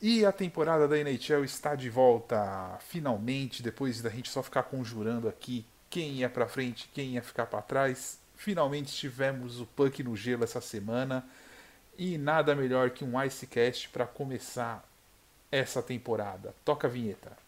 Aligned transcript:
E 0.00 0.24
a 0.24 0.30
temporada 0.30 0.86
da 0.86 0.96
NHL 0.96 1.44
está 1.44 1.74
de 1.74 1.90
volta, 1.90 2.78
finalmente, 2.80 3.64
depois 3.64 4.00
da 4.00 4.08
gente 4.08 4.30
só 4.30 4.44
ficar 4.44 4.62
conjurando 4.62 5.28
aqui 5.28 5.66
quem 5.90 6.12
ia 6.12 6.30
para 6.30 6.46
frente, 6.46 6.88
quem 6.94 7.14
ia 7.14 7.22
ficar 7.22 7.46
para 7.46 7.62
trás. 7.62 8.20
Finalmente 8.36 8.92
tivemos 8.94 9.60
o 9.60 9.66
Puck 9.66 10.00
no 10.04 10.14
gelo 10.14 10.44
essa 10.44 10.60
semana 10.60 11.28
e 11.96 12.16
nada 12.16 12.54
melhor 12.54 12.90
que 12.90 13.04
um 13.04 13.20
Icecast 13.20 13.88
para 13.88 14.06
começar 14.06 14.88
essa 15.50 15.82
temporada. 15.82 16.54
Toca 16.64 16.86
a 16.86 16.90
vinheta. 16.90 17.47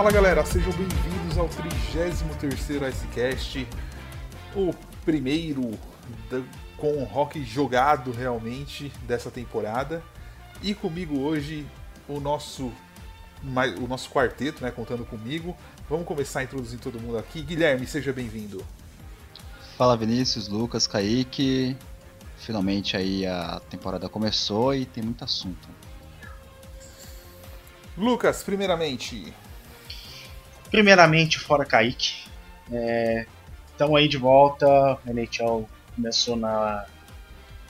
Fala 0.00 0.12
galera, 0.12 0.46
sejam 0.46 0.72
bem-vindos 0.72 1.36
ao 1.36 1.46
33º 1.46 2.88
Icecast, 2.88 3.68
o 4.56 4.72
primeiro 5.04 5.78
da, 6.30 6.42
com 6.78 7.02
o 7.02 7.04
rock 7.04 7.44
jogado 7.44 8.10
realmente 8.10 8.90
dessa 9.02 9.30
temporada. 9.30 10.02
E 10.62 10.74
comigo 10.74 11.20
hoje 11.20 11.66
o 12.08 12.18
nosso 12.18 12.72
o 13.78 13.86
nosso 13.86 14.08
quarteto, 14.08 14.64
né, 14.64 14.70
contando 14.70 15.04
comigo. 15.04 15.54
Vamos 15.86 16.06
começar 16.06 16.44
introduzindo 16.44 16.80
todo 16.80 16.98
mundo 16.98 17.18
aqui. 17.18 17.42
Guilherme, 17.42 17.86
seja 17.86 18.10
bem-vindo. 18.10 18.64
Fala 19.76 19.98
Vinícius, 19.98 20.48
Lucas, 20.48 20.86
Kaique. 20.86 21.76
Finalmente 22.38 22.96
aí 22.96 23.26
a 23.26 23.60
temporada 23.68 24.08
começou 24.08 24.74
e 24.74 24.86
tem 24.86 25.04
muito 25.04 25.22
assunto. 25.22 25.68
Lucas, 27.98 28.42
primeiramente, 28.42 29.30
Primeiramente, 30.70 31.38
fora 31.38 31.64
Kaique. 31.64 32.28
É, 32.72 33.26
aí 33.96 34.08
de 34.08 34.16
volta. 34.16 34.66
A 34.66 35.10
NHL 35.10 35.68
começou 35.94 36.36
na, 36.36 36.86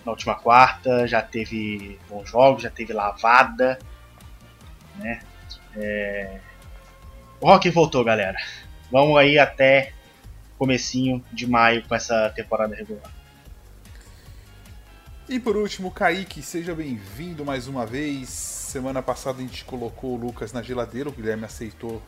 na 0.05 0.13
última 0.13 0.35
quarta, 0.35 1.07
já 1.07 1.23
teve 1.23 1.99
bons 2.09 2.29
jogos, 2.29 2.63
já 2.63 2.71
teve 2.71 2.93
lavada. 2.93 3.79
Né? 4.97 5.21
É... 5.77 6.41
O 7.41 7.47
Rock 7.47 7.71
voltou, 7.71 8.05
galera. 8.05 8.37
Vamos 8.91 9.17
aí 9.17 9.39
até 9.39 9.93
comecinho 10.59 11.25
de 11.33 11.47
maio 11.47 11.83
com 11.87 11.95
essa 11.95 12.29
temporada 12.31 12.75
regular. 12.75 13.11
E 15.29 15.39
por 15.39 15.57
último, 15.57 15.91
Kaique, 15.91 16.43
seja 16.43 16.75
bem-vindo 16.75 17.45
mais 17.45 17.69
uma 17.69 17.87
vez. 17.87 18.29
Semana 18.29 19.01
passada 19.01 19.39
a 19.39 19.43
gente 19.43 19.65
colocou 19.65 20.15
o 20.15 20.17
Lucas 20.17 20.53
na 20.53 20.61
geladeira, 20.61 21.09
o 21.09 21.13
Guilherme 21.13 21.45
aceitou 21.45 22.03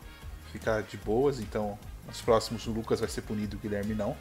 ficar 0.52 0.82
de 0.82 0.96
boas, 0.98 1.40
então 1.40 1.78
nos 2.06 2.20
próximos 2.20 2.66
o 2.66 2.70
Lucas 2.70 3.00
vai 3.00 3.08
ser 3.08 3.22
punido, 3.22 3.56
o 3.56 3.60
Guilherme 3.60 3.94
não. 3.94 4.14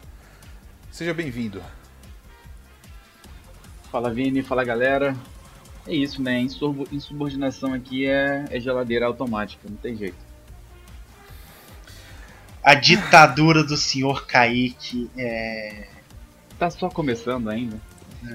Seja 0.92 1.14
bem-vindo. 1.14 1.62
Fala 3.92 4.14
Vini, 4.14 4.42
fala 4.42 4.64
galera. 4.64 5.16
É 5.86 5.94
isso, 5.94 6.22
né? 6.22 6.40
Insubordinação 6.92 7.74
aqui 7.74 8.06
é, 8.06 8.46
é 8.50 8.60
geladeira 8.60 9.06
automática, 9.06 9.68
não 9.68 9.76
tem 9.76 9.96
jeito. 9.98 10.32
A 12.64 12.76
ditadura 12.76 13.64
do 13.64 13.76
senhor 13.76 14.26
Kaique 14.26 15.10
é. 15.18 15.88
Tá 16.58 16.70
só 16.70 16.90
começando 16.90 17.50
ainda. 17.50 17.78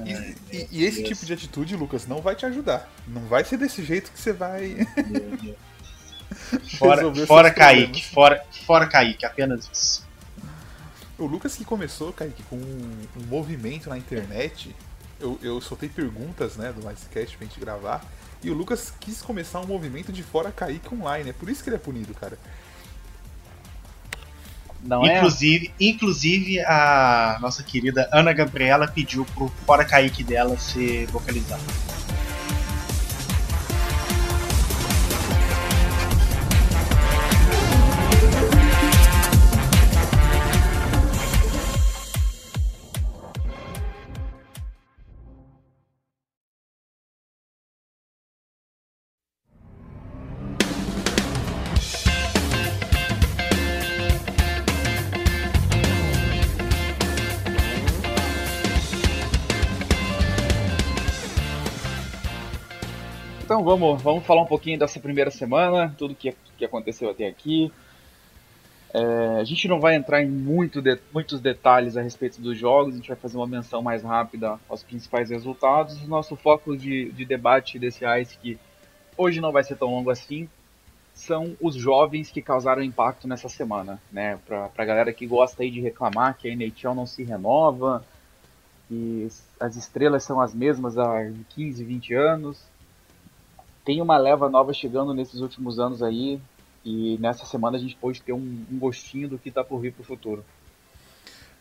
E, 0.05 0.57
e, 0.57 0.69
e 0.73 0.85
esse 0.85 0.97
Deus. 0.97 1.09
tipo 1.11 1.27
de 1.27 1.33
atitude, 1.33 1.77
Lucas, 1.77 2.07
não 2.09 2.21
vai 2.21 2.35
te 2.35 2.45
ajudar. 2.45 2.91
Não 3.07 3.23
vai 3.23 3.45
ser 3.45 3.57
desse 3.57 3.85
jeito 3.85 4.11
que 4.11 4.19
você 4.19 4.33
vai. 4.33 4.77
Fora, 6.79 7.27
fora 7.27 7.51
Kaique, 7.51 8.05
fora, 8.05 8.45
fora 8.67 8.87
Kaique, 8.87 9.25
apenas 9.25 9.69
isso. 9.73 10.07
O 11.19 11.25
Lucas 11.25 11.55
que 11.55 11.65
começou, 11.65 12.13
Kaique, 12.13 12.43
com 12.45 12.57
um, 12.57 13.07
um 13.17 13.23
movimento 13.27 13.89
na 13.89 13.97
internet. 13.97 14.75
Eu, 15.19 15.39
eu 15.43 15.61
soltei 15.61 15.89
perguntas 15.89 16.57
né, 16.57 16.73
do 16.73 16.91
Icecast 16.91 17.39
pra 17.39 17.47
gente 17.47 17.59
gravar. 17.59 18.05
E 18.43 18.51
o 18.51 18.55
Lucas 18.55 18.93
quis 19.01 19.23
começar 19.23 19.61
um 19.61 19.67
movimento 19.67 20.13
de 20.13 20.23
fora 20.23 20.53
Kaique 20.53 20.95
online. 20.95 21.31
É 21.31 21.33
por 21.33 21.49
isso 21.49 21.63
que 21.63 21.71
ele 21.71 21.77
é 21.77 21.79
punido, 21.79 22.13
cara. 22.13 22.39
Não 24.83 25.05
é? 25.05 25.17
inclusive, 25.17 25.69
é? 25.69 25.85
inclusive, 25.85 26.61
a 26.61 27.39
nossa 27.41 27.63
querida 27.63 28.09
Ana 28.13 28.33
Gabriela 28.33 28.87
pediu 28.87 29.25
pro 29.35 29.49
Fora 29.65 29.85
Kaique 29.85 30.23
dela 30.23 30.59
ser 30.59 31.07
vocalizado. 31.07 31.96
Vamos, 63.67 64.01
vamos 64.01 64.25
falar 64.25 64.43
um 64.43 64.47
pouquinho 64.47 64.79
dessa 64.79 65.01
primeira 65.01 65.29
semana, 65.29 65.93
tudo 65.99 66.15
que, 66.15 66.33
que 66.57 66.65
aconteceu 66.65 67.11
até 67.11 67.27
aqui. 67.27 67.73
É, 68.95 69.41
a 69.41 69.45
gente 69.45 69.67
não 69.67 69.81
vai 69.81 69.97
entrar 69.97 70.23
em 70.23 70.29
muito 70.29 70.81
de, 70.81 70.97
muitos 71.13 71.41
detalhes 71.41 71.97
a 71.97 72.03
respeito 72.03 72.41
dos 72.41 72.57
jogos, 72.57 72.95
a 72.95 72.97
gente 72.97 73.09
vai 73.09 73.17
fazer 73.17 73.37
uma 73.37 73.47
menção 73.47 73.83
mais 73.83 74.05
rápida 74.05 74.57
aos 74.69 74.85
principais 74.85 75.31
resultados. 75.31 76.01
O 76.01 76.07
nosso 76.07 76.37
foco 76.37 76.77
de, 76.77 77.11
de 77.11 77.25
debate 77.25 77.77
desse 77.77 78.05
ICE, 78.07 78.39
que 78.39 78.59
hoje 79.19 79.41
não 79.41 79.51
vai 79.51 79.65
ser 79.65 79.77
tão 79.77 79.91
longo 79.91 80.11
assim, 80.11 80.49
são 81.13 81.57
os 81.61 81.75
jovens 81.75 82.31
que 82.31 82.41
causaram 82.41 82.83
impacto 82.85 83.27
nessa 83.27 83.49
semana. 83.49 84.01
Né? 84.13 84.39
Para 84.47 84.71
a 84.79 84.85
galera 84.85 85.13
que 85.13 85.27
gosta 85.27 85.65
aí 85.65 85.73
de 85.73 85.81
reclamar 85.81 86.39
que 86.39 86.49
a 86.49 86.53
NHL 86.53 86.95
não 86.95 87.05
se 87.07 87.25
renova, 87.25 88.05
que 88.87 89.27
as 89.59 89.75
estrelas 89.75 90.23
são 90.23 90.41
as 90.41 90.55
mesmas 90.55 90.97
há 90.97 91.29
15, 91.49 91.83
20 91.83 92.15
anos 92.15 92.76
tem 93.87 94.03
uma 94.03 94.19
leva 94.19 94.51
nova 94.51 94.75
chegando 94.75 95.15
nesses 95.15 95.41
últimos 95.41 95.79
anos 95.79 96.03
aí. 96.03 96.41
E 96.85 97.17
nessa 97.19 97.47
semana 97.47 97.77
a 97.77 97.81
gente 97.81 97.97
pôde 97.97 98.21
ter 98.21 98.33
um, 98.33 98.65
um 98.71 98.79
gostinho 98.79 99.29
do 99.29 99.39
que 99.39 99.49
está 99.49 99.65
por 99.65 99.81
vir 99.81 99.93
para 99.93 100.03
o 100.03 100.05
futuro. 100.05 100.45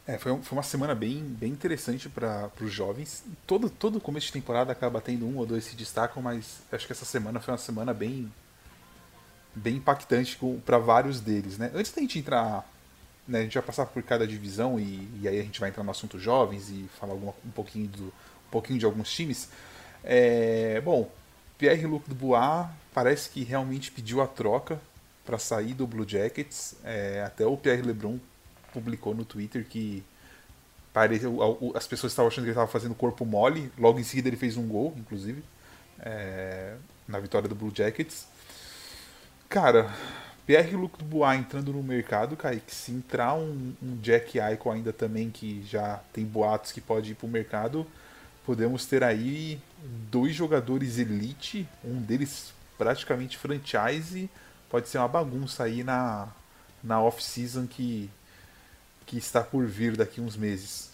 É, 0.08 0.18
foi, 0.18 0.36
foi, 0.42 0.58
uma 0.58 0.64
semana 0.64 0.94
bem, 0.94 1.20
bem 1.24 1.52
interessante 1.52 2.10
para 2.10 2.52
os 2.62 2.72
jovens. 2.72 3.24
Todo, 3.48 3.70
todo 3.70 4.00
começo 4.00 4.28
de 4.28 4.34
temporada 4.34 4.72
acaba 4.72 5.02
tendo 5.02 5.26
um 5.26 5.38
ou 5.38 5.46
dois 5.46 5.64
se 5.64 5.76
destacam, 5.76 6.22
mas 6.22 6.62
acho 6.72 6.86
que 6.86 6.92
essa 6.92 7.06
semana 7.06 7.40
foi 7.40 7.54
uma 7.54 7.58
semana 7.60 7.94
bem, 7.94 8.32
bem 9.56 9.78
impactante 9.78 10.38
para 10.64 10.78
vários 10.78 11.20
deles. 11.20 11.58
Né? 11.58 11.72
Antes 11.74 11.92
da 11.92 12.02
gente 12.02 12.20
entrar, 12.20 12.68
né, 13.28 13.40
a 13.40 13.44
gente 13.44 13.56
vai 13.56 13.64
passar 13.64 13.88
por 13.88 14.02
cada 14.04 14.28
divisão 14.28 14.80
e, 14.80 15.10
e 15.22 15.28
aí 15.28 15.40
a 15.40 15.44
gente 15.44 15.60
vai 15.60 15.70
entrar 15.70 15.84
no 15.84 15.90
assunto 15.90 16.20
jovens 16.20 16.70
e 16.70 16.88
falar 17.00 17.14
alguma, 17.14 17.34
um, 17.44 17.52
pouquinho 17.52 17.88
do, 17.88 18.04
um 18.06 18.52
pouquinho 18.52 18.78
de 18.78 18.86
alguns 18.86 19.12
times. 19.12 19.50
É, 20.04 20.80
bom, 20.82 21.10
Pierre-Luc 21.58 22.08
Dubois 22.08 22.68
parece 22.94 23.30
que 23.30 23.44
realmente 23.44 23.92
pediu 23.92 24.22
a 24.22 24.28
troca 24.28 24.80
para 25.26 25.38
sair 25.38 25.74
do 25.74 25.88
Blue 25.88 26.08
Jackets. 26.08 26.76
É, 26.84 27.24
até 27.26 27.46
o 27.46 27.58
Pierre 27.58 27.82
Lebrun 27.82 28.20
publicou 28.74 29.14
no 29.14 29.26
Twitter 29.26 29.66
que 29.66 30.04
pareceu, 30.94 31.74
as 31.76 31.88
pessoas 31.88 32.14
estavam 32.14 32.28
achando 32.28 32.44
que 32.44 32.50
ele 32.50 32.52
estava 32.52 32.72
fazendo 32.72 32.96
corpo 32.96 33.26
mole. 33.26 33.72
Logo 33.78 34.00
em 34.00 34.04
seguida 34.04 34.30
ele 34.30 34.38
fez 34.38 34.56
um 34.56 34.68
gol, 34.68 34.94
inclusive, 34.98 35.44
é, 36.00 36.76
na 37.08 37.20
vitória 37.20 37.50
do 37.50 37.56
Blue 37.56 37.72
Jackets. 37.76 38.28
Cara, 39.50 39.94
Pierre-Luc 40.46 40.98
Dubois 41.00 41.40
entrando 41.40 41.74
no 41.74 41.82
mercado, 41.82 42.38
Kaique, 42.38 42.74
se 42.74 42.92
entrar 42.92 43.34
um, 43.34 43.74
um 43.82 43.98
Jack 43.98 44.38
Eichel 44.38 44.72
ainda 44.72 44.94
também, 44.94 45.30
que 45.30 45.64
já 45.66 46.02
tem 46.14 46.24
boatos 46.24 46.72
que 46.72 46.80
pode 46.80 47.12
ir 47.12 47.16
para 47.16 47.26
o 47.26 47.30
mercado, 47.30 47.86
podemos 48.46 48.86
ter 48.86 49.04
aí 49.04 49.60
dois 50.12 50.36
jogadores 50.36 50.98
elite, 51.00 51.68
um 51.84 52.02
deles 52.02 52.54
praticamente 52.78 53.38
franchise, 53.38 54.30
pode 54.70 54.88
ser 54.88 54.98
uma 55.00 55.08
bagunça 55.08 55.64
aí 55.64 55.84
na, 55.84 56.28
na 56.84 57.02
off-season 57.02 57.68
que, 57.68 58.10
que 59.06 59.18
está 59.18 59.42
por 59.42 59.66
vir 59.66 59.96
daqui 59.96 60.22
uns 60.22 60.36
meses. 60.36 60.92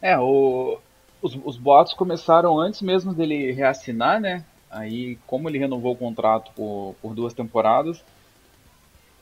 É, 0.00 0.18
o, 0.18 0.78
os, 1.22 1.38
os 1.44 1.56
boatos 1.56 1.94
começaram 1.94 2.58
antes 2.58 2.82
mesmo 2.82 3.12
dele 3.14 3.52
reassinar, 3.52 4.20
né? 4.20 4.44
Aí, 4.70 5.18
como 5.26 5.48
ele 5.48 5.58
renovou 5.58 5.94
o 5.94 5.96
contrato 5.96 6.50
por, 6.54 6.94
por 7.00 7.14
duas 7.14 7.32
temporadas, 7.32 8.02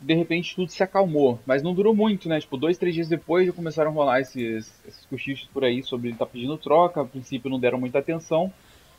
de 0.04 0.14
repente 0.14 0.54
tudo 0.54 0.70
se 0.70 0.82
acalmou. 0.82 1.40
Mas 1.46 1.62
não 1.62 1.72
durou 1.72 1.94
muito, 1.94 2.28
né? 2.28 2.38
Tipo, 2.38 2.58
dois, 2.58 2.76
três 2.76 2.94
dias 2.94 3.08
depois 3.08 3.46
já 3.46 3.52
começaram 3.52 3.90
a 3.90 3.94
rolar 3.94 4.20
esses, 4.20 4.70
esses 4.86 5.06
cochichos 5.06 5.48
por 5.52 5.64
aí 5.64 5.82
sobre 5.82 6.08
ele 6.08 6.14
estar 6.14 6.26
tá 6.26 6.30
pedindo 6.30 6.58
troca. 6.58 7.00
A 7.00 7.04
princípio 7.06 7.50
não 7.50 7.58
deram 7.58 7.80
muita 7.80 7.98
atenção. 7.98 8.52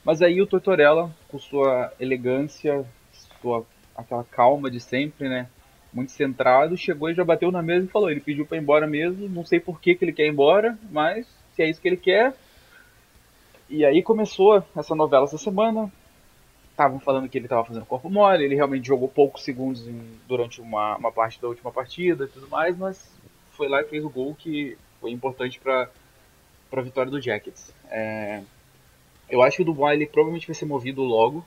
Mas 0.03 0.21
aí 0.21 0.41
o 0.41 0.47
Tortorella, 0.47 1.11
com 1.27 1.37
sua 1.37 1.93
elegância, 1.99 2.83
sua 3.39 3.63
aquela 3.95 4.23
calma 4.23 4.69
de 4.69 4.79
sempre, 4.79 5.29
né? 5.29 5.47
Muito 5.93 6.11
centrado, 6.11 6.75
chegou 6.75 7.09
e 7.09 7.13
já 7.13 7.23
bateu 7.23 7.51
na 7.51 7.61
mesa 7.61 7.85
e 7.85 7.89
falou: 7.89 8.09
ele 8.09 8.19
pediu 8.19 8.45
para 8.45 8.57
ir 8.57 8.61
embora 8.61 8.87
mesmo. 8.87 9.29
Não 9.29 9.45
sei 9.45 9.59
por 9.59 9.79
que, 9.79 9.93
que 9.93 10.03
ele 10.03 10.13
quer 10.13 10.25
ir 10.25 10.31
embora, 10.31 10.77
mas 10.91 11.27
se 11.53 11.61
é 11.61 11.69
isso 11.69 11.79
que 11.79 11.87
ele 11.87 11.97
quer. 11.97 12.33
E 13.69 13.85
aí 13.85 14.01
começou 14.01 14.63
essa 14.75 14.95
novela 14.95 15.25
essa 15.25 15.37
semana 15.37 15.91
estavam 16.75 16.99
falando 16.99 17.29
que 17.29 17.37
ele 17.37 17.45
estava 17.45 17.63
fazendo 17.63 17.85
corpo 17.85 18.09
mole, 18.09 18.43
ele 18.43 18.55
realmente 18.55 18.85
jogou 18.85 19.07
poucos 19.07 19.43
segundos 19.43 19.87
em, 19.87 20.19
durante 20.27 20.59
uma, 20.59 20.97
uma 20.97 21.11
parte 21.11 21.41
da 21.41 21.47
última 21.47 21.71
partida 21.71 22.25
e 22.25 22.27
tudo 22.27 22.49
mais, 22.49 22.77
mas 22.77 23.15
foi 23.51 23.69
lá 23.69 23.81
e 23.81 23.85
fez 23.85 24.03
o 24.03 24.09
gol 24.09 24.35
que 24.35 24.77
foi 24.99 25.11
importante 25.11 25.57
para 25.57 25.89
a 26.73 26.81
vitória 26.81 27.09
do 27.09 27.21
Jackets. 27.21 27.73
É, 27.89 28.43
eu 29.29 29.41
acho 29.41 29.55
que 29.55 29.63
o 29.63 29.65
Dubois 29.65 29.95
ele 29.95 30.05
provavelmente 30.05 30.45
vai 30.45 30.53
ser 30.53 30.65
movido 30.65 31.01
logo, 31.01 31.45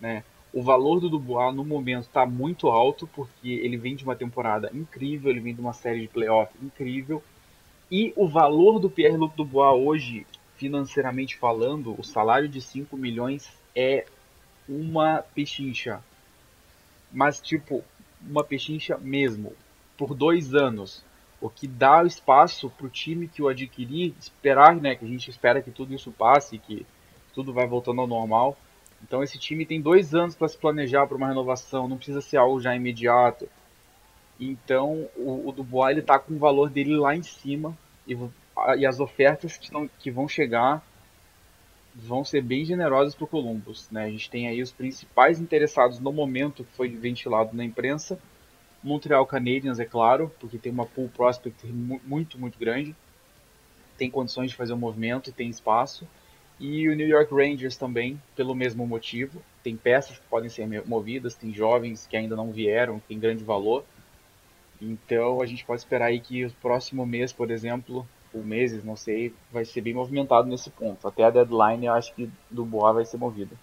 né? 0.00 0.22
O 0.52 0.62
valor 0.62 1.00
do 1.00 1.10
Dubois 1.10 1.54
no 1.54 1.64
momento 1.64 2.04
está 2.04 2.24
muito 2.24 2.68
alto 2.68 3.06
porque 3.08 3.50
ele 3.50 3.76
vem 3.76 3.96
de 3.96 4.04
uma 4.04 4.14
temporada 4.14 4.70
incrível, 4.72 5.30
ele 5.30 5.40
vem 5.40 5.54
de 5.54 5.60
uma 5.60 5.72
série 5.72 6.02
de 6.02 6.08
playoff 6.08 6.52
incrível 6.62 7.20
e 7.90 8.12
o 8.14 8.28
valor 8.28 8.78
do 8.78 8.88
Pierre-Luc 8.88 9.36
Dubois 9.36 9.74
hoje, 9.84 10.26
financeiramente 10.56 11.36
falando, 11.36 11.98
o 11.98 12.04
salário 12.04 12.48
de 12.48 12.60
5 12.60 12.96
milhões 12.96 13.50
é 13.74 14.06
uma 14.68 15.22
pechincha. 15.34 16.00
Mas, 17.12 17.40
tipo, 17.40 17.84
uma 18.20 18.44
pechincha 18.44 18.98
mesmo. 18.98 19.52
Por 19.96 20.14
dois 20.14 20.54
anos. 20.54 21.04
O 21.40 21.48
que 21.48 21.66
dá 21.66 22.04
espaço 22.04 22.68
para 22.70 22.86
o 22.86 22.90
time 22.90 23.28
que 23.28 23.42
o 23.42 23.48
adquirir 23.48 24.14
esperar, 24.18 24.76
né? 24.76 24.94
Que 24.96 25.04
a 25.04 25.08
gente 25.08 25.30
espera 25.30 25.62
que 25.62 25.70
tudo 25.70 25.94
isso 25.94 26.10
passe, 26.10 26.58
que 26.58 26.84
tudo 27.32 27.52
vai 27.52 27.66
voltando 27.66 28.00
ao 28.00 28.06
normal. 28.06 28.56
Então 29.02 29.22
esse 29.22 29.38
time 29.38 29.64
tem 29.64 29.80
dois 29.80 30.14
anos 30.14 30.34
para 30.34 30.48
se 30.48 30.58
planejar 30.58 31.06
para 31.06 31.16
uma 31.16 31.28
renovação, 31.28 31.88
não 31.88 31.96
precisa 31.96 32.20
ser 32.20 32.36
algo 32.36 32.60
já 32.60 32.74
imediato. 32.74 33.48
Então 34.40 35.08
o, 35.16 35.48
o 35.48 35.52
Dubois 35.52 35.96
ele 35.96 36.02
tá 36.02 36.18
com 36.18 36.34
o 36.34 36.38
valor 36.38 36.70
dele 36.70 36.96
lá 36.96 37.14
em 37.14 37.22
cima 37.22 37.76
e, 38.06 38.16
e 38.76 38.86
as 38.86 39.00
ofertas 39.00 39.56
que, 39.56 39.70
que 39.98 40.10
vão 40.10 40.28
chegar 40.28 40.82
vão 41.98 42.24
ser 42.24 42.42
bem 42.42 42.64
generosas 42.64 43.14
para 43.14 43.24
o 43.24 43.28
Columbus. 43.28 43.90
Né? 43.90 44.04
A 44.04 44.10
gente 44.10 44.30
tem 44.30 44.46
aí 44.46 44.62
os 44.62 44.70
principais 44.70 45.40
interessados 45.40 45.98
no 45.98 46.12
momento 46.12 46.64
que 46.64 46.72
foi 46.72 46.88
ventilado 46.88 47.56
na 47.56 47.64
imprensa. 47.64 48.18
Montreal 48.82 49.26
Canadiens, 49.26 49.80
é 49.80 49.84
claro, 49.84 50.32
porque 50.38 50.56
tem 50.56 50.70
uma 50.70 50.86
pool 50.86 51.08
prospect 51.08 51.66
muito, 51.66 52.38
muito 52.38 52.58
grande. 52.58 52.94
Tem 53.96 54.08
condições 54.08 54.50
de 54.50 54.56
fazer 54.56 54.72
o 54.72 54.76
um 54.76 54.78
movimento, 54.78 55.32
tem 55.32 55.50
espaço. 55.50 56.06
E 56.60 56.88
o 56.88 56.94
New 56.94 57.06
York 57.06 57.34
Rangers 57.34 57.76
também, 57.76 58.20
pelo 58.36 58.54
mesmo 58.54 58.86
motivo. 58.86 59.42
Tem 59.62 59.76
peças 59.76 60.18
que 60.18 60.26
podem 60.26 60.48
ser 60.48 60.66
movidas, 60.86 61.34
tem 61.34 61.52
jovens 61.52 62.06
que 62.06 62.16
ainda 62.16 62.36
não 62.36 62.52
vieram, 62.52 63.00
tem 63.08 63.18
grande 63.18 63.42
valor. 63.42 63.84
Então 64.80 65.42
a 65.42 65.46
gente 65.46 65.64
pode 65.64 65.80
esperar 65.80 66.06
aí 66.06 66.20
que 66.20 66.44
o 66.44 66.50
próximo 66.52 67.04
mês, 67.04 67.32
por 67.32 67.50
exemplo, 67.50 68.06
ou 68.32 68.42
meses, 68.42 68.84
não 68.84 68.96
sei, 68.96 69.34
vai 69.52 69.64
ser 69.64 69.80
bem 69.80 69.94
movimentado 69.94 70.48
nesse 70.48 70.70
ponto. 70.70 71.06
Até 71.06 71.24
a 71.24 71.30
deadline 71.30 71.86
eu 71.86 71.92
acho 71.92 72.14
que 72.14 72.30
do 72.50 72.64
Boa 72.64 72.92
vai 72.92 73.04
ser 73.04 73.16
movido. 73.16 73.56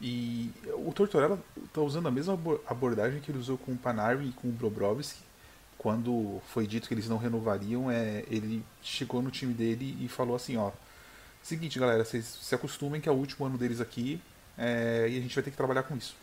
E 0.00 0.50
o 0.84 0.92
Tortorella 0.92 1.38
está 1.64 1.80
usando 1.80 2.06
a 2.06 2.10
mesma 2.10 2.38
abordagem 2.66 3.20
que 3.20 3.30
ele 3.30 3.38
usou 3.38 3.56
com 3.56 3.72
o 3.72 3.76
Panari 3.76 4.28
e 4.28 4.32
com 4.32 4.48
o 4.48 4.52
Bobrovski. 4.52 5.20
Quando 5.78 6.40
foi 6.48 6.66
dito 6.66 6.88
que 6.88 6.94
eles 6.94 7.08
não 7.08 7.16
renovariam, 7.16 7.90
é, 7.90 8.24
ele 8.30 8.64
chegou 8.82 9.22
no 9.22 9.30
time 9.30 9.54
dele 9.54 9.96
e 10.00 10.08
falou 10.08 10.34
assim, 10.34 10.56
ó, 10.56 10.70
seguinte 11.42 11.78
galera, 11.78 12.04
vocês 12.04 12.24
se 12.24 12.54
acostumem 12.54 13.00
que 13.00 13.08
é 13.08 13.12
o 13.12 13.14
último 13.14 13.46
ano 13.46 13.56
deles 13.56 13.80
aqui 13.80 14.20
é, 14.58 15.06
e 15.08 15.16
a 15.16 15.20
gente 15.20 15.34
vai 15.34 15.44
ter 15.44 15.50
que 15.50 15.56
trabalhar 15.56 15.84
com 15.84 15.96
isso. 15.96 16.16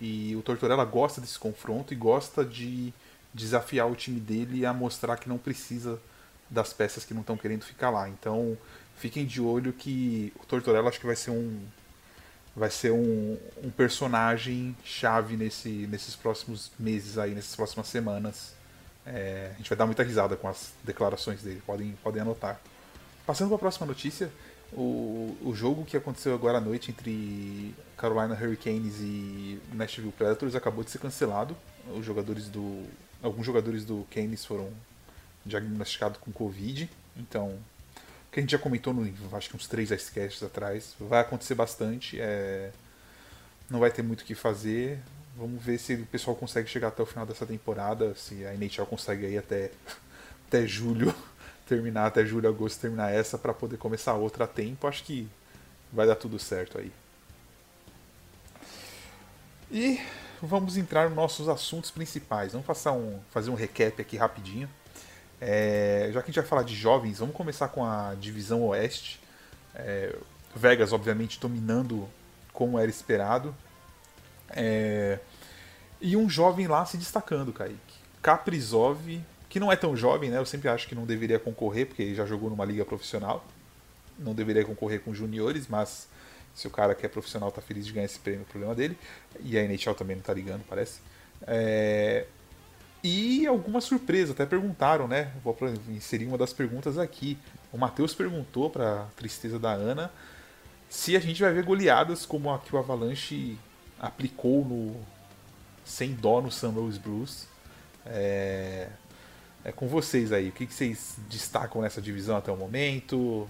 E 0.00 0.34
o 0.36 0.42
Tortorella 0.42 0.84
gosta 0.84 1.20
desse 1.20 1.38
confronto 1.38 1.92
e 1.92 1.96
gosta 1.96 2.44
de 2.44 2.92
desafiar 3.34 3.90
o 3.90 3.94
time 3.94 4.20
dele 4.20 4.64
a 4.64 4.72
mostrar 4.72 5.16
que 5.16 5.28
não 5.28 5.38
precisa 5.38 6.00
das 6.50 6.72
peças 6.72 7.04
que 7.04 7.14
não 7.14 7.20
estão 7.20 7.36
querendo 7.36 7.64
ficar 7.64 7.90
lá. 7.90 8.08
Então, 8.08 8.58
fiquem 8.96 9.24
de 9.24 9.40
olho 9.40 9.72
que 9.72 10.32
o 10.42 10.46
Tortorella 10.46 10.88
acho 10.88 11.00
que 11.00 11.06
vai 11.06 11.16
ser 11.16 11.30
um 11.30 11.60
vai 12.54 12.70
ser 12.70 12.90
um, 12.90 13.38
um 13.62 13.70
personagem 13.70 14.76
chave 14.84 15.36
nesse, 15.36 15.86
nesses 15.86 16.16
próximos 16.16 16.70
meses 16.78 17.16
aí, 17.16 17.32
nessas 17.32 17.54
próximas 17.54 17.86
semanas. 17.86 18.54
É, 19.06 19.52
a 19.54 19.56
gente 19.56 19.68
vai 19.68 19.78
dar 19.78 19.86
muita 19.86 20.02
risada 20.02 20.36
com 20.36 20.48
as 20.48 20.72
declarações 20.84 21.42
dele, 21.42 21.62
podem, 21.64 21.96
podem 22.02 22.20
anotar. 22.20 22.60
Passando 23.24 23.48
para 23.48 23.56
a 23.56 23.60
próxima 23.60 23.86
notícia, 23.86 24.30
o, 24.72 25.36
o 25.42 25.54
jogo 25.54 25.84
que 25.84 25.96
aconteceu 25.96 26.34
agora 26.34 26.58
à 26.58 26.60
noite 26.60 26.90
entre 26.90 27.74
Carolina 27.96 28.34
Hurricanes 28.34 28.96
e 29.00 29.60
Nashville 29.72 30.12
Predators 30.12 30.54
acabou 30.54 30.84
de 30.84 30.90
ser 30.90 30.98
cancelado. 30.98 31.56
Os 31.96 32.04
jogadores 32.04 32.48
do 32.48 32.84
alguns 33.22 33.44
jogadores 33.44 33.84
do 33.84 34.06
Canes 34.10 34.44
foram 34.44 34.70
diagnosticado 35.44 36.18
com 36.18 36.30
Covid. 36.32 36.88
Então, 37.16 37.58
que 38.30 38.38
a 38.38 38.42
gente 38.42 38.50
já 38.50 38.58
comentou 38.58 38.94
no 38.94 39.02
acho 39.36 39.50
que 39.50 39.56
uns 39.56 39.66
três 39.66 39.90
icecasts 39.90 40.42
atrás, 40.42 40.94
vai 40.98 41.20
acontecer 41.20 41.54
bastante. 41.54 42.20
É... 42.20 42.70
Não 43.68 43.80
vai 43.80 43.90
ter 43.90 44.02
muito 44.02 44.22
o 44.22 44.24
que 44.24 44.34
fazer. 44.34 44.98
Vamos 45.36 45.62
ver 45.62 45.78
se 45.78 45.94
o 45.94 46.06
pessoal 46.06 46.36
consegue 46.36 46.68
chegar 46.68 46.88
até 46.88 47.02
o 47.02 47.06
final 47.06 47.24
dessa 47.24 47.46
temporada, 47.46 48.14
se 48.14 48.44
a 48.44 48.54
NHL 48.54 48.84
consegue 48.86 49.26
aí 49.26 49.38
até, 49.38 49.70
até 50.46 50.66
julho 50.66 51.14
terminar, 51.66 52.06
até 52.06 52.24
julho, 52.24 52.48
agosto 52.48 52.80
terminar 52.80 53.12
essa 53.12 53.38
para 53.38 53.54
poder 53.54 53.76
começar 53.76 54.14
outra 54.14 54.44
a 54.44 54.48
tempo. 54.48 54.86
Acho 54.86 55.04
que 55.04 55.28
vai 55.92 56.06
dar 56.06 56.16
tudo 56.16 56.38
certo 56.38 56.78
aí. 56.78 56.92
E 59.70 60.00
vamos 60.42 60.76
entrar 60.76 61.08
nos 61.08 61.16
nossos 61.16 61.48
assuntos 61.48 61.90
principais. 61.90 62.52
Vamos 62.52 62.66
passar 62.66 62.92
um, 62.92 63.20
fazer 63.30 63.50
um 63.50 63.54
recap 63.54 64.00
aqui 64.00 64.16
rapidinho. 64.16 64.68
É, 65.40 66.10
já 66.12 66.20
que 66.20 66.26
a 66.26 66.32
gente 66.32 66.40
vai 66.40 66.48
falar 66.48 66.62
de 66.62 66.74
jovens, 66.74 67.18
vamos 67.18 67.34
começar 67.34 67.68
com 67.68 67.84
a 67.84 68.14
divisão 68.20 68.62
oeste. 68.62 69.20
É, 69.74 70.14
Vegas, 70.54 70.92
obviamente, 70.92 71.40
dominando 71.40 72.08
como 72.52 72.78
era 72.78 72.90
esperado. 72.90 73.54
É, 74.50 75.18
e 76.00 76.16
um 76.16 76.28
jovem 76.28 76.66
lá 76.66 76.84
se 76.84 76.96
destacando, 76.96 77.52
Kaique. 77.52 77.78
Caprizov, 78.22 79.20
que 79.48 79.58
não 79.58 79.72
é 79.72 79.76
tão 79.76 79.96
jovem, 79.96 80.30
né? 80.30 80.38
Eu 80.38 80.46
sempre 80.46 80.68
acho 80.68 80.86
que 80.86 80.94
não 80.94 81.06
deveria 81.06 81.38
concorrer, 81.38 81.86
porque 81.86 82.02
ele 82.02 82.14
já 82.14 82.26
jogou 82.26 82.50
numa 82.50 82.64
liga 82.64 82.84
profissional. 82.84 83.44
Não 84.18 84.34
deveria 84.34 84.64
concorrer 84.64 85.00
com 85.00 85.14
juniores, 85.14 85.66
mas 85.68 86.08
se 86.54 86.66
o 86.66 86.70
cara 86.70 86.94
que 86.94 87.06
é 87.06 87.08
profissional 87.08 87.50
tá 87.50 87.62
feliz 87.62 87.86
de 87.86 87.92
ganhar 87.92 88.06
esse 88.06 88.18
prêmio, 88.18 88.40
é 88.40 88.42
o 88.42 88.46
problema 88.46 88.74
dele. 88.74 88.98
E 89.40 89.56
a 89.56 89.62
NHL 89.62 89.94
também 89.94 90.16
não 90.16 90.22
tá 90.22 90.34
ligando, 90.34 90.62
parece. 90.68 91.00
É, 91.46 92.26
e 93.02 93.46
alguma 93.46 93.80
surpresa, 93.80 94.32
até 94.32 94.44
perguntaram, 94.44 95.08
né? 95.08 95.32
Vou 95.42 95.56
inserir 95.88 96.26
uma 96.26 96.36
das 96.36 96.52
perguntas 96.52 96.98
aqui. 96.98 97.38
O 97.72 97.78
Matheus 97.78 98.14
perguntou, 98.14 98.68
para 98.68 99.06
tristeza 99.16 99.58
da 99.58 99.72
Ana, 99.72 100.10
se 100.88 101.16
a 101.16 101.20
gente 101.20 101.40
vai 101.40 101.52
ver 101.52 101.64
goleadas 101.64 102.26
como 102.26 102.52
a 102.52 102.58
que 102.58 102.74
o 102.74 102.78
Avalanche 102.78 103.56
aplicou 103.98 104.64
no 104.64 104.96
sem 105.84 106.12
dó 106.12 106.40
no. 106.40 106.50
Louis 106.72 106.98
Blues. 106.98 107.46
É, 108.06 108.88
é 109.64 109.72
com 109.72 109.88
vocês 109.88 110.32
aí. 110.32 110.48
O 110.48 110.52
que, 110.52 110.66
vocês 110.66 111.16
destacam 111.28 111.82
nessa 111.82 112.00
divisão 112.00 112.36
até 112.36 112.50
o 112.50 112.56
momento? 112.56 113.48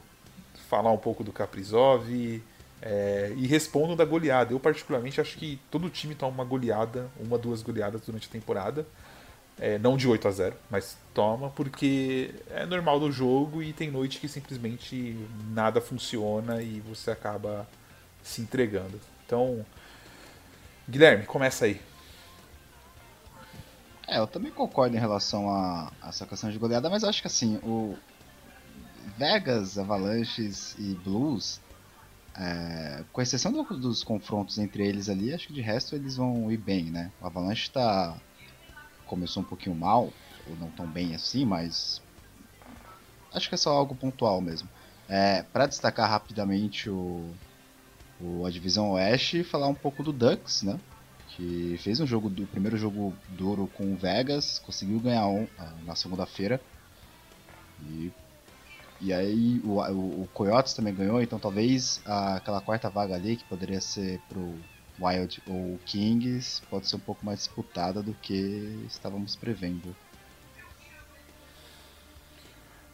Falar 0.68 0.90
um 0.92 0.98
pouco 0.98 1.22
do 1.22 1.32
Caprizov 1.32 2.08
é, 2.82 3.32
e 3.36 3.46
respondam 3.46 3.94
da 3.94 4.04
goleada. 4.04 4.52
Eu 4.52 4.60
particularmente 4.60 5.20
acho 5.20 5.36
que 5.36 5.60
todo 5.70 5.90
time 5.90 6.14
toma 6.14 6.32
uma 6.32 6.44
goleada, 6.44 7.10
uma 7.18 7.36
duas 7.36 7.62
goleadas 7.62 8.00
durante 8.02 8.28
a 8.28 8.32
temporada. 8.32 8.86
É, 9.60 9.78
não 9.78 9.94
de 9.94 10.08
8 10.08 10.26
a 10.26 10.30
0 10.30 10.56
mas 10.70 10.96
toma, 11.12 11.50
porque 11.50 12.34
é 12.48 12.64
normal 12.64 12.98
do 12.98 13.12
jogo 13.12 13.62
e 13.62 13.74
tem 13.74 13.90
noite 13.90 14.18
que 14.18 14.26
simplesmente 14.26 15.14
nada 15.52 15.82
funciona 15.82 16.62
e 16.62 16.80
você 16.80 17.10
acaba 17.10 17.68
se 18.22 18.40
entregando. 18.40 18.98
Então, 19.26 19.64
Guilherme, 20.88 21.26
começa 21.26 21.66
aí. 21.66 21.80
É, 24.08 24.18
eu 24.18 24.26
também 24.26 24.50
concordo 24.50 24.96
em 24.96 24.98
relação 24.98 25.50
a, 25.50 25.92
a 26.02 26.08
essa 26.08 26.26
questão 26.26 26.50
de 26.50 26.58
goleada, 26.58 26.90
mas 26.90 27.04
acho 27.04 27.20
que 27.20 27.28
assim, 27.28 27.60
o 27.62 27.96
Vegas, 29.16 29.78
Avalanches 29.78 30.74
e 30.78 30.94
Blues, 31.04 31.60
é, 32.34 33.04
com 33.12 33.20
exceção 33.22 33.52
do, 33.52 33.62
dos 33.62 34.02
confrontos 34.02 34.58
entre 34.58 34.86
eles 34.86 35.08
ali, 35.08 35.32
acho 35.32 35.46
que 35.46 35.52
de 35.52 35.60
resto 35.60 35.94
eles 35.94 36.16
vão 36.16 36.50
ir 36.50 36.56
bem, 36.56 36.84
né? 36.84 37.12
O 37.20 37.26
Avalanche 37.26 37.68
está 37.68 38.16
começou 39.10 39.42
um 39.42 39.46
pouquinho 39.46 39.74
mal, 39.74 40.12
ou 40.48 40.56
não 40.56 40.70
tão 40.70 40.86
bem 40.86 41.16
assim, 41.16 41.44
mas 41.44 42.00
acho 43.34 43.48
que 43.48 43.56
é 43.56 43.58
só 43.58 43.72
algo 43.72 43.96
pontual 43.96 44.40
mesmo. 44.40 44.68
É, 45.08 45.42
para 45.42 45.66
destacar 45.66 46.08
rapidamente 46.08 46.88
o, 46.88 47.28
o, 48.20 48.46
a 48.46 48.50
divisão 48.50 48.92
oeste, 48.92 49.42
falar 49.42 49.66
um 49.66 49.74
pouco 49.74 50.04
do 50.04 50.12
Ducks, 50.12 50.62
né? 50.62 50.78
que 51.30 51.76
fez 51.78 51.98
um 52.00 52.06
jogo 52.06 52.28
do 52.30 52.46
primeiro 52.46 52.76
jogo 52.76 53.12
duro 53.28 53.68
com 53.74 53.92
o 53.92 53.96
Vegas, 53.96 54.60
conseguiu 54.60 55.00
ganhar 55.00 55.26
um 55.26 55.46
ah, 55.58 55.72
na 55.84 55.96
segunda-feira. 55.96 56.60
E, 57.82 58.12
e 59.00 59.12
aí 59.12 59.60
o, 59.64 59.80
o, 59.80 60.22
o, 60.22 60.28
Coyotes 60.32 60.74
também 60.74 60.94
ganhou, 60.94 61.20
então 61.20 61.38
talvez 61.38 62.00
aquela 62.04 62.60
quarta 62.60 62.90
vaga 62.90 63.14
ali, 63.14 63.36
que 63.36 63.44
poderia 63.44 63.80
ser 63.80 64.20
pro 64.28 64.54
Wild 65.00 65.42
ou 65.46 65.78
Kings, 65.86 66.62
pode 66.68 66.88
ser 66.88 66.96
um 66.96 67.00
pouco 67.00 67.24
mais 67.24 67.40
disputada 67.40 68.02
do 68.02 68.12
que 68.14 68.84
estávamos 68.86 69.34
prevendo. 69.34 69.94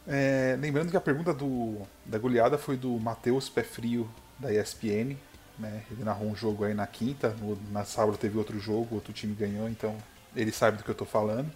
É, 0.06 0.56
lembrando 0.60 0.90
que 0.90 0.96
a 0.96 1.00
pergunta 1.00 1.34
do, 1.34 1.82
da 2.04 2.16
goleada 2.16 2.56
foi 2.56 2.76
do 2.76 2.98
Matheus 3.00 3.48
Pé 3.48 3.64
Frio, 3.64 4.08
da 4.38 4.52
ESPN. 4.52 5.16
Né? 5.58 5.82
Ele 5.90 6.04
narrou 6.04 6.28
um 6.28 6.36
jogo 6.36 6.64
aí 6.64 6.74
na 6.74 6.86
quinta, 6.86 7.30
no, 7.40 7.58
na 7.72 7.84
sábado 7.84 8.16
teve 8.16 8.38
outro 8.38 8.58
jogo, 8.60 8.94
outro 8.94 9.12
time 9.12 9.34
ganhou, 9.34 9.68
então 9.68 9.96
ele 10.34 10.52
sabe 10.52 10.76
do 10.76 10.84
que 10.84 10.90
eu 10.90 10.92
estou 10.92 11.06
falando. 11.06 11.50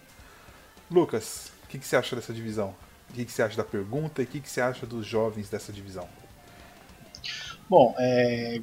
Lucas, 0.89 1.51
o 1.63 1.67
que, 1.67 1.77
que, 1.79 1.85
você 1.85 1.95
acha 1.95 2.15
dessa 2.15 2.33
divisão? 2.33 2.75
O 3.09 3.13
que, 3.13 3.23
que, 3.23 3.31
você 3.31 3.43
acha 3.43 3.55
da 3.55 3.63
pergunta 3.63 4.21
e 4.21 4.25
o 4.25 4.27
que, 4.27 4.41
que, 4.41 4.49
você 4.49 4.59
acha 4.59 4.85
dos 4.85 5.05
jovens 5.05 5.49
dessa 5.49 5.71
divisão? 5.71 6.07
Bom, 7.69 7.95
é, 7.99 8.59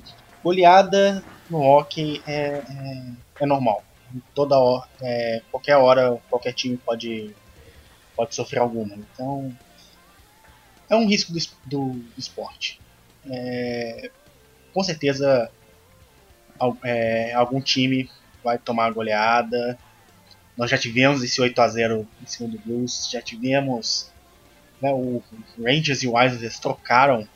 goleada 0.49 1.23
no 1.51 1.61
hockey 1.61 2.23
é, 2.27 2.33
é, 2.33 3.03
é 3.41 3.47
normal. 3.47 3.85
Toda 4.35 4.59
hora, 4.59 4.89
é, 5.03 5.43
qualquer 5.51 5.77
hora, 5.77 6.19
qualquer 6.31 6.55
time 6.55 6.79
pode, 6.79 7.37
pode 8.17 8.35
sofrer 8.35 8.61
alguma. 8.61 8.95
Então, 8.95 9.55
é 10.89 10.97
um 10.97 11.07
risco 11.07 11.33
do, 11.33 11.39
do 11.67 12.03
esporte. 12.17 12.81
É, 13.31 14.11
com 14.73 14.83
certeza 14.83 15.51
é, 16.83 17.35
algum 17.35 17.61
time 17.61 18.11
vai 18.43 18.57
tomar 18.57 18.91
goleada. 18.93 19.79
Nós 20.57 20.71
já 20.71 20.79
tivemos 20.79 21.23
esse 21.23 21.39
8 21.43 21.61
a 21.61 21.69
0 21.69 22.09
em 22.23 22.27
cima 22.27 22.49
do 22.49 22.59
Blues, 22.59 23.11
já 23.13 23.21
tivemos 23.21 24.11
né, 24.81 24.91
o 24.95 25.23
Rangers 25.63 26.03
e 26.03 26.09
o 26.09 26.19
Islanders 26.19 26.59
trocaram 26.59 27.29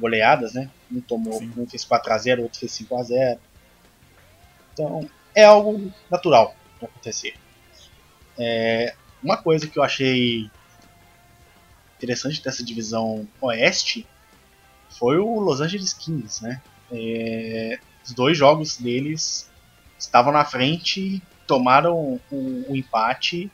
goleadas, 0.00 0.54
né? 0.54 0.70
Um 0.90 1.00
tomou, 1.00 1.38
Sim. 1.38 1.52
um 1.56 1.66
fez 1.66 1.84
4 1.84 2.12
a 2.12 2.18
0, 2.18 2.42
outro 2.42 2.58
fez 2.58 2.72
5 2.72 2.96
a 2.96 3.02
0. 3.02 3.40
Então, 4.72 5.08
é 5.34 5.44
algo 5.44 5.92
natural 6.10 6.54
de 6.78 6.86
acontecer. 6.86 7.34
É, 8.38 8.94
uma 9.22 9.36
coisa 9.36 9.66
que 9.66 9.78
eu 9.78 9.82
achei 9.82 10.50
interessante 11.96 12.42
dessa 12.42 12.64
divisão 12.64 13.28
oeste 13.40 14.06
foi 14.88 15.18
o 15.18 15.38
Los 15.38 15.60
Angeles 15.60 15.92
Kings, 15.92 16.42
né? 16.42 16.60
É, 16.90 17.78
os 18.04 18.12
dois 18.12 18.36
jogos 18.36 18.78
deles 18.78 19.50
estavam 19.98 20.32
na 20.32 20.44
frente, 20.44 21.22
tomaram 21.46 22.20
o, 22.30 22.66
o, 22.68 22.76
empate 22.76 23.50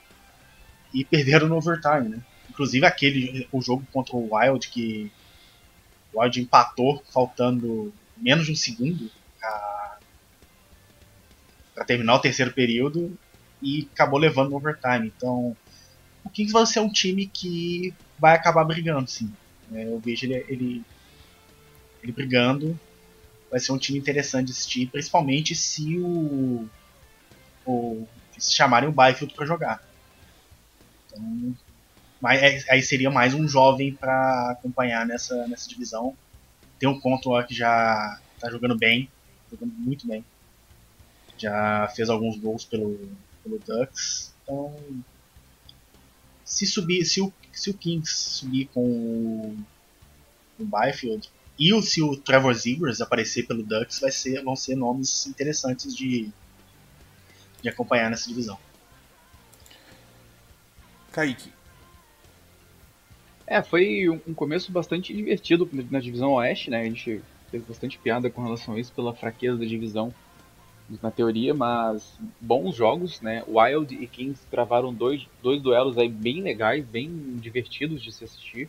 e 0.94 1.04
perderam 1.04 1.48
no 1.48 1.56
overtime, 1.56 2.08
né? 2.08 2.20
Inclusive 2.48 2.86
aquele 2.86 3.48
o 3.52 3.60
jogo 3.60 3.84
contra 3.92 4.16
o 4.16 4.34
Wild 4.34 4.68
que 4.68 5.10
o 6.16 6.23
Wild 6.23 6.40
empatou 6.40 7.04
faltando 7.12 7.92
menos 8.16 8.46
de 8.46 8.52
um 8.52 8.56
segundo 8.56 9.11
para 11.75 11.85
terminar 11.85 12.14
o 12.14 12.20
terceiro 12.20 12.52
período 12.54 13.18
e 13.62 13.87
acabou 13.92 14.18
levando 14.18 14.50
no 14.50 14.56
overtime. 14.56 15.12
Então, 15.14 15.54
o 16.25 16.30
Kings 16.30 16.52
vai 16.52 16.64
ser 16.64 16.80
um 16.80 16.90
time 16.90 17.26
que 17.26 17.94
vai 18.18 18.35
acabar 18.35 18.64
brigando, 18.64 19.11
sim. 19.11 19.30
É, 19.73 19.85
eu 19.85 20.00
vejo 20.00 20.25
ele, 20.25 20.35
ele, 20.49 20.82
ele 22.02 22.12
brigando. 22.12 22.78
Vai 23.50 23.61
ser 23.61 23.73
um 23.73 23.78
time 23.78 23.99
interessante 23.99 24.46
de 24.46 24.52
assistir, 24.52 24.90
principalmente 24.90 25.54
se 25.54 25.99
o, 25.99 26.66
o 27.66 28.06
se 28.38 28.54
chamarem 28.54 28.88
o 28.88 28.92
Byfield 28.92 29.35
para 29.35 29.46
jogar. 29.46 29.82
Então, 31.06 31.54
é, 32.35 32.64
aí 32.71 32.83
seria 32.83 33.11
mais 33.11 33.35
um 33.35 33.47
jovem 33.47 33.95
para 33.95 34.50
acompanhar 34.50 35.06
nessa, 35.06 35.47
nessa 35.49 35.68
divisão. 35.68 36.16
Tem 36.78 36.88
um 36.88 37.00
ponto 37.00 37.30
lá 37.30 37.45
que 37.45 37.54
já 37.54 38.18
está 38.35 38.50
jogando 38.50 38.76
bem, 38.76 39.09
jogando 39.50 39.73
muito 39.73 40.06
bem. 40.06 40.25
Já 41.38 41.88
fez 41.95 42.09
alguns 42.09 42.38
gols 42.38 42.64
pelo, 42.64 42.99
pelo 43.42 43.59
Ducks. 43.59 44.35
Então, 44.42 44.75
se 46.45 46.66
subir, 46.66 47.04
se 47.04 47.21
o 47.21 47.33
se 47.56 47.71
o 47.71 47.75
Kings 47.75 48.12
subir 48.12 48.66
com 48.66 48.85
o, 48.85 49.59
o 50.59 50.64
Byfield 50.64 51.28
e 51.59 51.73
o, 51.73 51.80
se 51.80 52.02
o 52.02 52.16
Trevor 52.16 52.52
Zegras 52.52 53.00
aparecer 53.00 53.47
pelo 53.47 53.62
Ducks, 53.62 53.99
vai 53.99 54.12
ser, 54.12 54.42
vão 54.45 54.54
ser 54.54 54.76
nomes 54.76 55.26
interessantes 55.26 55.97
de, 55.97 56.30
de 57.62 57.68
acompanhar 57.68 58.11
nessa 58.11 58.28
divisão. 58.28 58.59
Kaique. 61.11 61.55
É, 63.46 63.62
foi 63.62 64.08
um 64.08 64.34
começo 64.34 64.72
bastante 64.72 65.14
divertido 65.14 65.68
na 65.90 66.00
divisão 66.00 66.32
oeste, 66.32 66.68
né? 66.68 66.80
A 66.80 66.84
gente 66.84 67.22
fez 67.48 67.62
bastante 67.64 67.96
piada 67.98 68.28
com 68.28 68.42
relação 68.42 68.74
a 68.74 68.80
isso 68.80 68.92
pela 68.92 69.14
fraqueza 69.14 69.56
da 69.56 69.64
divisão 69.64 70.12
na 71.00 71.10
teoria, 71.10 71.54
mas 71.54 72.18
bons 72.40 72.74
jogos, 72.74 73.20
né? 73.20 73.44
Wild 73.46 73.94
e 73.94 74.06
Kings 74.08 74.44
travaram 74.50 74.92
dois, 74.92 75.26
dois 75.42 75.62
duelos 75.62 75.96
aí 75.96 76.08
bem 76.08 76.40
legais, 76.42 76.84
bem 76.84 77.08
divertidos 77.36 78.02
de 78.02 78.10
se 78.10 78.24
assistir. 78.24 78.68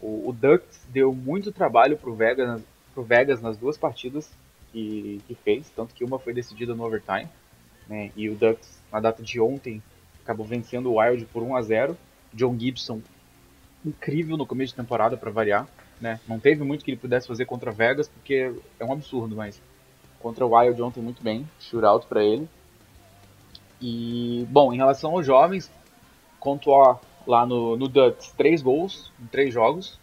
O, 0.00 0.28
o 0.28 0.32
Ducks 0.32 0.86
deu 0.88 1.14
muito 1.14 1.52
trabalho 1.52 1.96
pro 1.96 2.14
Vegas, 2.14 2.62
pro 2.94 3.02
Vegas 3.02 3.42
nas 3.42 3.58
duas 3.58 3.76
partidas 3.76 4.30
que, 4.72 5.20
que 5.28 5.34
fez, 5.34 5.70
tanto 5.70 5.94
que 5.94 6.04
uma 6.04 6.18
foi 6.18 6.32
decidida 6.32 6.74
no 6.74 6.84
overtime, 6.84 7.28
né? 7.86 8.10
E 8.16 8.30
o 8.30 8.34
Ducks, 8.34 8.80
na 8.90 8.98
data 8.98 9.22
de 9.22 9.38
ontem, 9.40 9.82
acabou 10.22 10.46
vencendo 10.46 10.90
o 10.90 10.98
Wild 10.98 11.26
por 11.26 11.42
1 11.42 11.56
a 11.56 11.62
0 11.62 11.98
John 12.32 12.58
Gibson, 12.58 13.02
incrível 13.84 14.36
no 14.36 14.46
começo 14.46 14.72
de 14.72 14.76
temporada 14.76 15.16
para 15.16 15.30
variar, 15.30 15.66
né? 16.00 16.20
Não 16.26 16.38
teve 16.38 16.62
muito 16.64 16.84
que 16.84 16.90
ele 16.90 17.00
pudesse 17.00 17.26
fazer 17.26 17.46
contra 17.46 17.70
Vegas, 17.70 18.08
porque 18.08 18.54
é 18.78 18.84
um 18.84 18.92
absurdo, 18.92 19.36
mas 19.36 19.60
contra 20.20 20.44
o 20.44 20.54
Wild 20.54 20.80
ontem 20.82 21.00
muito 21.00 21.22
bem, 21.22 21.48
shootout 21.58 22.06
para 22.06 22.22
ele. 22.22 22.48
E, 23.80 24.46
bom, 24.50 24.72
em 24.72 24.76
relação 24.76 25.12
aos 25.12 25.24
jovens, 25.24 25.70
contou 26.38 27.00
lá 27.26 27.46
no, 27.46 27.76
no 27.76 27.88
três 28.36 28.62
gols 28.62 29.10
em 29.20 29.26
três 29.26 29.52
jogos. 29.52 29.98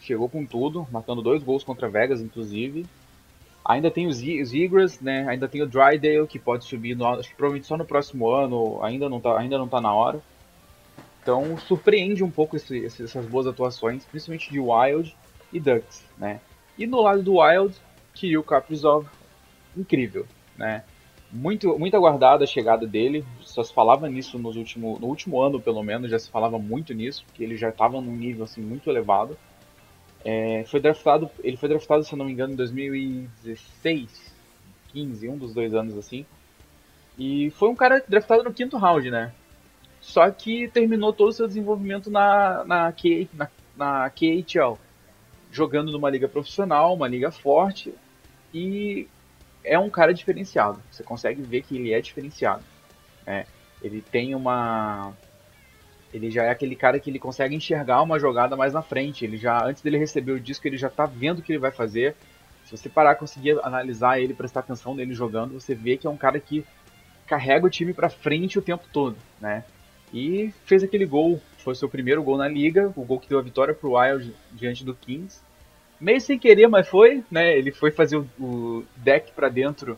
Chegou 0.00 0.28
com 0.28 0.44
tudo, 0.44 0.86
marcando 0.90 1.22
dois 1.22 1.42
gols 1.42 1.64
contra 1.64 1.88
Vegas, 1.88 2.20
inclusive. 2.20 2.86
Ainda 3.64 3.90
tem 3.90 4.08
os 4.08 4.20
Igras, 4.20 5.00
né? 5.00 5.24
Ainda 5.28 5.48
tem 5.48 5.62
o 5.62 5.66
Drydale, 5.66 6.26
que 6.26 6.38
pode 6.38 6.64
subir, 6.64 6.96
no, 6.96 7.06
acho 7.06 7.28
que 7.28 7.36
provavelmente 7.36 7.66
só 7.66 7.76
no 7.76 7.84
próximo 7.84 8.28
ano, 8.28 8.82
ainda 8.82 9.08
não 9.08 9.20
tá, 9.20 9.38
ainda 9.38 9.56
não 9.56 9.68
tá 9.68 9.80
na 9.80 9.94
hora. 9.94 10.20
Então 11.22 11.56
surpreende 11.56 12.24
um 12.24 12.30
pouco 12.30 12.56
esse, 12.56 12.84
essas 12.84 13.24
boas 13.26 13.46
atuações, 13.46 14.04
principalmente 14.04 14.50
de 14.50 14.58
Wild 14.58 15.16
e 15.52 15.60
Ducks, 15.60 16.04
né? 16.18 16.40
E 16.76 16.86
no 16.86 17.00
lado 17.00 17.22
do 17.22 17.38
Wild, 17.38 17.76
Kirill 18.12 18.42
Kaprizov, 18.42 19.06
incrível, 19.76 20.26
né? 20.56 20.82
Muito, 21.30 21.78
muito 21.78 21.96
aguardada 21.96 22.44
a 22.44 22.46
chegada 22.46 22.86
dele, 22.86 23.24
só 23.40 23.62
se 23.62 23.72
falava 23.72 24.08
nisso 24.08 24.38
nos 24.38 24.56
último, 24.56 24.98
no 25.00 25.06
último 25.06 25.40
ano, 25.40 25.60
pelo 25.60 25.82
menos, 25.82 26.10
já 26.10 26.18
se 26.18 26.28
falava 26.28 26.58
muito 26.58 26.92
nisso, 26.92 27.24
que 27.32 27.42
ele 27.42 27.56
já 27.56 27.70
estava 27.70 28.00
num 28.00 28.16
nível 28.16 28.44
assim, 28.44 28.60
muito 28.60 28.90
elevado. 28.90 29.38
É, 30.24 30.64
foi 30.66 30.78
draftado, 30.80 31.30
ele 31.42 31.56
foi 31.56 31.68
draftado, 31.68 32.04
se 32.04 32.14
não 32.14 32.26
me 32.26 32.32
engano, 32.32 32.52
em 32.52 32.56
2016, 32.56 34.34
15, 34.92 35.28
um 35.28 35.38
dos 35.38 35.54
dois 35.54 35.72
anos 35.74 35.96
assim. 35.96 36.26
E 37.18 37.50
foi 37.50 37.68
um 37.68 37.76
cara 37.76 38.04
draftado 38.06 38.42
no 38.42 38.52
quinto 38.52 38.76
round, 38.76 39.10
né? 39.10 39.32
Só 40.02 40.28
que 40.32 40.68
terminou 40.68 41.12
todo 41.12 41.28
o 41.28 41.32
seu 41.32 41.46
desenvolvimento 41.46 42.10
na, 42.10 42.64
na, 42.64 42.92
K, 42.92 43.30
na, 43.32 43.48
na 43.76 44.10
KHL, 44.10 44.76
jogando 45.50 45.92
numa 45.92 46.10
liga 46.10 46.28
profissional, 46.28 46.92
uma 46.92 47.06
liga 47.06 47.30
forte, 47.30 47.94
e 48.52 49.06
é 49.64 49.78
um 49.78 49.88
cara 49.88 50.12
diferenciado. 50.12 50.82
Você 50.90 51.04
consegue 51.04 51.40
ver 51.40 51.62
que 51.62 51.76
ele 51.76 51.92
é 51.92 52.00
diferenciado. 52.00 52.64
Né? 53.24 53.46
Ele 53.80 54.02
tem 54.02 54.34
uma. 54.34 55.12
Ele 56.12 56.30
já 56.30 56.44
é 56.44 56.50
aquele 56.50 56.74
cara 56.74 56.98
que 56.98 57.08
ele 57.08 57.18
consegue 57.18 57.54
enxergar 57.54 58.02
uma 58.02 58.18
jogada 58.18 58.56
mais 58.56 58.72
na 58.72 58.82
frente. 58.82 59.24
Ele 59.24 59.36
já, 59.36 59.64
antes 59.64 59.82
dele 59.82 59.96
receber 59.96 60.32
o 60.32 60.40
disco, 60.40 60.66
ele 60.66 60.76
já 60.76 60.88
está 60.88 61.06
vendo 61.06 61.38
o 61.38 61.42
que 61.42 61.52
ele 61.52 61.58
vai 61.60 61.70
fazer. 61.70 62.16
Se 62.64 62.76
você 62.76 62.88
parar, 62.88 63.14
conseguir 63.14 63.58
analisar 63.62 64.18
ele, 64.18 64.34
prestar 64.34 64.60
atenção 64.60 64.94
nele 64.94 65.14
jogando, 65.14 65.54
você 65.54 65.74
vê 65.74 65.96
que 65.96 66.06
é 66.08 66.10
um 66.10 66.16
cara 66.16 66.40
que 66.40 66.66
carrega 67.24 67.64
o 67.64 67.70
time 67.70 67.94
para 67.94 68.10
frente 68.10 68.58
o 68.58 68.62
tempo 68.62 68.84
todo, 68.92 69.16
né? 69.40 69.64
E 70.12 70.52
fez 70.66 70.82
aquele 70.82 71.06
gol, 71.06 71.40
foi 71.58 71.74
seu 71.74 71.88
primeiro 71.88 72.22
gol 72.22 72.36
na 72.36 72.48
liga, 72.48 72.92
o 72.96 73.04
gol 73.04 73.18
que 73.18 73.28
deu 73.28 73.38
a 73.38 73.42
vitória 73.42 73.74
pro 73.74 73.96
Wild 73.96 74.34
diante 74.52 74.84
do 74.84 74.94
Kings 74.94 75.40
meio 76.02 76.20
sem 76.20 76.36
querer, 76.36 76.66
mas 76.66 76.88
foi, 76.88 77.22
né? 77.30 77.56
Ele 77.56 77.70
foi 77.70 77.92
fazer 77.92 78.16
o, 78.16 78.26
o 78.40 78.84
deck 78.96 79.30
para 79.32 79.48
dentro, 79.48 79.96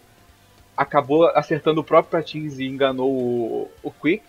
acabou 0.76 1.26
acertando 1.28 1.80
o 1.80 1.84
próprio 1.84 2.12
Patins 2.12 2.58
e 2.58 2.66
enganou 2.66 3.10
o, 3.10 3.70
o 3.82 3.90
Quick, 3.90 4.22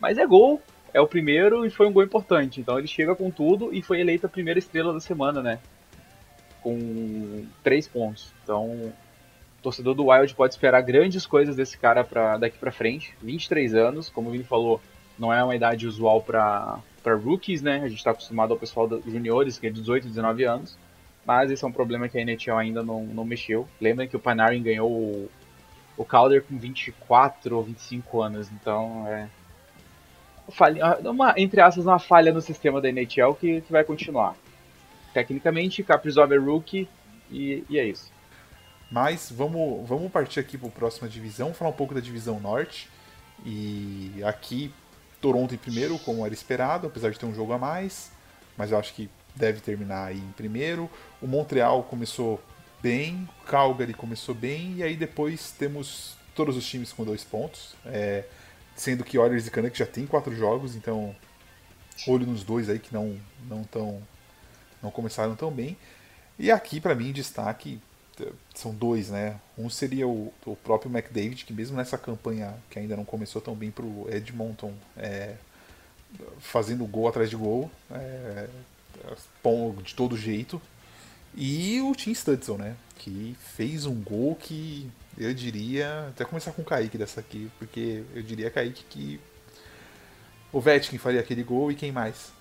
mas 0.00 0.16
é 0.16 0.26
gol, 0.26 0.62
é 0.94 1.00
o 1.00 1.06
primeiro 1.06 1.66
e 1.66 1.70
foi 1.70 1.86
um 1.86 1.92
gol 1.92 2.02
importante. 2.02 2.58
Então 2.58 2.78
ele 2.78 2.86
chega 2.86 3.14
com 3.14 3.30
tudo 3.30 3.72
e 3.72 3.82
foi 3.82 4.00
eleito 4.00 4.24
a 4.26 4.30
primeira 4.30 4.58
estrela 4.58 4.94
da 4.94 5.00
semana, 5.00 5.42
né? 5.42 5.58
Com 6.62 7.44
três 7.62 7.86
pontos. 7.86 8.32
Então 8.42 8.66
O 8.66 9.62
torcedor 9.62 9.94
do 9.94 10.06
Wild 10.06 10.34
pode 10.34 10.54
esperar 10.54 10.80
grandes 10.80 11.26
coisas 11.26 11.54
desse 11.54 11.76
cara 11.76 12.02
pra, 12.02 12.38
daqui 12.38 12.56
para 12.56 12.72
frente. 12.72 13.14
23 13.20 13.74
anos, 13.74 14.08
como 14.08 14.30
o 14.30 14.32
Vini 14.32 14.44
falou, 14.44 14.80
não 15.20 15.30
é 15.30 15.44
uma 15.44 15.54
idade 15.54 15.86
usual 15.86 16.22
para 16.22 16.80
rookies, 17.04 17.60
né? 17.60 17.82
A 17.84 17.88
gente 17.88 17.98
está 17.98 18.10
acostumado 18.12 18.54
ao 18.54 18.58
pessoal 18.58 18.88
dos 18.88 19.04
juniores, 19.04 19.58
que 19.58 19.66
é 19.66 19.70
de 19.70 19.78
18, 19.80 20.08
19 20.08 20.44
anos. 20.44 20.78
Mas 21.26 21.50
esse 21.50 21.62
é 21.62 21.68
um 21.68 21.72
problema 21.72 22.08
que 22.08 22.16
a 22.16 22.22
NHL 22.22 22.56
ainda 22.56 22.82
não, 22.82 23.04
não 23.04 23.24
mexeu. 23.24 23.68
Lembrem 23.78 24.08
que 24.08 24.16
o 24.16 24.18
Panarin 24.18 24.62
ganhou 24.62 24.90
o, 24.90 25.30
o 25.94 26.04
Calder 26.04 26.42
com 26.42 26.58
24 26.58 27.54
ou 27.54 27.62
25 27.62 28.22
anos, 28.22 28.50
então 28.50 29.06
é. 29.06 29.28
Falha, 30.52 30.98
uma, 31.04 31.34
entre 31.36 31.60
aspas, 31.60 31.84
uma 31.84 31.98
falha 31.98 32.32
no 32.32 32.40
sistema 32.40 32.80
da 32.80 32.88
NHL 32.88 33.34
que, 33.38 33.60
que 33.60 33.70
vai 33.70 33.84
continuar. 33.84 34.34
Tecnicamente, 35.12 35.82
Kaprizov 35.82 36.32
é 36.32 36.38
rookie 36.38 36.88
e, 37.30 37.62
e 37.68 37.78
é 37.78 37.84
isso. 37.84 38.10
Mas 38.90 39.30
vamos, 39.30 39.86
vamos 39.86 40.10
partir 40.10 40.40
aqui 40.40 40.58
para 40.58 40.68
a 40.68 40.72
próxima 40.72 41.08
divisão, 41.08 41.54
falar 41.54 41.70
um 41.70 41.74
pouco 41.74 41.94
da 41.94 42.00
divisão 42.00 42.40
norte. 42.40 42.88
E 43.44 44.20
aqui, 44.24 44.72
Toronto 45.20 45.54
em 45.54 45.58
primeiro, 45.58 45.98
como 45.98 46.24
era 46.24 46.34
esperado, 46.34 46.86
apesar 46.86 47.10
de 47.10 47.18
ter 47.18 47.26
um 47.26 47.34
jogo 47.34 47.52
a 47.52 47.58
mais. 47.58 48.10
Mas 48.56 48.70
eu 48.70 48.78
acho 48.78 48.94
que 48.94 49.10
deve 49.34 49.60
terminar 49.60 50.06
aí 50.06 50.18
em 50.18 50.32
primeiro. 50.32 50.90
O 51.20 51.26
Montreal 51.26 51.82
começou 51.84 52.40
bem, 52.82 53.28
o 53.42 53.46
Calgary 53.46 53.94
começou 53.94 54.34
bem, 54.34 54.76
e 54.76 54.82
aí 54.82 54.96
depois 54.96 55.52
temos 55.52 56.16
todos 56.34 56.56
os 56.56 56.66
times 56.66 56.92
com 56.92 57.04
dois 57.04 57.22
pontos. 57.24 57.74
É, 57.86 58.24
sendo 58.74 59.04
que 59.04 59.18
Oilers 59.18 59.46
e 59.46 59.50
Canucks 59.50 59.78
já 59.78 59.86
tem 59.86 60.06
quatro 60.06 60.34
jogos, 60.34 60.74
então 60.74 61.14
olho 62.08 62.26
nos 62.26 62.42
dois 62.42 62.70
aí 62.70 62.78
que 62.78 62.94
não 62.94 63.20
não 63.46 63.62
tão 63.64 64.00
não 64.82 64.90
começaram 64.90 65.36
tão 65.36 65.50
bem. 65.50 65.76
E 66.38 66.50
aqui 66.50 66.80
para 66.80 66.94
mim 66.94 67.12
destaque 67.12 67.80
são 68.54 68.74
dois, 68.74 69.10
né? 69.10 69.40
Um 69.56 69.70
seria 69.70 70.06
o, 70.06 70.32
o, 70.44 70.56
próprio 70.56 70.90
McDavid, 70.90 71.44
que 71.44 71.52
mesmo 71.52 71.76
nessa 71.76 71.96
campanha 71.96 72.54
que 72.70 72.78
ainda 72.78 72.96
não 72.96 73.04
começou 73.04 73.40
tão 73.40 73.54
bem 73.54 73.70
para 73.70 73.84
o 73.84 74.06
Edmonton, 74.10 74.74
é, 74.96 75.34
fazendo 76.38 76.84
gol 76.86 77.08
atrás 77.08 77.30
de 77.30 77.36
gol, 77.36 77.70
é, 77.90 78.48
de 79.82 79.94
todo 79.94 80.16
jeito. 80.16 80.60
E 81.34 81.80
o 81.80 81.94
Tim 81.94 82.14
Studson, 82.14 82.56
né? 82.56 82.76
Que 82.98 83.36
fez 83.54 83.86
um 83.86 84.02
gol 84.02 84.34
que 84.34 84.90
eu 85.16 85.32
diria. 85.32 86.08
Até 86.08 86.24
começar 86.24 86.52
com 86.52 86.62
o 86.62 86.64
Kaique 86.64 86.98
dessa 86.98 87.20
aqui, 87.20 87.50
porque 87.58 88.04
eu 88.14 88.22
diria, 88.22 88.50
Kaique, 88.50 88.84
que 88.88 89.20
o 90.52 90.60
Vetkin 90.60 90.98
faria 90.98 91.20
aquele 91.20 91.42
gol 91.42 91.70
e 91.70 91.76
quem 91.76 91.92
mais? 91.92 92.32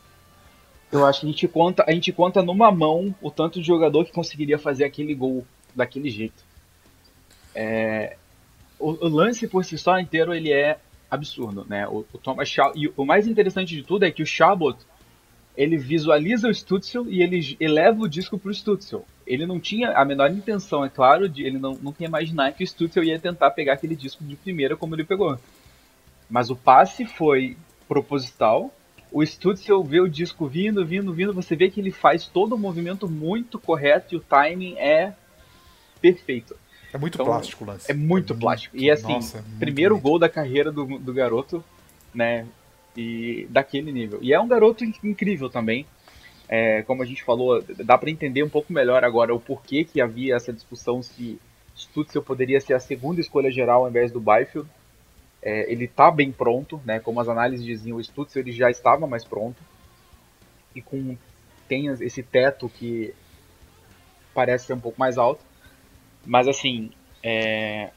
Eu 0.92 1.06
acho 1.06 1.22
que 1.22 1.28
a 1.28 1.30
gente 1.30 1.48
conta, 1.48 1.86
a 1.88 1.92
gente 1.92 2.12
conta 2.12 2.42
numa 2.42 2.72
mão 2.72 3.14
o 3.22 3.30
tanto 3.30 3.60
de 3.60 3.68
jogador 3.68 4.06
que 4.06 4.12
conseguiria 4.12 4.58
fazer 4.58 4.84
aquele 4.84 5.14
gol 5.14 5.46
daquele 5.76 6.10
jeito. 6.10 6.44
É, 7.54 8.16
o, 8.80 8.92
o, 8.92 9.08
lance 9.08 9.48
por 9.48 9.66
si 9.66 9.78
só 9.78 10.00
inteiro 10.00 10.34
ele 10.34 10.52
é 10.52 10.80
absurdo, 11.10 11.66
né? 11.68 11.88
O, 11.88 12.06
o 12.14 12.18
Thomas 12.18 12.54
e 12.76 12.92
o 12.96 13.06
mais 13.06 13.28
interessante 13.28 13.76
de 13.76 13.84
tudo 13.84 14.06
é 14.06 14.12
que 14.12 14.24
o 14.24 14.26
Chabot 14.26 14.78
ele 15.58 15.78
visualiza 15.78 16.48
o 16.48 16.54
Stutzel 16.54 17.10
e 17.10 17.22
ele 17.22 17.58
eleva 17.60 18.02
o 18.02 18.08
disco 18.08 18.38
para 18.40 18.50
o 18.50 18.54
Stutzel. 18.54 19.06
Ele 19.28 19.46
não 19.46 19.60
tinha 19.60 19.92
a 19.92 20.06
menor 20.06 20.32
intenção, 20.32 20.86
é 20.86 20.90
claro, 20.90 21.28
de 21.28 21.44
ele 21.44 21.60
não, 21.60 21.74
não 21.74 21.94
ia 22.00 22.08
imaginar 22.08 22.54
que 22.54 22.64
o 22.64 22.68
Stutzel 22.68 23.04
ia 23.04 23.20
tentar 23.20 23.52
pegar 23.52 23.74
aquele 23.74 23.96
disco 23.96 24.24
de 24.24 24.38
primeira 24.38 24.78
como 24.78 24.96
ele 24.96 25.04
pegou. 25.04 25.38
Mas 26.30 26.50
o 26.50 26.56
passe 26.56 27.06
foi 27.06 27.58
proposital. 27.90 28.74
O 29.12 29.22
Stutzel 29.22 29.84
vê 29.84 30.00
o 30.00 30.08
disco 30.08 30.48
vindo, 30.48 30.86
vindo, 30.86 31.12
vindo. 31.12 31.34
Você 31.34 31.56
vê 31.56 31.70
que 31.70 31.82
ele 31.82 31.92
faz 31.92 32.26
todo 32.28 32.54
o 32.54 32.58
movimento 32.58 33.10
muito 33.10 33.60
correto 33.60 34.14
e 34.14 34.18
o 34.18 34.22
timing 34.22 34.78
é 34.78 35.14
perfeito. 36.02 36.56
É 36.92 36.98
muito 36.98 37.16
então, 37.16 37.26
plástico 37.26 37.64
o 37.64 37.68
lance. 37.68 37.92
É 37.92 37.94
muito 37.94 38.34
é 38.34 38.36
plástico. 38.36 38.76
Muito, 38.76 38.86
e 38.86 38.92
assim, 38.92 39.14
nossa, 39.14 39.40
é 39.40 39.60
primeiro 39.60 39.96
bonito. 39.96 40.04
gol 40.04 40.20
da 40.20 40.28
carreira 40.28 40.72
do, 40.72 40.98
do 40.98 41.14
garoto, 41.14 41.64
né? 42.14 42.48
e 43.00 43.48
daquele 43.50 43.92
nível. 43.92 44.20
E 44.22 44.34
é 44.34 44.40
um 44.40 44.48
garoto 44.48 44.84
incrível 44.84 45.50
também. 45.50 45.86
É, 46.48 46.82
como 46.84 47.04
a 47.04 47.06
gente 47.06 47.24
falou, 47.24 47.64
dá 47.86 47.98
para 47.98 48.10
entender 48.10 48.44
um 48.44 48.50
pouco 48.50 48.74
melhor 48.74 49.04
agora 49.04 49.34
o 49.34 49.40
porquê 49.40 49.84
que 49.84 50.02
havia 50.02 50.36
essa 50.36 50.52
discussão 50.52 51.02
se 51.02 51.40
Stutzel 51.76 52.24
poderia 52.24 52.60
ser 52.60 52.74
a 52.74 52.80
segunda 52.80 53.22
escolha 53.22 53.52
geral 53.52 53.84
ao 53.84 53.90
invés 53.90 54.12
do 54.12 54.20
Byfield. 54.20 54.68
É, 55.42 55.72
ele 55.72 55.86
está 55.86 56.12
bem 56.12 56.32
pronto, 56.32 56.82
né? 56.84 57.00
Como 57.00 57.22
as 57.22 57.30
análises 57.30 57.66
diziam, 57.66 57.98
o 57.98 58.02
Stutzel 58.02 58.42
ele 58.42 58.52
já 58.52 58.70
estava 58.70 59.08
mais 59.08 59.24
pronto 59.24 59.62
e 60.76 60.82
com 60.82 61.16
tem 61.68 61.88
esse 61.88 62.24
teto 62.24 62.68
que 62.68 63.14
parece 64.34 64.66
ser 64.66 64.74
um 64.74 64.80
pouco 64.80 65.00
mais 65.00 65.18
alto, 65.20 65.46
mas 66.26 66.48
assim 66.48 66.92
é 67.24 67.92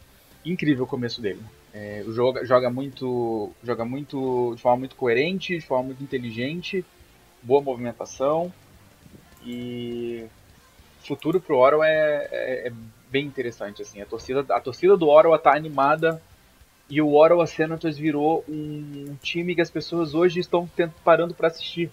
incrível 0.44 0.84
o 0.84 0.88
começo 0.88 1.20
dele. 1.20 1.40
É, 1.74 2.04
joga, 2.08 2.44
joga 2.44 2.68
muito 2.68 3.50
joga 3.62 3.84
muito 3.84 4.52
de 4.54 4.60
forma 4.60 4.80
muito 4.80 4.96
coerente, 4.96 5.56
de 5.56 5.64
forma 5.64 5.84
muito 5.84 6.02
inteligente, 6.02 6.84
boa 7.42 7.62
movimentação 7.62 8.52
e 9.44 10.26
futuro 11.00 11.40
pro 11.40 11.56
Oro 11.56 11.82
é, 11.82 12.28
é, 12.30 12.68
é, 12.68 12.72
bem 13.10 13.26
interessante 13.26 13.80
assim. 13.82 14.00
A 14.02 14.06
torcida 14.06 14.44
a 14.50 14.60
torcida 14.60 14.96
do 14.96 15.08
Oro 15.08 15.34
está 15.34 15.56
animada 15.56 16.22
e 16.90 17.00
o 17.00 17.14
Ottawa 17.14 17.46
Senators 17.46 17.96
virou 17.96 18.44
um 18.46 19.16
time 19.22 19.54
que 19.54 19.62
as 19.62 19.70
pessoas 19.70 20.14
hoje 20.14 20.40
estão 20.40 20.68
parando 21.02 21.32
para 21.32 21.48
assistir, 21.48 21.90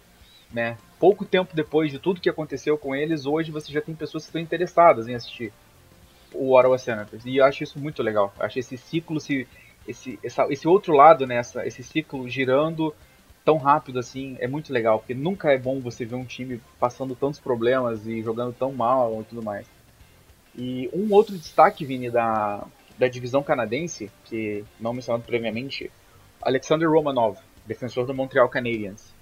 né? 0.52 0.78
Pouco 1.00 1.24
tempo 1.24 1.56
depois 1.56 1.90
de 1.90 2.00
tudo 2.00 2.20
que 2.20 2.30
aconteceu 2.30 2.78
com 2.78 2.94
eles, 2.94 3.26
hoje 3.26 3.50
você 3.50 3.72
já 3.72 3.80
tem 3.80 3.96
pessoas 3.96 4.24
que 4.24 4.30
estão 4.30 4.42
interessadas 4.42 5.08
em 5.08 5.16
assistir 5.16 5.54
o 6.34 6.56
Ottawa 6.56 6.78
Senators. 6.78 7.26
E 7.26 7.38
eu 7.38 7.46
acho 7.46 7.64
isso 7.64 7.80
muito 7.80 8.04
legal. 8.04 8.34
Eu 8.38 8.46
acho 8.46 8.60
esse 8.60 8.78
ciclo 8.78 9.20
se 9.20 9.48
esse, 9.88 10.20
essa, 10.24 10.46
esse 10.50 10.68
outro 10.68 10.94
lado, 10.94 11.26
né, 11.26 11.38
essa, 11.38 11.66
esse 11.66 11.84
ciclo 11.84 12.28
girando 12.30 12.94
tão 13.44 13.58
rápido 13.58 13.98
assim, 13.98 14.38
é 14.40 14.48
muito 14.48 14.72
legal, 14.72 15.00
porque 15.00 15.16
nunca 15.16 15.52
é 15.52 15.58
bom 15.58 15.80
você 15.80 16.06
ver 16.06 16.16
um 16.16 16.26
time 16.26 16.62
passando 16.80 17.16
tantos 17.16 17.40
problemas 17.40 18.06
e 18.06 18.22
jogando 18.22 18.54
tão 18.54 18.72
mal 18.72 19.22
e 19.22 19.24
tudo 19.24 19.42
mais. 19.42 19.68
E 20.56 20.90
um 20.94 21.12
outro 21.14 21.36
destaque, 21.36 21.86
Vini, 21.86 22.12
da, 22.12 22.64
da 22.98 23.08
divisão 23.08 23.42
canadense, 23.42 24.12
que 24.26 24.64
não 24.80 24.94
mencionado 24.94 25.24
previamente, 25.24 25.90
Alexander 26.42 26.90
Romanov, 26.90 27.40
defensor 27.66 28.06
do 28.06 28.14
Montreal 28.14 28.50
Canadiens. 28.50 29.14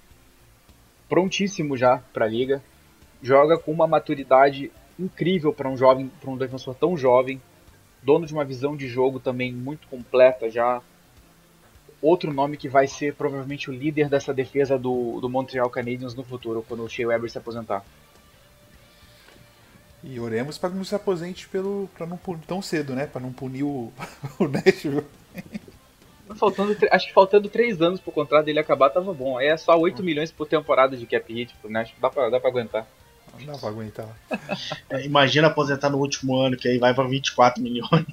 Prontíssimo 1.08 1.76
já 1.76 2.02
para 2.12 2.26
a 2.26 2.28
liga, 2.28 2.62
joga 3.22 3.56
com 3.56 3.72
uma 3.72 3.86
maturidade 3.86 4.70
incrível 4.98 5.52
para 5.52 5.68
um 5.68 5.76
jovem, 5.76 6.10
para 6.20 6.30
um 6.30 6.36
defensor 6.36 6.74
tão 6.74 6.96
jovem, 6.96 7.40
dono 8.02 8.26
de 8.26 8.32
uma 8.32 8.44
visão 8.44 8.76
de 8.76 8.88
jogo 8.88 9.20
também 9.20 9.52
muito 9.52 9.86
completa 9.88 10.50
já. 10.50 10.82
Outro 12.00 12.32
nome 12.32 12.56
que 12.56 12.68
vai 12.68 12.86
ser 12.86 13.14
provavelmente 13.14 13.70
o 13.70 13.72
líder 13.72 14.08
dessa 14.08 14.32
defesa 14.32 14.78
do, 14.78 15.20
do 15.20 15.28
Montreal 15.28 15.68
Canadiens 15.68 16.14
no 16.14 16.22
futuro, 16.22 16.64
quando 16.66 16.84
o 16.84 16.88
Shea 16.88 17.08
Weber 17.08 17.30
se 17.30 17.38
aposentar. 17.38 17.84
E 20.02 20.20
oremos 20.20 20.56
para 20.56 20.70
que 20.70 20.76
não 20.76 20.84
se 20.84 20.94
aposente 20.94 21.48
pelo 21.48 21.88
para 21.96 22.06
não 22.06 22.16
punir 22.16 22.44
tão 22.46 22.62
cedo, 22.62 22.94
né? 22.94 23.06
Para 23.06 23.20
não 23.20 23.32
punir 23.32 23.64
o, 23.64 23.92
o 24.38 24.46
Nashville. 24.46 25.04
Faltando, 26.36 26.76
acho 26.90 27.08
que 27.08 27.12
faltando 27.12 27.48
3 27.48 27.80
anos 27.82 28.00
pro 28.00 28.12
contrato 28.12 28.44
dele 28.44 28.60
acabar, 28.60 28.90
tava 28.90 29.12
bom. 29.12 29.36
Aí 29.38 29.48
é 29.48 29.56
só 29.56 29.76
8 29.76 30.02
milhões 30.02 30.30
por 30.30 30.46
temporada 30.46 30.96
de 30.96 31.06
cap 31.06 31.32
hit 31.32 31.54
pro 31.60 31.70
Nashville, 31.70 32.00
dá 32.00 32.10
pra, 32.10 32.30
dá 32.30 32.38
pra 32.38 32.48
aguentar. 32.48 32.86
Não 33.46 33.52
dá 33.52 33.58
pra 33.58 33.68
aguentar. 33.68 34.08
É, 34.90 35.04
imagina 35.04 35.48
aposentar 35.48 35.90
no 35.90 35.98
último 35.98 36.36
ano, 36.36 36.56
que 36.56 36.68
aí 36.68 36.78
vai 36.78 36.94
pra 36.94 37.04
24 37.04 37.62
milhões. 37.62 38.06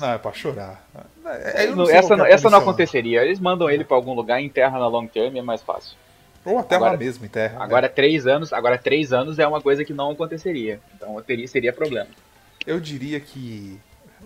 Não, 0.00 0.12
é 0.12 0.18
pra 0.18 0.32
chorar. 0.32 0.84
É, 1.24 1.66
não 1.68 1.88
essa 1.88 2.16
não, 2.16 2.26
essa 2.26 2.50
não 2.50 2.58
aconteceria. 2.58 3.22
Eles 3.24 3.38
mandam 3.38 3.70
ele 3.70 3.84
pra 3.84 3.96
algum 3.96 4.14
lugar, 4.14 4.40
enterra 4.40 4.78
na 4.78 4.86
long 4.86 5.06
term 5.06 5.36
é 5.36 5.42
mais 5.42 5.62
fácil. 5.62 5.96
Ou 6.44 6.58
até 6.58 6.76
agora, 6.76 6.92
lá 6.92 6.98
mesmo, 6.98 7.24
enterra. 7.24 7.58
Né? 7.58 7.64
Agora 7.64 7.82
né? 7.82 7.88
três 7.88 8.26
anos, 8.26 8.52
agora 8.52 8.78
três 8.78 9.12
anos 9.12 9.38
é 9.38 9.46
uma 9.46 9.60
coisa 9.60 9.84
que 9.84 9.92
não 9.92 10.10
aconteceria. 10.10 10.80
Então 10.94 11.20
teria, 11.22 11.46
seria 11.46 11.72
problema. 11.72 12.08
Eu 12.66 12.80
diria 12.80 13.20
que 13.20 13.78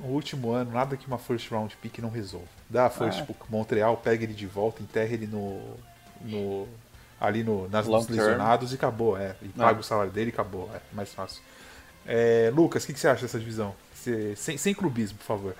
o 0.03 0.09
último 0.09 0.51
ano, 0.53 0.73
nada 0.73 0.97
que 0.97 1.07
uma 1.07 1.19
first 1.19 1.51
round 1.51 1.77
pick 1.77 1.99
não 1.99 2.11
resolva. 2.11 2.47
Dá 2.69 2.87
a 2.87 2.91
first 2.91 3.21
ah. 3.21 3.25
pro 3.25 3.35
Montreal, 3.49 3.97
pega 3.97 4.25
ele 4.25 4.35
de 4.35 4.47
volta, 4.47 4.83
enterra 4.83 5.13
ele 5.13 5.27
no, 5.27 5.61
no 6.21 6.69
ali 7.21 7.43
no, 7.43 7.69
nas, 7.69 7.87
nos 7.87 8.09
lesionados 8.09 8.73
e 8.73 8.75
acabou. 8.75 9.17
É, 9.17 9.37
e 9.43 9.49
paga 9.49 9.81
o 9.81 9.83
salário 9.83 10.13
dele 10.13 10.31
e 10.31 10.33
acabou. 10.33 10.71
É 10.75 10.81
mais 10.93 11.13
fácil. 11.13 11.43
É, 12.07 12.53
Lucas, 12.55 12.85
o 12.85 12.87
que, 12.87 12.93
que, 12.93 13.01
você 13.01 13.09
acha 13.09 13.23
dessa 13.23 13.39
divisão? 13.39 13.75
Você, 13.95 14.37
sem, 14.37 14.57
sem 14.57 14.75
clubismo, 14.75 15.19
por 15.19 15.25
favor. 15.25 15.57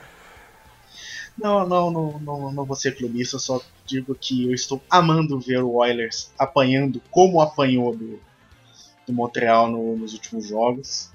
Não, 1.37 1.67
não, 1.67 1.91
não, 1.91 2.19
não, 2.21 2.53
não 2.53 2.65
vou 2.65 2.77
ser 2.77 2.97
clubista, 2.97 3.39
só 3.39 3.61
digo 3.85 4.15
que 4.15 4.45
eu 4.45 4.55
estou 4.55 4.81
amando 4.89 5.41
ver 5.41 5.63
o 5.63 5.75
Oilers 5.75 6.31
apanhando 6.39 7.03
como 7.11 7.41
apanhou 7.41 7.97
do, 7.97 8.21
do 9.07 9.13
Montreal 9.13 9.69
no, 9.69 9.97
nos 9.97 10.13
últimos 10.13 10.47
jogos. 10.47 11.11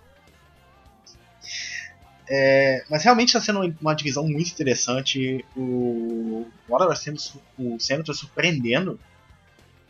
É, 2.32 2.84
mas 2.90 3.04
realmente 3.04 3.30
está 3.30 3.42
sendo 3.42 3.76
uma 3.82 3.96
divisão 3.96 4.28
muito 4.28 4.52
interessante. 4.52 5.46
O, 5.56 6.46
o 6.68 6.74
Oilers 6.74 7.00
sendo 7.00 7.20
o 7.58 7.80
Senator 7.80 8.14
surpreendendo 8.14 9.00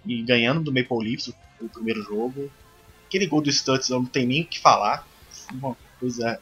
e 0.06 0.22
ganhando 0.24 0.62
do 0.62 0.74
Maple 0.74 1.04
Leafs 1.04 1.34
o, 1.62 1.70
primeiro 1.70 2.02
jogo. 2.04 2.52
Aquele 3.08 3.28
gol 3.28 3.42
do 3.42 3.52
Stutz 3.52 3.90
não 3.90 4.06
tem 4.06 4.26
nem 4.26 4.42
o 4.44 4.46
que 4.46 4.60
falar. 4.60 5.08
Uma 5.52 5.76
coisa 6.00 6.40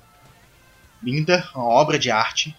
linda, 1.02 1.50
uma 1.56 1.66
obra 1.66 1.98
de 1.98 2.12
arte 2.12 2.56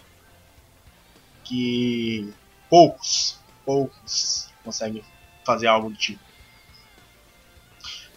que 1.45 2.33
poucos, 2.69 3.39
poucos 3.65 4.49
conseguem 4.63 5.03
fazer 5.45 5.67
algo 5.67 5.91
do 5.91 5.97
tipo. 5.97 6.21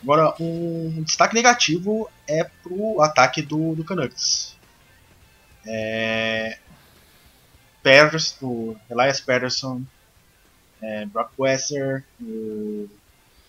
Agora, 0.04 0.34
um 0.40 1.04
destaque 1.04 1.36
negativo 1.36 2.10
é 2.28 2.44
pro 2.44 3.02
ataque 3.02 3.42
do, 3.42 3.76
do 3.76 3.84
Canucks. 3.84 4.58
É, 5.66 6.58
Patterson, 7.84 8.76
Elias 8.90 9.22
Patterson, 9.22 9.84
é, 10.82 11.06
Brock 11.06 11.32
Wester, 11.38 12.04
o 12.20 12.90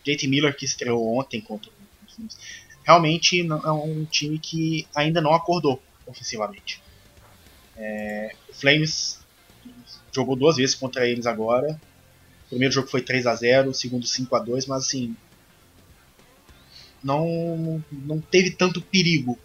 JT 0.05 0.29
Miller 0.29 0.57
que 0.57 0.65
estreou 0.65 1.17
ontem 1.17 1.41
contra 1.41 1.71
o 1.71 2.15
Flames. 2.15 2.39
Realmente 2.85 3.41
é 3.41 3.71
um 3.71 4.05
time 4.05 4.39
que 4.39 4.87
ainda 4.95 5.21
não 5.21 5.33
acordou 5.35 5.81
ofensivamente. 6.07 6.83
É, 7.77 8.35
o 8.51 8.55
Flames 8.55 9.21
jogou 10.13 10.37
duas 10.37 10.57
vezes 10.57 10.75
contra 10.75 11.09
eles 11.09 11.27
agora. 11.27 11.81
O 12.47 12.49
primeiro 12.51 12.75
jogo 12.75 12.89
foi 12.89 13.01
3 13.01 13.27
a 13.27 13.35
0 13.35 13.71
o 13.71 13.75
segundo 13.75 14.07
5 14.07 14.35
a 14.37 14.39
2 14.41 14.67
mas 14.67 14.85
assim. 14.85 15.17
Não, 17.03 17.83
não 17.91 18.21
teve 18.21 18.51
tanto 18.51 18.81
perigo 18.81 19.39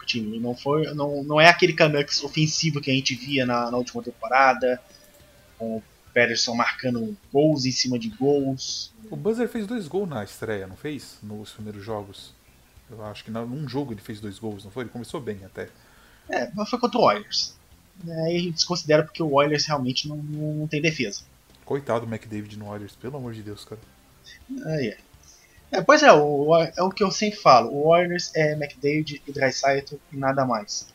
o 0.00 0.04
time. 0.04 0.40
Não, 0.40 0.56
foi, 0.56 0.92
não, 0.94 1.22
não 1.22 1.40
é 1.40 1.48
aquele 1.48 1.72
Canucks 1.72 2.22
ofensivo 2.24 2.80
que 2.80 2.90
a 2.90 2.94
gente 2.94 3.14
via 3.14 3.46
na, 3.46 3.70
na 3.70 3.76
última 3.76 4.02
temporada, 4.02 4.82
com 5.58 5.82
Pederson 6.12 6.54
marcando 6.54 7.16
gols 7.32 7.64
em 7.64 7.72
cima 7.72 7.98
de 7.98 8.08
gols. 8.08 8.92
O 9.10 9.16
Buzzer 9.16 9.48
fez 9.48 9.66
dois 9.66 9.88
gols 9.88 10.08
na 10.08 10.22
estreia, 10.24 10.66
não 10.66 10.76
fez? 10.76 11.18
Nos 11.22 11.50
primeiros 11.50 11.84
jogos. 11.84 12.34
Eu 12.90 13.04
acho 13.06 13.24
que 13.24 13.30
num 13.30 13.68
jogo 13.68 13.92
ele 13.92 14.00
fez 14.00 14.20
dois 14.20 14.38
gols, 14.38 14.64
não 14.64 14.70
foi? 14.70 14.84
Ele 14.84 14.90
começou 14.90 15.20
bem 15.20 15.40
até. 15.44 15.68
É, 16.28 16.50
mas 16.54 16.68
foi 16.68 16.78
contra 16.78 16.98
o 16.98 17.04
Oilers. 17.04 17.54
Aí 18.06 18.36
a 18.36 18.40
gente 18.40 18.54
desconsidera 18.54 19.02
porque 19.02 19.22
o 19.22 19.32
Oilers 19.32 19.66
realmente 19.66 20.08
não, 20.08 20.16
não 20.16 20.66
tem 20.66 20.80
defesa. 20.80 21.22
Coitado 21.64 22.06
do 22.06 22.12
McDavid 22.12 22.58
no 22.58 22.68
Oilers, 22.68 22.96
pelo 22.96 23.16
amor 23.16 23.32
de 23.32 23.42
Deus, 23.42 23.64
cara. 23.64 23.80
Ah, 24.64 24.82
é. 24.82 24.96
é. 25.70 25.82
pois 25.82 26.02
é, 26.02 26.12
o, 26.12 26.54
é 26.56 26.82
o 26.82 26.90
que 26.90 27.02
eu 27.02 27.10
sempre 27.10 27.38
falo. 27.38 27.70
O 27.70 27.88
Oilers 27.88 28.34
é 28.34 28.52
McDavid 28.52 29.22
e 29.26 29.32
Dreisaitl 29.32 29.96
e 30.12 30.16
nada 30.16 30.44
mais. 30.44 30.88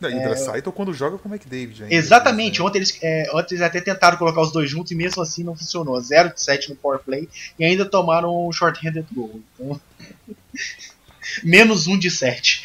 Não, 0.00 0.10
e 0.10 0.14
é... 0.14 0.22
Dreisaitl 0.22 0.70
quando 0.70 0.92
joga 0.92 1.18
com 1.18 1.28
o 1.28 1.32
McDavid. 1.32 1.84
Ainda, 1.84 1.94
Exatamente. 1.94 2.60
Né? 2.60 2.66
Ontem, 2.66 2.78
eles, 2.78 2.98
é, 3.02 3.30
ontem 3.32 3.54
eles 3.54 3.62
até 3.62 3.80
tentaram 3.80 4.18
colocar 4.18 4.40
os 4.40 4.52
dois 4.52 4.68
juntos 4.68 4.92
e 4.92 4.94
mesmo 4.94 5.22
assim 5.22 5.42
não 5.44 5.56
funcionou. 5.56 6.00
0 6.00 6.34
de 6.34 6.40
7 6.40 6.70
no 6.70 6.76
power 6.76 6.98
play 6.98 7.28
e 7.58 7.64
ainda 7.64 7.84
tomaram 7.84 8.46
um 8.46 8.52
short-handed 8.52 9.06
goal. 9.12 9.40
Então... 9.54 9.80
Menos 11.42 11.86
um 11.86 11.98
de 11.98 12.10
7. 12.10 12.62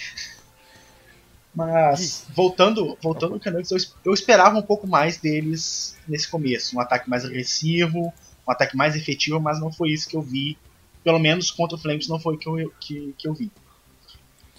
Mas 1.54 2.26
voltando, 2.36 2.98
voltando 3.02 3.34
ao 3.34 3.40
Canucks, 3.40 3.72
eu, 3.72 3.78
eu 4.06 4.14
esperava 4.14 4.58
um 4.58 4.62
pouco 4.62 4.88
mais 4.88 5.18
deles 5.18 5.98
nesse 6.08 6.28
começo, 6.28 6.76
um 6.76 6.80
ataque 6.80 7.10
mais 7.10 7.26
agressivo, 7.26 8.14
um 8.48 8.52
ataque 8.52 8.78
mais 8.78 8.96
efetivo, 8.96 9.40
mas 9.40 9.60
não 9.60 9.72
foi 9.72 9.90
isso 9.90 10.08
que 10.08 10.16
eu 10.16 10.22
vi. 10.22 10.58
Pelo 11.04 11.20
menos 11.20 11.52
contra 11.52 11.76
o 11.76 11.80
Flames 11.80 12.08
não 12.08 12.20
foi 12.20 12.36
o 12.36 12.38
que 12.38 12.48
eu, 12.48 12.74
que, 12.80 13.16
que 13.18 13.28
eu 13.28 13.34
vi. 13.34 13.52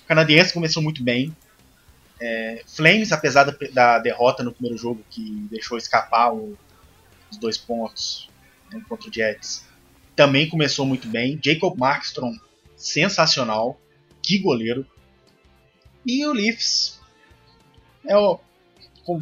O 0.03 0.07
canadense 0.09 0.53
começou 0.53 0.83
muito 0.83 1.03
bem. 1.03 1.35
É, 2.21 2.63
Flames, 2.67 3.13
apesar 3.13 3.45
da, 3.45 3.57
da, 3.73 3.99
derrota 3.99 4.43
no 4.43 4.53
primeiro 4.53 4.77
jogo, 4.77 5.03
que 5.09 5.49
deixou 5.51 5.79
escapar 5.79 6.35
o, 6.35 6.57
os 7.31 7.39
dois 7.39 7.57
pontos 7.57 8.29
né, 8.71 8.83
contra 8.89 9.09
o 9.09 9.13
Jets, 9.13 9.65
também 10.15 10.49
começou 10.49 10.85
muito 10.85 11.09
bem. 11.09 11.41
Jacob 11.43 11.79
Markstrom, 11.79 12.35
sensacional. 12.77 13.81
Que 14.23 14.39
goleiro. 14.39 14.87
E 16.05 16.27
o 16.27 16.33
Leafs 16.33 17.01
é 18.07 18.17
o 18.17 18.39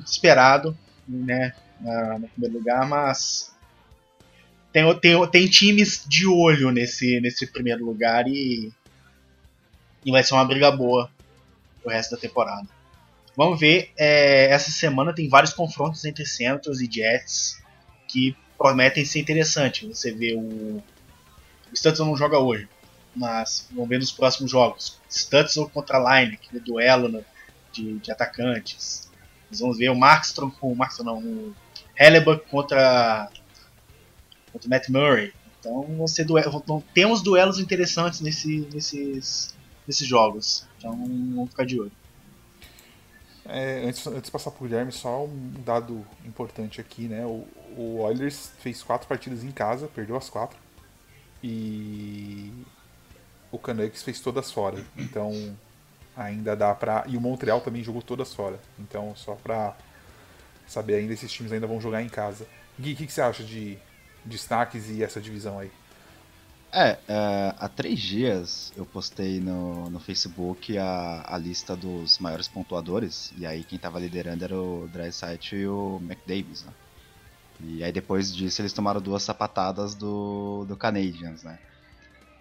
esperado, 0.04 0.76
né, 1.06 1.54
no 2.20 2.28
primeiro 2.28 2.58
lugar, 2.58 2.86
mas 2.86 3.54
tem, 4.72 5.00
tem, 5.00 5.30
tem 5.30 5.48
times 5.48 6.04
de 6.06 6.26
olho 6.26 6.70
nesse, 6.70 7.20
nesse 7.20 7.46
primeiro 7.46 7.84
lugar 7.84 8.26
e, 8.26 8.72
e 10.04 10.10
vai 10.10 10.22
ser 10.22 10.34
uma 10.34 10.44
briga 10.44 10.70
boa 10.70 11.10
o 11.84 11.88
resto 11.88 12.14
da 12.14 12.20
temporada. 12.20 12.77
Vamos 13.38 13.60
ver, 13.60 13.92
é, 13.96 14.50
essa 14.50 14.68
semana 14.72 15.14
tem 15.14 15.28
vários 15.28 15.52
confrontos 15.52 16.04
entre 16.04 16.26
Centros 16.26 16.80
e 16.80 16.90
Jets 16.90 17.62
que 18.08 18.36
prometem 18.58 19.04
ser 19.04 19.20
interessantes. 19.20 19.86
Você 19.88 20.10
vê 20.10 20.34
o. 20.34 20.82
O 21.70 21.72
Stanton 21.72 22.06
não 22.06 22.16
joga 22.16 22.40
hoje, 22.40 22.68
mas 23.14 23.68
vamos 23.70 23.88
ver 23.88 24.00
nos 24.00 24.10
próximos 24.10 24.50
jogos. 24.50 25.00
Stutzel 25.08 25.70
contra 25.70 26.00
Line, 26.00 26.36
que 26.36 26.56
é 26.56 26.58
duelo 26.58 27.08
no, 27.08 27.24
de, 27.70 28.00
de, 28.00 28.10
atacantes. 28.10 29.08
Nós 29.48 29.60
vamos 29.60 29.78
ver 29.78 29.90
o 29.90 29.94
Markstrom 29.94 30.50
com 30.50 30.72
o 30.72 30.74
Markstrom 30.74 31.04
não, 31.04 31.18
o 31.18 31.54
Hellebuck 31.96 32.44
contra, 32.50 33.30
contra 34.52 34.68
Matt 34.68 34.88
Murray. 34.88 35.32
Então 35.60 35.82
vão 35.82 36.08
ser 36.08 36.24
duelos, 36.24 36.60
temos 36.92 37.22
duelos 37.22 37.60
interessantes 37.60 38.20
nesse, 38.20 38.66
nesses, 38.74 39.54
nesses 39.86 40.08
jogos. 40.08 40.66
Então 40.76 40.90
vamos 40.90 41.50
ficar 41.50 41.64
de 41.64 41.80
olho. 41.80 41.92
É, 43.48 43.86
antes, 43.86 44.06
antes 44.06 44.24
de 44.24 44.30
passar 44.30 44.50
para 44.50 44.62
o 44.62 44.68
Guilherme, 44.68 44.92
só 44.92 45.24
um 45.24 45.54
dado 45.64 46.06
importante 46.24 46.80
aqui, 46.80 47.08
né? 47.08 47.24
O, 47.24 47.46
o 47.76 48.00
Oilers 48.00 48.50
fez 48.60 48.82
quatro 48.82 49.08
partidas 49.08 49.42
em 49.42 49.50
casa, 49.50 49.88
perdeu 49.88 50.16
as 50.16 50.28
quatro. 50.28 50.58
E 51.42 52.52
o 53.50 53.58
Canucks 53.58 54.02
fez 54.02 54.20
todas 54.20 54.52
fora. 54.52 54.84
Então 54.96 55.56
ainda 56.16 56.54
dá 56.54 56.74
pra. 56.74 57.04
E 57.06 57.16
o 57.16 57.20
Montreal 57.20 57.60
também 57.60 57.82
jogou 57.82 58.02
todas 58.02 58.34
fora. 58.34 58.60
Então 58.78 59.14
só 59.16 59.34
pra 59.34 59.74
saber 60.66 60.96
ainda, 60.96 61.14
esses 61.14 61.32
times 61.32 61.50
ainda 61.50 61.66
vão 61.66 61.80
jogar 61.80 62.02
em 62.02 62.08
casa. 62.08 62.46
Gui, 62.78 62.92
o 62.92 62.96
que, 62.96 63.06
que, 63.06 63.12
você 63.12 63.22
acha 63.22 63.42
de 63.42 63.78
destaques 64.24 64.90
e 64.90 65.02
essa 65.02 65.20
divisão 65.20 65.58
aí? 65.58 65.70
É, 66.70 66.98
é, 67.08 67.54
há 67.58 67.68
três 67.68 67.98
dias 67.98 68.72
eu 68.76 68.84
postei 68.84 69.40
no, 69.40 69.88
no 69.88 69.98
Facebook 69.98 70.76
a, 70.76 71.24
a 71.26 71.38
lista 71.38 71.74
dos 71.74 72.18
maiores 72.18 72.46
pontuadores, 72.46 73.32
e 73.38 73.46
aí 73.46 73.64
quem 73.64 73.78
tava 73.78 73.98
liderando 73.98 74.44
era 74.44 74.54
o 74.54 74.86
Drysite 74.92 75.56
e 75.56 75.66
o 75.66 75.98
McDavis, 76.02 76.64
né? 76.64 76.72
E 77.60 77.82
aí 77.82 77.90
depois 77.90 78.34
disso 78.34 78.60
eles 78.60 78.72
tomaram 78.72 79.00
duas 79.00 79.22
sapatadas 79.22 79.94
do, 79.94 80.64
do 80.68 80.76
Canadiens, 80.76 81.42
né? 81.42 81.58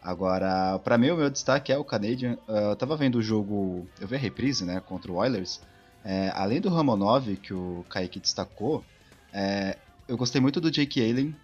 Agora, 0.01 0.79
para 0.79 0.97
mim, 0.97 1.09
o 1.09 1.17
meu 1.17 1.29
destaque 1.29 1.71
é 1.71 1.77
o 1.77 1.83
Canadian. 1.83 2.37
Uh, 2.47 2.69
eu 2.69 2.75
tava 2.75 2.95
vendo 2.95 3.15
o 3.17 3.21
jogo, 3.21 3.87
eu 3.99 4.07
vi 4.07 4.15
a 4.15 4.19
reprise, 4.19 4.63
né, 4.63 4.79
contra 4.79 5.11
o 5.11 5.15
Oilers. 5.15 5.59
É, 6.05 6.31
além 6.33 6.61
do 6.61 6.69
Ramonov, 6.69 7.35
que 7.35 7.53
o 7.53 7.83
Kaique 7.89 8.19
destacou, 8.19 8.85
é, 9.33 9.77
eu 10.07 10.15
gostei 10.15 10.39
muito 10.39 10.61
do 10.61 10.71
Jake 10.71 11.01
Allen. 11.01 11.35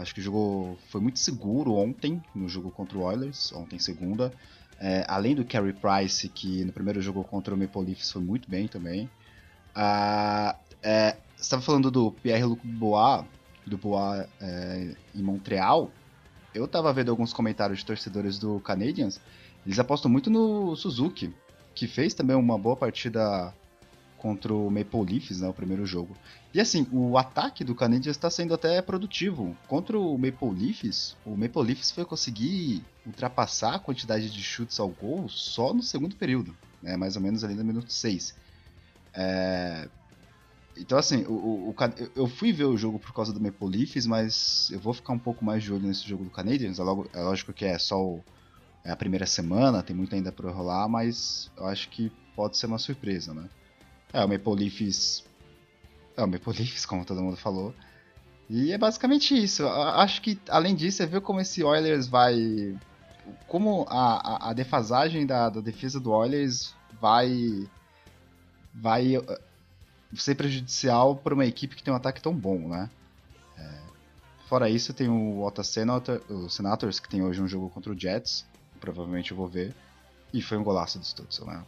Acho 0.00 0.14
que 0.14 0.20
o 0.20 0.22
jogo 0.22 0.78
foi 0.88 1.00
muito 1.00 1.18
seguro 1.18 1.74
ontem, 1.74 2.22
no 2.34 2.48
jogo 2.48 2.70
contra 2.70 2.96
o 2.98 3.02
Oilers, 3.02 3.52
ontem 3.52 3.78
segunda. 3.78 4.32
É, 4.78 5.04
além 5.06 5.34
do 5.34 5.44
Carey 5.44 5.74
Price, 5.74 6.28
que 6.28 6.64
no 6.64 6.72
primeiro 6.72 7.02
jogo 7.02 7.22
contra 7.22 7.54
o 7.54 7.58
Maple 7.58 7.84
Leafs 7.84 8.10
foi 8.10 8.22
muito 8.22 8.48
bem 8.50 8.66
também. 8.66 9.10
Uh, 9.76 10.56
você 10.80 11.42
estava 11.42 11.62
falando 11.62 11.90
do 11.90 12.10
Pierre-Luc 12.10 12.66
Dubois, 12.66 13.24
do 13.66 13.76
Bois 13.76 14.26
é, 14.40 14.94
em 15.14 15.22
Montreal 15.22 15.92
eu 16.54 16.66
tava 16.66 16.92
vendo 16.92 17.10
alguns 17.10 17.32
comentários 17.32 17.80
de 17.80 17.86
torcedores 17.86 18.38
do 18.38 18.60
Canadiens, 18.60 19.20
eles 19.64 19.78
apostam 19.78 20.10
muito 20.10 20.30
no 20.30 20.74
Suzuki, 20.74 21.32
que 21.74 21.86
fez 21.86 22.14
também 22.14 22.36
uma 22.36 22.58
boa 22.58 22.76
partida 22.76 23.54
contra 24.18 24.52
o 24.52 24.70
Maple 24.70 25.04
Leafs, 25.04 25.40
né, 25.40 25.48
o 25.48 25.52
primeiro 25.52 25.86
jogo. 25.86 26.16
E 26.52 26.60
assim, 26.60 26.86
o 26.90 27.16
ataque 27.16 27.62
do 27.62 27.74
Canadiens 27.74 28.16
está 28.16 28.28
sendo 28.28 28.52
até 28.54 28.82
produtivo. 28.82 29.56
Contra 29.68 29.98
o 29.98 30.18
Maple 30.18 30.50
Leafs, 30.50 31.16
o 31.24 31.36
Maple 31.36 31.62
Leafs 31.62 31.92
foi 31.92 32.04
conseguir 32.04 32.84
ultrapassar 33.06 33.76
a 33.76 33.78
quantidade 33.78 34.28
de 34.30 34.42
chutes 34.42 34.80
ao 34.80 34.88
gol 34.88 35.28
só 35.28 35.72
no 35.72 35.82
segundo 35.82 36.16
período, 36.16 36.56
né, 36.82 36.96
mais 36.96 37.14
ou 37.14 37.22
menos 37.22 37.44
ali 37.44 37.54
no 37.54 37.64
minuto 37.64 37.92
6. 37.92 38.34
É, 39.14 39.88
então, 40.76 40.96
assim, 40.96 41.24
o, 41.24 41.32
o, 41.32 41.70
o, 41.70 41.74
eu 42.16 42.26
fui 42.26 42.52
ver 42.52 42.64
o 42.64 42.76
jogo 42.76 42.98
por 42.98 43.12
causa 43.12 43.32
do 43.32 43.40
Maple 43.40 43.68
Leafs, 43.68 44.06
mas 44.06 44.70
eu 44.70 44.80
vou 44.80 44.94
ficar 44.94 45.12
um 45.12 45.18
pouco 45.18 45.44
mais 45.44 45.62
de 45.62 45.72
olho 45.72 45.86
nesse 45.86 46.08
jogo 46.08 46.24
do 46.24 46.30
Canadiens. 46.30 46.78
É, 46.78 46.82
logo, 46.82 47.08
é 47.12 47.20
lógico 47.20 47.52
que 47.52 47.64
é 47.64 47.78
só 47.78 48.02
o, 48.02 48.24
é 48.84 48.90
a 48.90 48.96
primeira 48.96 49.26
semana, 49.26 49.82
tem 49.82 49.94
muito 49.94 50.14
ainda 50.14 50.32
para 50.32 50.50
rolar, 50.50 50.88
mas 50.88 51.50
eu 51.56 51.66
acho 51.66 51.88
que 51.90 52.10
pode 52.34 52.56
ser 52.56 52.66
uma 52.66 52.78
surpresa, 52.78 53.34
né? 53.34 53.48
É, 54.12 54.24
o 54.24 54.28
Maple 54.28 54.54
Leafs. 54.54 55.24
É, 56.20 56.24
o 56.24 56.28
Maple 56.28 56.52
Leafs, 56.58 56.84
como 56.84 57.04
todo 57.04 57.22
mundo 57.22 57.36
falou. 57.36 57.74
E 58.48 58.72
é 58.72 58.78
basicamente 58.78 59.34
isso. 59.34 59.66
Acho 59.66 60.20
que, 60.20 60.38
além 60.48 60.74
disso, 60.74 61.02
é 61.02 61.06
ver 61.06 61.20
como 61.20 61.40
esse 61.40 61.62
Oilers 61.62 62.06
vai. 62.06 62.76
Como 63.46 63.86
a, 63.88 64.48
a, 64.48 64.50
a 64.50 64.52
defasagem 64.52 65.24
da, 65.24 65.48
da 65.48 65.60
defesa 65.60 65.98
do 65.98 66.10
Oilers 66.10 66.74
vai. 67.00 67.68
Vai 68.74 69.14
ser 70.14 70.34
prejudicial 70.34 71.16
para 71.16 71.34
uma 71.34 71.46
equipe 71.46 71.76
que 71.76 71.82
tem 71.82 71.92
um 71.92 71.96
ataque 71.96 72.20
tão 72.20 72.34
bom, 72.34 72.68
né? 72.68 72.90
É, 73.56 73.78
fora 74.48 74.68
isso, 74.68 74.92
tem 74.92 75.08
o 75.08 75.42
Ottawa 75.44 75.64
Senator, 75.64 76.20
o 76.28 76.48
Senators, 76.48 76.98
que 76.98 77.08
tem 77.08 77.22
hoje 77.22 77.40
um 77.40 77.48
jogo 77.48 77.70
contra 77.70 77.92
o 77.92 77.98
Jets, 77.98 78.44
provavelmente 78.80 79.30
eu 79.30 79.36
vou 79.36 79.46
ver, 79.46 79.74
e 80.32 80.42
foi 80.42 80.56
um 80.56 80.64
golaço 80.64 80.98
do 80.98 81.04
Stutzel, 81.04 81.46
né? 81.46 81.64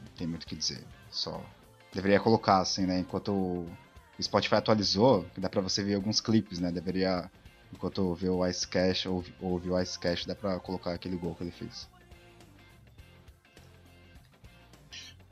Não 0.00 0.12
tem 0.16 0.26
muito 0.26 0.44
o 0.44 0.46
que 0.46 0.54
dizer. 0.54 0.84
Só. 1.10 1.44
Deveria 1.96 2.20
colocar, 2.20 2.58
assim, 2.58 2.84
né? 2.84 2.98
Enquanto 2.98 3.32
o 3.32 3.66
Spotify 4.20 4.56
atualizou, 4.56 5.24
que 5.34 5.40
dá 5.40 5.48
pra 5.48 5.62
você 5.62 5.82
ver 5.82 5.94
alguns 5.94 6.20
clipes, 6.20 6.60
né? 6.60 6.70
Deveria. 6.70 7.30
Enquanto 7.72 8.14
vê 8.14 8.28
o 8.28 8.46
Ice 8.46 8.68
Cash 8.68 9.06
ou 9.06 9.24
ouvir 9.40 9.70
o 9.70 9.80
Ice 9.80 9.98
Cash, 9.98 10.26
dá 10.26 10.34
pra 10.34 10.60
colocar 10.60 10.92
aquele 10.92 11.16
gol 11.16 11.34
que 11.34 11.44
ele 11.44 11.50
fez. 11.50 11.88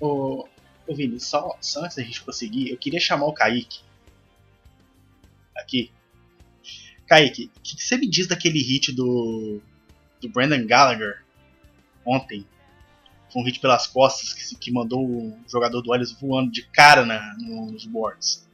Ô, 0.00 0.48
ô 0.87 0.94
Vini, 0.94 1.20
só, 1.20 1.55
só 1.61 1.85
antes 1.85 1.98
da 1.98 2.03
gente 2.03 2.24
conseguir, 2.24 2.70
eu 2.70 2.79
queria 2.79 2.98
chamar 2.98 3.27
o 3.27 3.35
Kaique. 3.35 3.83
Aqui. 5.55 5.92
Kaique, 7.07 7.50
o 7.59 7.61
que, 7.61 7.77
que 7.77 7.83
você 7.83 7.98
me 7.98 8.09
diz 8.09 8.27
daquele 8.27 8.59
hit 8.59 8.90
do. 8.90 9.61
do 10.18 10.31
Brandon 10.31 10.66
Gallagher 10.66 11.22
ontem? 12.07 12.46
Foi 13.35 13.42
um 13.42 13.44
hit 13.44 13.59
pelas 13.59 13.88
costas 13.88 14.33
que, 14.33 14.55
que 14.55 14.70
mandou 14.70 15.05
o 15.05 15.37
jogador 15.49 15.83
do 15.83 15.90
Olhos 15.90 16.12
voando 16.12 16.53
de 16.53 16.62
cara 16.62 17.05
na, 17.05 17.35
nos 17.37 17.85
boards. 17.85 18.47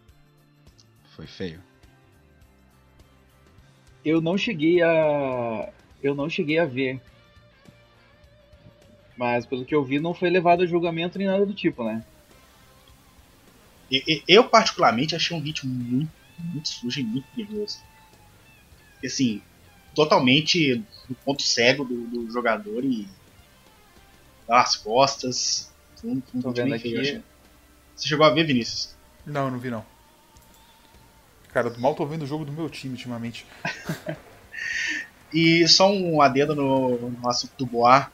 Foi 1.15 1.27
feio. 1.27 1.63
Eu 4.03 4.23
não 4.23 4.39
cheguei 4.39 4.81
a. 4.81 5.69
Eu 6.03 6.15
não 6.15 6.31
cheguei 6.31 6.59
a 6.59 6.65
ver. 6.65 6.99
Mas 9.19 9.45
pelo 9.45 9.67
que 9.67 9.75
eu 9.75 9.85
vi, 9.85 10.01
não 10.01 10.15
foi 10.15 10.31
levado 10.31 10.63
a 10.63 10.67
julgamento 10.67 11.19
nem 11.19 11.27
nada 11.27 11.45
do 11.45 11.53
tipo, 11.53 11.85
né? 11.85 12.03
Eu, 14.27 14.45
particularmente, 14.45 15.15
achei 15.15 15.37
um 15.37 15.41
hit 15.41 15.67
muito, 15.67 16.11
muito 16.39 16.69
sujo 16.71 17.01
e 17.01 17.05
muito 17.05 17.27
perigoso. 17.35 17.81
Assim, 19.05 19.43
totalmente 19.95 20.83
no 21.07 21.15
ponto 21.17 21.43
cego 21.43 21.85
do, 21.85 22.07
do 22.07 22.31
jogador 22.33 22.83
e 22.83 23.07
nas 24.51 24.77
costas. 24.77 25.71
Um- 26.05 26.21
um 26.35 26.41
Tô 26.43 26.51
vendo 26.51 26.79
feio, 26.79 27.01
aqui. 27.01 27.23
Você 27.97 28.09
chegou 28.09 28.27
a 28.27 28.31
ver, 28.31 28.45
Vinícius? 28.45 28.95
Não, 29.25 29.47
eu 29.47 29.51
não 29.51 29.59
vi 29.59 29.71
não. 29.71 29.85
Cara, 31.53 31.69
eu 31.69 31.79
mal 31.79 31.95
tô 31.95 32.05
vendo 32.07 32.23
o 32.23 32.27
jogo 32.27 32.45
do 32.45 32.53
meu 32.53 32.69
time 32.69 32.93
ultimamente. 32.95 33.47
E 35.33 35.67
só 35.69 35.89
um 35.91 36.21
adendo 36.21 36.57
no, 36.57 37.09
no 37.11 37.29
assunto 37.29 37.53
do 37.57 37.65
Boa. 37.65 38.11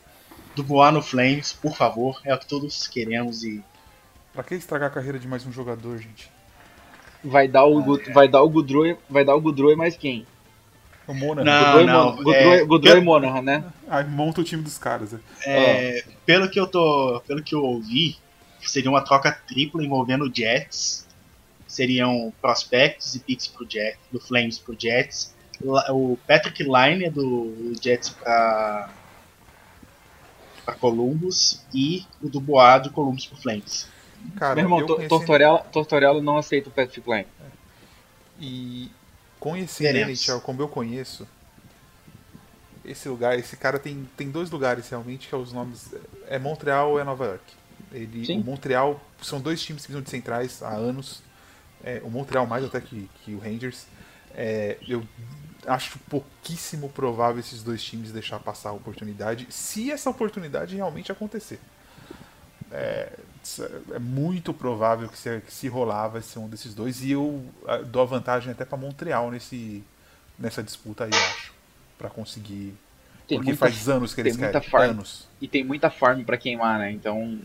Do 0.55 0.63
Boa 0.63 0.93
no 0.93 1.01
Flames, 1.03 1.51
por 1.53 1.75
favor. 1.75 2.21
É 2.25 2.35
o 2.35 2.39
que 2.39 2.47
todos 2.47 2.87
queremos 2.87 3.43
e 3.43 3.65
Pra 4.35 4.45
que 4.45 4.55
estragar 4.55 4.91
a 4.91 4.93
carreira 4.93 5.19
de 5.19 5.27
mais 5.27 5.47
um 5.47 5.51
jogador, 5.51 5.97
gente? 5.99 6.31
Vai 7.25 7.49
dar 7.49 7.65
o, 7.65 7.83
Gu- 7.83 8.13
vai 8.13 8.29
dar 8.29 8.43
o 8.43 8.51
Goodrow, 8.51 8.99
vai 9.09 9.25
dar 9.25 9.35
o 9.35 9.41
Goodrow 9.41 9.73
e 9.73 9.77
mais 9.77 9.97
quem? 9.97 10.27
O 11.07 11.15
Mona. 11.15 11.45
Não. 11.45 11.63
Goodrow, 11.65 11.81
e 11.83 11.87
não, 11.87 12.17
Goodrow, 12.17 12.35
é, 12.35 12.97
eu- 12.97 12.99
e 12.99 13.01
Monahan, 13.01 13.43
né? 13.43 13.65
Aí 13.89 14.05
monta 14.05 14.41
o 14.41 14.45
time 14.45 14.63
dos 14.63 14.77
caras. 14.79 15.13
né? 15.13 15.21
É, 15.45 16.05
Pelo 16.25 16.49
que 16.51 16.59
eu 16.59 16.67
tô. 16.67 17.23
Pelo 17.27 17.43
que 17.43 17.55
eu 17.55 17.63
ouvi, 17.63 18.17
seria 18.61 18.91
uma 18.91 19.01
troca 19.03 19.31
tripla 19.47 19.85
envolvendo 19.85 20.25
o 20.25 20.35
Jets. 20.35 21.07
Seriam 21.69 22.33
prospects 22.41 23.15
e 23.15 23.21
picks 23.21 23.47
pro 23.47 23.67
Jets, 23.69 23.99
do 24.11 24.19
Flames 24.21 24.59
pro 24.59 24.77
Jets. 24.79 25.35
O 25.91 26.19
Patrick 26.27 26.63
Line 26.63 27.05
é 27.05 27.11
do 27.11 27.73
Jets 27.83 28.11
pra. 28.11 28.91
pra 30.65 30.75
Columbus 30.75 31.65
e 31.73 32.05
o 32.23 32.29
do 32.29 32.41
Boa 32.41 32.79
do 32.79 32.91
Columbus 32.91 33.27
pro 33.27 33.37
Flames. 33.37 33.89
Cara, 34.37 34.57
Meu 34.57 34.65
irmão. 34.65 34.85
Tortorella, 35.09 35.59
Tortorella 35.61 36.21
não 36.21 36.37
aceita 36.39 36.69
o 36.69 36.73
Patrick 36.73 37.09
Line. 37.09 37.27
E 38.41 38.91
conhecendo 39.51 39.89
a 39.89 39.93
Veremos. 39.93 40.27
Como 40.43 40.61
eu 40.61 40.69
conheço, 40.69 41.27
esse 42.85 43.09
lugar, 43.09 43.39
esse 43.39 43.57
cara 43.57 43.79
tem, 43.79 44.09
tem 44.17 44.31
dois 44.31 44.51
lugares 44.51 44.89
realmente 44.89 45.29
que 45.29 45.35
é 45.35 45.39
os 45.39 45.53
nomes. 45.53 45.95
É 46.29 46.39
Montreal 46.39 46.93
ou 46.93 47.01
é 47.01 47.05
Nova 47.05 47.27
York. 47.27 47.45
Ele, 47.93 48.27
Sim. 48.27 48.41
o 48.41 48.45
Montreal 48.45 49.01
são 49.23 49.41
dois 49.41 49.63
times 49.63 49.87
que 49.87 49.93
são 49.93 50.03
de 50.03 50.11
centrais 50.11 50.63
há 50.63 50.71
anos. 50.71 51.23
É, 51.85 52.01
o 52.03 52.11
Montreal 52.11 52.47
mais 52.47 52.65
até 52.65 52.81
que, 52.81 53.09
que 53.25 53.35
o 53.35 53.39
Rangers. 53.39 53.87
É, 54.35 54.79
eu 54.87 55.07
acho 55.67 55.99
pouquíssimo 56.11 56.89
provável 56.89 57.41
esses 57.41 57.63
dois 57.63 57.83
times 57.83 58.13
deixar 58.13 58.39
passar 58.41 58.71
a 58.71 58.73
oportunidade, 58.73 59.47
se 59.51 59.91
essa 59.91 60.11
oportunidade 60.11 60.77
realmente 60.77 61.11
acontecer. 61.11 61.59
É, 62.71 63.13
é 63.93 63.99
muito 63.99 64.53
provável 64.53 65.09
que 65.09 65.19
se, 65.19 65.41
que 65.41 65.53
se 65.53 65.69
rolar 65.69 66.09
vai 66.09 66.23
ser 66.23 66.39
um 66.39 66.49
desses 66.49 66.75
dois. 66.75 67.03
E 67.03 67.13
eu 67.13 67.45
dou 67.87 68.03
a 68.03 68.05
vantagem 68.05 68.53
até 68.53 68.65
para 68.65 68.79
Montreal 68.79 69.31
nesse, 69.31 69.85
nessa 70.39 70.63
disputa 70.63 71.05
aí, 71.05 71.11
acho. 71.11 71.53
Pra 71.99 72.11
conseguir. 72.11 72.75
Tem 73.27 73.39
porque 73.39 73.51
muita, 73.51 73.59
faz 73.59 73.89
anos 73.89 74.15
que 74.15 74.21
eles 74.21 74.37
querem. 74.37 74.61
farm. 74.63 74.91
Anos. 74.91 75.29
E 75.41 75.49
tem 75.49 75.65
muita 75.65 75.91
farm 75.91 76.23
pra 76.25 76.37
queimar, 76.37 76.79
né? 76.79 76.91
Então. 76.91 77.41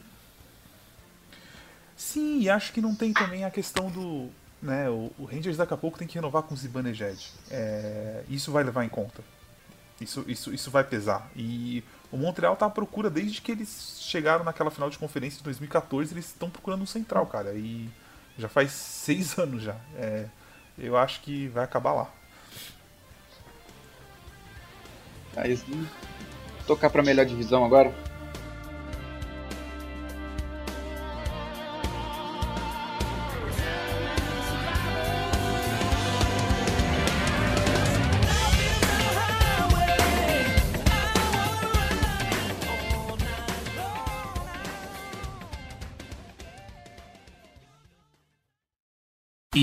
Sim, 1.95 2.41
e 2.41 2.49
acho 2.49 2.73
que 2.73 2.81
não 2.81 2.95
tem 2.95 3.13
também 3.13 3.43
a 3.43 3.51
questão 3.51 3.89
do. 3.89 4.29
Né, 4.61 4.87
o, 4.89 5.11
o 5.17 5.25
Rangers 5.25 5.57
daqui 5.57 5.73
a 5.73 5.77
pouco 5.77 5.97
tem 5.97 6.07
que 6.07 6.15
renovar 6.15 6.43
com 6.43 6.53
o 6.53 6.57
Zibanejad. 6.57 7.17
É, 7.49 8.23
isso 8.29 8.51
vai 8.51 8.63
levar 8.63 8.83
em 8.85 8.89
conta. 8.89 9.23
Isso, 9.99 10.23
isso, 10.27 10.53
isso 10.53 10.69
vai 10.69 10.83
pesar. 10.83 11.31
E 11.35 11.83
o 12.11 12.17
Montreal 12.17 12.55
tá 12.55 12.65
à 12.65 12.69
procura 12.69 13.09
desde 13.09 13.41
que 13.41 13.51
eles 13.51 13.97
chegaram 14.01 14.43
naquela 14.43 14.69
final 14.69 14.89
de 14.89 14.99
conferência 14.99 15.37
de 15.37 15.43
2014. 15.45 16.13
Eles 16.13 16.25
estão 16.25 16.49
procurando 16.49 16.81
um 16.81 16.85
central, 16.85 17.25
cara. 17.25 17.53
E 17.53 17.89
já 18.37 18.49
faz 18.49 18.71
seis 18.73 19.37
anos 19.37 19.63
já. 19.63 19.75
É, 19.95 20.25
eu 20.77 20.97
acho 20.97 21.21
que 21.21 21.47
vai 21.47 21.63
acabar 21.63 21.93
lá. 21.93 22.09
Hum, 25.69 25.85
tocar 26.67 26.89
pra 26.89 27.01
melhor 27.01 27.25
divisão 27.25 27.63
agora. 27.63 27.93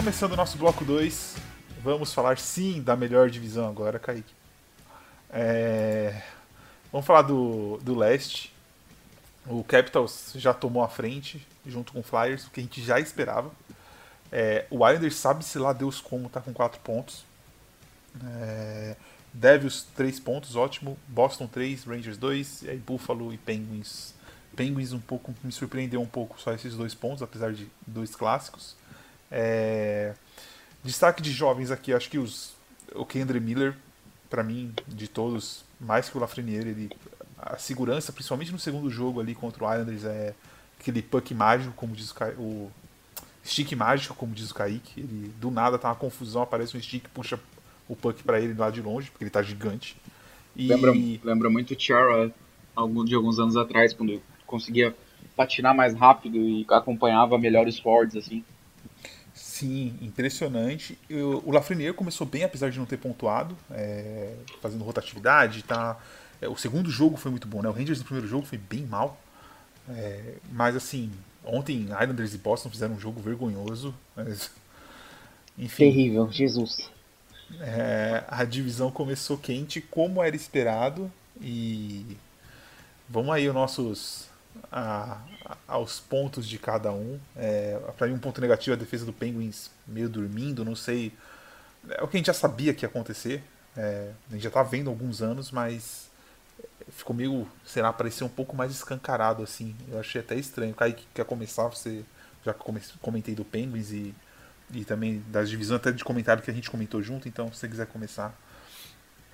Começando 0.00 0.32
o 0.32 0.36
nosso 0.36 0.56
bloco 0.56 0.82
2, 0.82 1.36
vamos 1.84 2.14
falar 2.14 2.38
sim 2.38 2.80
da 2.80 2.96
melhor 2.96 3.28
divisão 3.28 3.68
agora, 3.68 3.98
Kaique. 3.98 4.32
É, 5.28 6.22
Vamos 6.90 7.06
falar 7.06 7.20
do, 7.20 7.76
do 7.82 7.94
leste. 7.94 8.50
O 9.46 9.62
Capitals 9.62 10.32
já 10.36 10.54
tomou 10.54 10.82
a 10.82 10.88
frente, 10.88 11.46
junto 11.66 11.92
com 11.92 12.00
o 12.00 12.02
Flyers, 12.02 12.46
o 12.46 12.50
que 12.50 12.60
a 12.60 12.62
gente 12.62 12.82
já 12.82 12.98
esperava. 12.98 13.50
É, 14.32 14.64
O 14.70 14.76
Islanders 14.88 15.16
sabe-se 15.16 15.58
lá 15.58 15.74
Deus 15.74 16.00
como 16.00 16.30
tá 16.30 16.40
com 16.40 16.54
4 16.54 16.80
pontos. 16.80 17.22
É... 18.24 18.96
Devils 19.34 19.86
3 19.94 20.18
pontos, 20.18 20.56
ótimo. 20.56 20.98
Boston 21.08 21.46
3, 21.46 21.84
Rangers 21.84 22.16
2, 22.16 22.62
e 22.62 22.70
aí 22.70 22.78
Buffalo 22.78 23.34
e 23.34 23.36
Penguins. 23.36 24.14
Penguins 24.56 24.94
um 24.94 25.00
pouco 25.00 25.34
me 25.44 25.52
surpreendeu 25.52 26.00
um 26.00 26.06
pouco 26.06 26.40
só 26.40 26.54
esses 26.54 26.74
dois 26.74 26.94
pontos, 26.94 27.22
apesar 27.22 27.52
de 27.52 27.68
dois 27.86 28.16
clássicos. 28.16 28.79
É, 29.30 30.14
Destaque 30.84 31.22
de 31.22 31.32
jovens 31.32 31.70
aqui, 31.70 31.92
acho 31.92 32.10
que 32.10 32.18
os, 32.18 32.54
o 32.94 33.04
Kendra 33.06 33.40
Miller, 33.40 33.76
para 34.30 34.42
mim, 34.42 34.74
de 34.88 35.08
todos, 35.08 35.64
mais 35.80 36.08
que 36.08 36.16
o 36.16 36.20
Lafreniere, 36.20 36.70
ele, 36.70 36.92
a 37.38 37.58
segurança, 37.58 38.12
principalmente 38.12 38.52
no 38.52 38.58
segundo 38.58 38.90
jogo 38.90 39.20
ali 39.20 39.34
contra 39.34 39.64
o 39.64 39.72
Islanders, 39.72 40.04
é 40.04 40.34
aquele 40.80 41.02
puck 41.02 41.34
mágico, 41.34 41.74
como 41.74 41.94
diz 41.94 42.10
o, 42.10 42.14
Ca- 42.14 42.34
o 42.38 42.70
stick 43.44 43.72
mágico, 43.74 44.14
como 44.14 44.34
diz 44.34 44.50
o 44.50 44.54
Kaique. 44.54 45.00
Ele, 45.00 45.28
do 45.40 45.50
nada 45.50 45.78
tá 45.78 45.88
uma 45.88 45.96
confusão, 45.96 46.42
aparece 46.42 46.76
um 46.76 46.82
stick, 46.82 47.08
puxa 47.10 47.38
o 47.88 47.96
puck 47.96 48.22
para 48.22 48.40
ele 48.40 48.54
lá 48.54 48.70
de 48.70 48.82
longe, 48.82 49.10
porque 49.10 49.24
ele 49.24 49.30
tá 49.30 49.42
gigante. 49.42 49.96
E 50.56 50.68
Lembra, 50.72 50.92
lembra 51.24 51.50
muito 51.50 51.74
o 51.74 52.32
algum, 52.74 53.04
de 53.04 53.14
alguns 53.14 53.38
anos 53.38 53.56
atrás, 53.56 53.92
quando 53.92 54.22
conseguia 54.46 54.96
patinar 55.36 55.74
mais 55.74 55.94
rápido 55.94 56.36
e 56.36 56.66
acompanhava 56.70 57.38
melhor 57.38 57.66
os 57.66 57.78
forwards, 57.78 58.16
assim. 58.16 58.44
Sim, 59.40 59.96
impressionante. 60.02 60.98
O 61.44 61.50
Lafreniere 61.50 61.94
começou 61.94 62.26
bem, 62.26 62.44
apesar 62.44 62.70
de 62.70 62.78
não 62.78 62.84
ter 62.84 62.98
pontuado, 62.98 63.56
é, 63.70 64.34
fazendo 64.60 64.84
rotatividade. 64.84 65.62
Tá, 65.62 65.98
é, 66.42 66.48
o 66.48 66.56
segundo 66.58 66.90
jogo 66.90 67.16
foi 67.16 67.30
muito 67.30 67.48
bom, 67.48 67.62
né? 67.62 67.68
O 67.70 67.72
Rangers 67.72 67.98
no 67.98 68.04
primeiro 68.04 68.28
jogo 68.28 68.46
foi 68.46 68.58
bem 68.58 68.82
mal. 68.84 69.18
É, 69.88 70.34
mas 70.52 70.76
assim, 70.76 71.10
ontem 71.42 71.84
Islanders 71.84 72.34
e 72.34 72.38
Boston 72.38 72.68
fizeram 72.68 72.94
um 72.94 73.00
jogo 73.00 73.18
vergonhoso. 73.18 73.94
Mas, 74.14 74.50
enfim, 75.58 75.84
Terrível, 75.84 76.30
Jesus. 76.30 76.90
É, 77.60 78.22
a 78.28 78.44
divisão 78.44 78.90
começou 78.90 79.38
quente, 79.38 79.80
como 79.80 80.22
era 80.22 80.36
esperado. 80.36 81.10
E 81.40 82.18
vamos 83.08 83.30
aí 83.34 83.48
os 83.48 83.54
nossos 83.54 84.29
a, 84.70 85.18
aos 85.66 86.00
pontos 86.00 86.48
de 86.48 86.58
cada 86.58 86.92
um. 86.92 87.18
É, 87.36 87.78
para 87.96 88.06
mim, 88.06 88.14
um 88.14 88.18
ponto 88.18 88.40
negativo 88.40 88.72
é 88.72 88.76
a 88.76 88.78
defesa 88.78 89.04
do 89.04 89.12
Penguins 89.12 89.70
meio 89.86 90.08
dormindo, 90.08 90.64
não 90.64 90.74
sei. 90.74 91.12
É 91.90 92.02
o 92.02 92.08
que 92.08 92.16
a 92.16 92.18
gente 92.18 92.26
já 92.26 92.34
sabia 92.34 92.74
que 92.74 92.84
ia 92.84 92.88
acontecer. 92.88 93.42
É, 93.76 94.10
a 94.28 94.34
gente 94.34 94.42
já 94.42 94.50
tá 94.50 94.62
vendo 94.62 94.88
há 94.88 94.92
alguns 94.92 95.22
anos, 95.22 95.50
mas 95.50 96.10
ficou 96.88 97.14
meio, 97.14 97.46
sei 97.64 97.82
lá, 97.82 97.92
parecia 97.92 98.26
um 98.26 98.30
pouco 98.30 98.56
mais 98.56 98.72
escancarado 98.72 99.42
assim. 99.42 99.74
Eu 99.90 100.00
achei 100.00 100.20
até 100.20 100.34
estranho. 100.34 100.74
Kaique, 100.74 101.06
quer 101.14 101.24
começar? 101.24 101.68
Você 101.68 102.04
já 102.44 102.54
comentei 103.00 103.34
do 103.34 103.44
Penguins 103.44 103.92
e, 103.92 104.14
e 104.72 104.84
também 104.84 105.22
das 105.28 105.48
divisões, 105.48 105.80
até 105.80 105.92
de 105.92 106.04
comentário 106.04 106.42
que 106.42 106.50
a 106.50 106.54
gente 106.54 106.70
comentou 106.70 107.02
junto, 107.02 107.28
então 107.28 107.52
se 107.52 107.58
você 107.58 107.68
quiser 107.68 107.86
começar. 107.86 108.34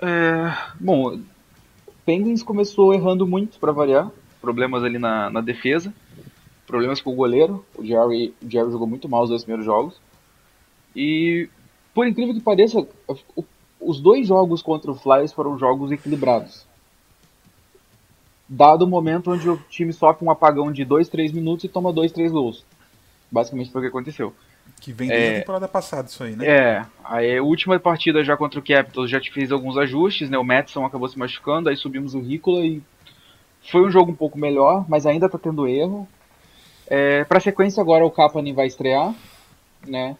É, 0.00 0.52
bom, 0.78 1.20
Penguins 2.04 2.42
começou 2.42 2.92
errando 2.92 3.26
muito 3.26 3.58
para 3.58 3.72
variar 3.72 4.10
problemas 4.46 4.84
ali 4.84 4.96
na, 4.96 5.28
na 5.28 5.40
defesa, 5.40 5.92
problemas 6.68 7.00
com 7.00 7.10
o 7.10 7.16
goleiro. 7.16 7.64
O 7.74 7.84
Jerry, 7.84 8.32
o 8.40 8.48
Jerry 8.48 8.70
jogou 8.70 8.86
muito 8.86 9.08
mal 9.08 9.24
os 9.24 9.28
dois 9.28 9.42
primeiros 9.42 9.66
jogos. 9.66 10.00
E, 10.94 11.48
por 11.92 12.06
incrível 12.06 12.32
que 12.32 12.40
pareça, 12.40 12.86
os 13.80 14.00
dois 14.00 14.28
jogos 14.28 14.62
contra 14.62 14.90
o 14.90 14.94
Flyers 14.94 15.32
foram 15.32 15.58
jogos 15.58 15.90
equilibrados. 15.90 16.64
Dado 18.48 18.84
o 18.84 18.88
momento 18.88 19.32
onde 19.32 19.50
o 19.50 19.56
time 19.68 19.92
sofre 19.92 20.24
um 20.24 20.30
apagão 20.30 20.70
de 20.70 20.84
2, 20.84 21.08
3 21.08 21.32
minutos 21.32 21.64
e 21.64 21.68
toma 21.68 21.92
2, 21.92 22.12
3 22.12 22.30
gols. 22.30 22.64
Basicamente 23.30 23.72
foi 23.72 23.80
o 23.80 23.82
que 23.82 23.88
aconteceu. 23.88 24.32
Que 24.80 24.92
vem 24.92 25.08
desde 25.08 25.26
é, 25.26 25.36
a 25.36 25.40
temporada 25.40 25.66
passada 25.66 26.06
isso 26.08 26.22
aí, 26.22 26.36
né? 26.36 26.46
É, 26.46 26.86
aí 27.04 27.36
a 27.36 27.42
última 27.42 27.78
partida 27.80 28.22
já 28.22 28.36
contra 28.36 28.60
o 28.60 28.62
Capitals 28.62 29.10
já 29.10 29.20
te 29.20 29.32
fez 29.32 29.50
alguns 29.50 29.76
ajustes, 29.76 30.30
né? 30.30 30.38
O 30.38 30.44
Madison 30.44 30.84
acabou 30.84 31.08
se 31.08 31.18
machucando, 31.18 31.68
aí 31.68 31.76
subimos 31.76 32.14
o 32.14 32.20
Ricola 32.20 32.64
e 32.64 32.80
foi 33.70 33.82
um 33.82 33.90
jogo 33.90 34.12
um 34.12 34.16
pouco 34.16 34.38
melhor, 34.38 34.84
mas 34.88 35.06
ainda 35.06 35.28
tá 35.28 35.38
tendo 35.38 35.66
erro. 35.66 36.06
É, 36.86 37.24
pra 37.24 37.40
sequência 37.40 37.80
agora 37.80 38.04
o 38.06 38.10
Kapanen 38.10 38.54
vai 38.54 38.66
estrear, 38.66 39.14
né? 39.86 40.16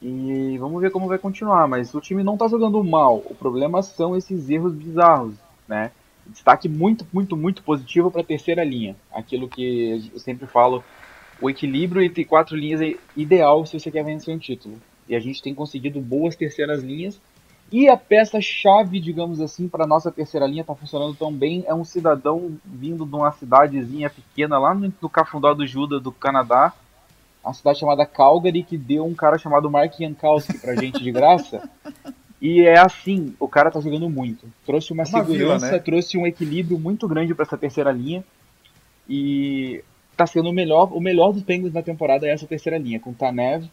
E 0.00 0.56
vamos 0.58 0.80
ver 0.80 0.90
como 0.90 1.08
vai 1.08 1.18
continuar, 1.18 1.66
mas 1.66 1.92
o 1.92 2.00
time 2.00 2.22
não 2.22 2.36
tá 2.36 2.46
jogando 2.46 2.82
mal. 2.84 3.16
O 3.26 3.34
problema 3.34 3.82
são 3.82 4.16
esses 4.16 4.48
erros 4.48 4.72
bizarros, 4.72 5.34
né? 5.66 5.90
Destaque 6.26 6.68
muito, 6.68 7.06
muito, 7.12 7.36
muito 7.36 7.62
positivo 7.62 8.10
para 8.10 8.20
a 8.20 8.24
terceira 8.24 8.62
linha. 8.62 8.94
Aquilo 9.12 9.48
que 9.48 10.08
eu 10.12 10.20
sempre 10.20 10.46
falo, 10.46 10.84
o 11.40 11.50
equilíbrio 11.50 12.02
entre 12.02 12.24
quatro 12.24 12.56
linhas 12.56 12.80
é 12.80 12.94
ideal 13.16 13.66
se 13.66 13.78
você 13.78 13.90
quer 13.90 14.04
vencer 14.04 14.34
um 14.34 14.38
título. 14.38 14.76
E 15.08 15.16
a 15.16 15.20
gente 15.20 15.42
tem 15.42 15.54
conseguido 15.54 16.00
boas 16.00 16.36
terceiras 16.36 16.82
linhas 16.82 17.20
e 17.70 17.88
a 17.88 17.96
peça-chave, 17.96 18.98
digamos 18.98 19.40
assim, 19.40 19.68
para 19.68 19.86
nossa 19.86 20.10
terceira 20.10 20.46
linha 20.46 20.64
tá 20.64 20.74
funcionando 20.74 21.14
tão 21.14 21.32
bem 21.32 21.64
é 21.66 21.74
um 21.74 21.84
cidadão 21.84 22.56
vindo 22.64 23.04
de 23.04 23.14
uma 23.14 23.30
cidadezinha 23.32 24.08
pequena 24.08 24.58
lá 24.58 24.74
no, 24.74 24.92
no 25.00 25.08
Cafundó 25.08 25.52
do 25.52 25.66
Juda 25.66 26.00
do 26.00 26.10
Canadá, 26.10 26.72
uma 27.44 27.52
cidade 27.52 27.78
chamada 27.78 28.06
Calgary, 28.06 28.62
que 28.62 28.78
deu 28.78 29.04
um 29.04 29.14
cara 29.14 29.38
chamado 29.38 29.70
Mark 29.70 29.94
Jankowski 29.98 30.58
pra 30.58 30.74
gente 30.76 31.02
de 31.02 31.12
graça. 31.12 31.68
E 32.40 32.60
é 32.60 32.78
assim, 32.78 33.34
o 33.40 33.48
cara 33.48 33.68
tá 33.68 33.80
jogando 33.80 34.08
muito. 34.08 34.46
Trouxe 34.64 34.92
uma, 34.92 35.02
uma 35.02 35.06
segurança, 35.06 35.66
vila, 35.66 35.72
né? 35.72 35.78
trouxe 35.80 36.16
um 36.16 36.24
equilíbrio 36.24 36.78
muito 36.78 37.08
grande 37.08 37.34
para 37.34 37.44
essa 37.44 37.58
terceira 37.58 37.90
linha. 37.90 38.24
E 39.08 39.82
tá 40.16 40.24
sendo 40.24 40.50
o 40.50 40.52
melhor, 40.52 40.92
o 40.92 41.00
melhor 41.00 41.32
dos 41.32 41.42
Penguins 41.42 41.72
na 41.72 41.82
temporada 41.82 42.26
é 42.26 42.30
essa 42.30 42.46
terceira 42.46 42.78
linha, 42.78 43.00
com 43.00 43.12
Tanev, 43.12 43.68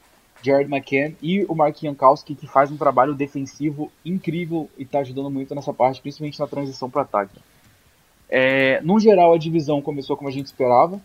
Jared 0.46 0.72
McCann 0.72 1.16
e 1.22 1.44
o 1.46 1.56
Mark 1.56 1.78
Jankowski, 1.82 2.36
que 2.36 2.46
faz 2.46 2.72
um 2.72 2.78
trabalho 2.78 3.16
defensivo 3.16 3.92
incrível 4.06 4.70
e 4.78 4.84
está 4.84 5.00
ajudando 5.00 5.30
muito 5.32 5.56
nessa 5.56 5.74
parte, 5.74 6.02
principalmente 6.02 6.40
na 6.40 6.48
transição 6.48 6.90
para 6.90 7.02
ataque. 7.02 7.40
É, 8.30 8.82
no 8.82 9.00
geral, 9.00 9.34
a 9.34 9.38
divisão 9.38 9.82
começou 9.82 10.16
como 10.16 10.30
a 10.30 10.32
gente 10.32 10.46
esperava. 10.46 11.02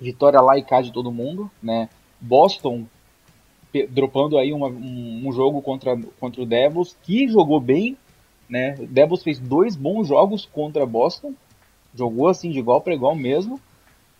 Vitória 0.00 0.40
lá 0.40 0.56
e 0.58 0.62
cá 0.62 0.80
de 0.80 0.92
todo 0.92 1.10
mundo. 1.10 1.50
Né? 1.62 1.88
Boston 2.20 2.86
dropando 3.90 4.38
aí 4.38 4.52
uma, 4.52 4.68
um, 4.68 5.22
um, 5.26 5.32
jogo 5.32 5.60
contra, 5.60 5.98
contra 6.20 6.40
o 6.40 6.46
Devils, 6.46 6.96
que 7.02 7.26
jogou 7.26 7.58
bem. 7.58 7.96
Né? 8.48 8.76
O 8.78 8.86
Devils 8.86 9.22
fez 9.22 9.38
dois 9.38 9.74
bons 9.74 10.06
jogos 10.06 10.46
contra 10.46 10.86
Boston. 10.86 11.34
Jogou 11.94 12.28
assim 12.28 12.50
de 12.50 12.58
igual 12.58 12.80
para 12.80 12.94
igual 12.94 13.14
mesmo. 13.14 13.60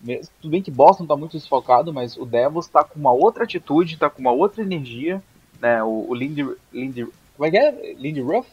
Mesmo, 0.01 0.31
tudo 0.41 0.51
bem 0.51 0.61
que 0.61 0.71
Boston 0.71 1.03
está 1.03 1.15
muito 1.15 1.37
desfocado, 1.37 1.93
mas 1.93 2.17
o 2.17 2.25
Devils 2.25 2.65
está 2.65 2.83
com 2.83 2.99
uma 2.99 3.11
outra 3.11 3.43
atitude, 3.43 3.93
está 3.93 4.09
com 4.09 4.21
uma 4.21 4.31
outra 4.31 4.61
energia. 4.61 5.21
Né? 5.59 5.81
O, 5.83 6.09
o 6.09 6.15
Lindy, 6.15 6.43
Lindy. 6.71 7.07
Como 7.35 7.47
é 7.47 7.51
que 7.51 7.57
é? 7.57 7.93
Lindy 7.93 8.21
Ruff? 8.21 8.47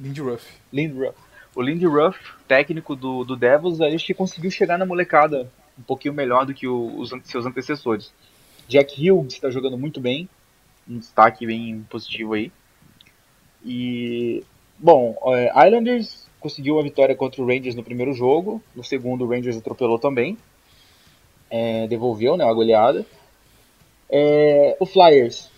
Lindy 0.00 0.20
Ruff. 0.20 0.46
Lindy 0.72 0.98
Ruff. 0.98 1.18
O 1.54 1.62
Lindy 1.62 1.86
Ruff, 1.86 2.18
técnico 2.46 2.94
do, 2.94 3.24
do 3.24 3.36
Devils, 3.36 3.80
acho 3.80 4.06
que 4.06 4.14
conseguiu 4.14 4.50
chegar 4.50 4.78
na 4.78 4.86
molecada 4.86 5.50
um 5.78 5.82
pouquinho 5.82 6.14
melhor 6.14 6.46
do 6.46 6.54
que 6.54 6.66
o, 6.66 6.98
os 6.98 7.12
seus 7.24 7.46
antecessores. 7.46 8.12
Jack 8.68 9.10
Hughes 9.10 9.34
está 9.34 9.50
jogando 9.50 9.78
muito 9.78 10.00
bem, 10.00 10.28
um 10.88 10.98
destaque 10.98 11.46
bem 11.46 11.84
positivo 11.90 12.34
aí. 12.34 12.52
E, 13.64 14.44
bom, 14.78 15.16
é, 15.34 15.66
Islanders 15.66 16.28
conseguiu 16.38 16.78
a 16.78 16.82
vitória 16.82 17.16
contra 17.16 17.42
o 17.42 17.46
Rangers 17.46 17.74
no 17.74 17.82
primeiro 17.82 18.12
jogo, 18.12 18.62
no 18.74 18.84
segundo 18.84 19.24
o 19.24 19.28
Rangers 19.28 19.56
atropelou 19.56 19.98
também 19.98 20.38
é, 21.50 21.86
devolveu 21.86 22.36
né, 22.36 22.44
a 22.44 22.52
goleada. 22.52 23.04
É, 24.10 24.76
o 24.80 24.86
Flyers, 24.86 25.50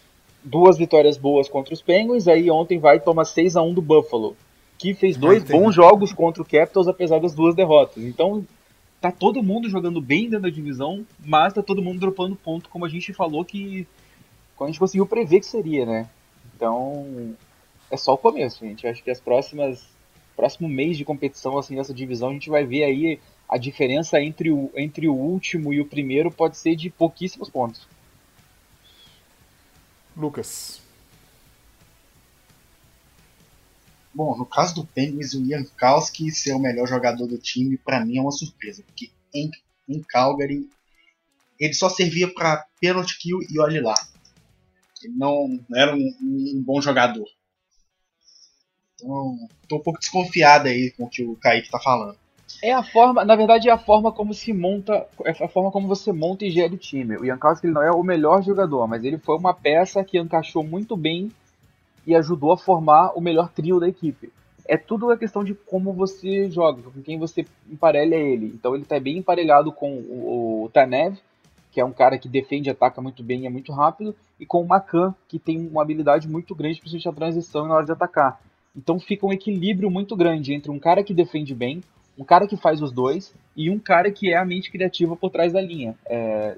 duas 0.43 0.77
vitórias 0.77 1.17
boas 1.17 1.49
contra 1.49 1.75
os 1.75 1.83
Penguins, 1.83 2.27
aí 2.27 2.51
ontem 2.51 2.79
vai 2.79 2.99
tomar 2.99 3.25
6 3.25 3.57
a 3.57 3.63
1 3.63 3.75
do 3.75 3.83
Buffalo, 3.83 4.37
que 4.79 4.95
fez 4.95 5.17
dois 5.17 5.45
bons 5.45 5.75
jogos 5.75 6.13
contra 6.13 6.43
o 6.43 6.47
Capitals, 6.47 6.89
apesar 6.89 7.21
das 7.21 7.35
duas 7.35 7.55
derrotas. 7.55 8.03
Então, 8.03 8.45
tá 9.01 9.13
todo 9.13 9.43
mundo 9.43 9.69
jogando 9.69 10.01
bem 10.01 10.25
dentro 10.25 10.43
da 10.43 10.51
divisão, 10.51 11.07
mas 11.25 11.53
tá 11.53 11.63
todo 11.63 11.83
mundo 11.83 12.01
dropando 12.01 12.37
ponto, 12.37 12.69
como 12.69 12.85
a 12.85 12.89
gente 12.89 13.13
falou 13.13 13.45
que 13.45 13.87
a 14.61 14.67
gente 14.67 14.79
conseguiu 14.79 15.07
prever 15.07 15.41
que 15.41 15.47
seria, 15.47 15.87
né? 15.87 16.09
Então, 16.55 17.35
é 17.91 17.97
só 17.97 18.13
o 18.13 18.19
começo, 18.19 18.61
gente. 18.65 18.87
Acho 18.87 19.03
que 19.03 19.11
as 19.11 19.21
próximas 19.21 19.89
próximo 20.37 20.69
mês 20.69 20.97
de 20.97 21.05
competição 21.05 21.59
assim 21.59 21.77
nessa 21.77 21.93
divisão 21.93 22.31
a 22.31 22.33
gente 22.33 22.49
vai 22.49 22.65
ver 22.65 22.85
aí 22.85 23.21
a 23.51 23.59
diferença 23.59 24.23
entre 24.23 24.49
o, 24.49 24.71
entre 24.77 25.09
o 25.09 25.15
último 25.15 25.75
e 25.75 25.81
o 25.81 25.85
primeiro 25.85 26.31
pode 26.31 26.57
ser 26.57 26.77
de 26.77 26.89
pouquíssimos 26.89 27.51
pontos. 27.51 27.85
Lucas. 30.17 30.81
Bom, 34.15 34.39
no 34.39 34.47
caso 34.47 34.77
do 34.77 34.87
Penguins, 34.87 35.35
o 35.35 35.45
Jankowski 35.45 36.31
ser 36.31 36.53
o 36.53 36.61
melhor 36.61 36.87
jogador 36.87 37.27
do 37.27 37.39
time, 37.39 37.77
para 37.77 38.05
mim 38.05 38.19
é 38.19 38.21
uma 38.21 38.31
surpresa, 38.31 38.85
porque 38.85 39.11
em, 39.35 39.51
em 39.89 40.01
Calgary 40.01 40.69
ele 41.59 41.75
só 41.75 41.89
servia 41.89 42.33
para 42.33 42.65
penalty 42.81 43.19
kill 43.19 43.41
e 43.51 43.59
olhe 43.59 43.81
lá. 43.81 43.95
Ele 45.03 45.15
não, 45.15 45.61
não 45.69 45.79
era 45.79 45.97
um, 45.97 46.17
um, 46.23 46.63
bom 46.65 46.81
jogador. 46.81 47.27
Então, 48.95 49.49
tô 49.67 49.79
um 49.79 49.83
pouco 49.83 49.99
desconfiado 49.99 50.69
aí 50.69 50.93
com 50.93 51.05
o 51.05 51.11
que 51.11 51.25
o 51.25 51.35
Kaique 51.35 51.71
tá 51.71 51.81
falando. 51.81 52.19
É 52.63 52.73
a 52.73 52.83
forma, 52.83 53.25
na 53.25 53.35
verdade, 53.37 53.69
é 53.69 53.73
a 53.73 53.79
forma 53.79 54.13
como 54.13 54.35
se 54.35 54.53
monta, 54.53 55.07
é 55.25 55.31
a 55.31 55.49
forma 55.49 55.71
como 55.71 55.89
você 55.89 56.13
monta 56.13 56.45
e 56.45 56.51
gera 56.51 56.75
o 56.75 56.79
time. 56.79 57.17
O 57.17 57.25
Jankowski 57.25 57.67
ele 57.67 57.73
não 57.73 57.83
é 57.83 57.91
o 57.91 58.03
melhor 58.03 58.43
jogador, 58.43 58.87
mas 58.87 59.03
ele 59.03 59.17
foi 59.17 59.37
uma 59.37 59.55
peça 59.55 60.05
que 60.05 60.19
encaixou 60.19 60.63
muito 60.63 60.95
bem 60.95 61.31
e 62.07 62.15
ajudou 62.15 62.53
a 62.53 62.59
formar 62.59 63.13
o 63.17 63.21
melhor 63.21 63.51
trio 63.51 63.81
da 63.81 63.89
equipe. 63.89 64.31
É 64.67 64.77
tudo 64.77 65.11
a 65.11 65.17
questão 65.17 65.43
de 65.43 65.55
como 65.55 65.93
você 65.93 66.51
joga, 66.51 66.83
com 66.83 67.03
quem 67.03 67.19
você 67.19 67.47
emparelha 67.71 68.15
ele. 68.15 68.47
Então 68.47 68.75
ele 68.75 68.83
está 68.83 69.01
bem 69.01 69.19
emparelhado 69.19 69.73
com 69.73 69.93
o, 69.95 70.65
o 70.65 70.69
Tanev, 70.69 71.17
que 71.73 71.81
é 71.81 71.85
um 71.85 71.93
cara 71.93 72.19
que 72.19 72.29
defende 72.29 72.69
e 72.69 72.73
ataca 72.73 73.01
muito 73.01 73.23
bem 73.23 73.43
e 73.43 73.47
é 73.47 73.51
muito 73.51 73.73
rápido, 73.73 74.15
e 74.39 74.45
com 74.45 74.61
o 74.61 74.69
Macan, 74.69 75.15
que 75.29 75.39
tem 75.39 75.67
uma 75.67 75.83
habilidade 75.83 76.29
muito 76.29 76.55
grande, 76.55 76.81
principalmente 76.81 77.09
a 77.09 77.13
transição 77.13 77.67
na 77.67 77.75
hora 77.75 77.87
de 77.87 77.93
atacar. 77.93 78.41
Então 78.77 79.01
fica 79.01 79.27
um 79.27 79.33
equilíbrio 79.33 79.91
muito 79.91 80.15
grande 80.15 80.53
entre 80.53 80.71
um 80.71 80.79
cara 80.79 81.03
que 81.03 81.15
defende 81.15 81.55
bem, 81.55 81.81
um 82.19 82.25
cara 82.25 82.47
que 82.47 82.57
faz 82.57 82.83
os 82.83 82.93
dois 82.93 83.33
e 83.57 83.71
um 83.71 83.79
cara 83.79 84.11
que 84.11 84.33
é 84.33 84.37
a 84.37 84.45
mente 84.45 84.71
criativa 84.71 85.17
por 85.17 85.31
trás 85.31 85.53
da 85.53 85.61
linha. 85.61 85.95
É, 86.07 86.57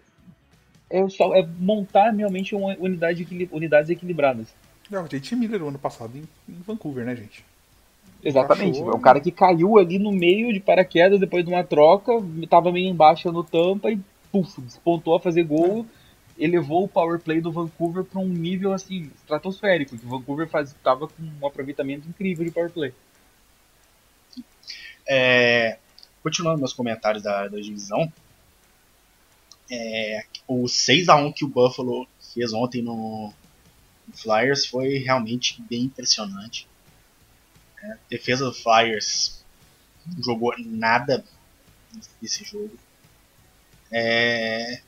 é, 0.90 1.09
só, 1.09 1.34
é 1.34 1.46
montar 1.59 2.11
realmente 2.11 2.55
uma 2.55 2.76
unidade, 2.78 3.48
unidades 3.50 3.90
equilibradas. 3.90 4.55
É 4.90 4.98
o 4.98 5.09
JT 5.09 5.36
Miller 5.36 5.62
o 5.62 5.68
ano 5.68 5.78
passado 5.78 6.16
em, 6.16 6.24
em 6.48 6.61
Vancouver, 6.66 7.05
né, 7.05 7.16
gente? 7.16 7.44
Exatamente. 8.22 8.78
É 8.80 8.84
o 8.84 8.98
cara 8.98 9.20
que 9.20 9.30
caiu 9.30 9.78
ali 9.78 9.98
no 9.98 10.12
meio 10.12 10.53
de 10.53 10.61
paraquedas 10.61 11.18
depois 11.18 11.44
de 11.44 11.50
uma 11.50 11.64
troca, 11.64 12.12
estava 12.40 12.70
meio 12.70 12.88
embaixo 12.88 13.32
no 13.32 13.42
tampa 13.42 13.90
e 13.90 13.98
puf, 14.30 14.61
despontou 14.61 15.14
a 15.14 15.20
fazer 15.20 15.42
gol. 15.42 15.86
elevou 16.38 16.84
o 16.84 16.88
power 16.88 17.18
play 17.18 17.40
do 17.40 17.50
Vancouver 17.50 18.05
para 18.05 18.20
um 18.20 18.28
nível 18.28 18.72
assim 18.72 19.11
estratosférico. 19.16 19.96
O 19.96 20.09
Vancouver 20.09 20.48
estava 20.62 21.09
com 21.09 21.22
um 21.22 21.46
aproveitamento 21.46 22.09
incrível 22.09 22.44
de 22.44 22.50
power 22.50 22.70
play. 22.70 22.92
É, 25.14 25.76
continuando 26.22 26.58
meus 26.58 26.72
comentários 26.72 27.22
da, 27.22 27.46
da 27.46 27.60
divisão, 27.60 28.10
é, 29.70 30.24
o 30.48 30.66
6 30.66 31.10
a 31.10 31.16
1 31.16 31.32
que 31.32 31.44
o 31.44 31.48
Buffalo 31.48 32.08
fez 32.32 32.54
ontem 32.54 32.80
no, 32.80 33.30
Flyers 34.14 34.64
foi 34.64 34.96
realmente 34.96 35.60
bem 35.60 35.82
impressionante. 35.82 36.66
É, 37.82 37.98
defesa 38.08 38.46
do 38.46 38.54
Flyers 38.54 39.44
não 40.06 40.22
jogou 40.22 40.54
nada 40.58 41.22
nesse 42.22 42.42
jogo. 42.42 42.74
É, 43.92 44.80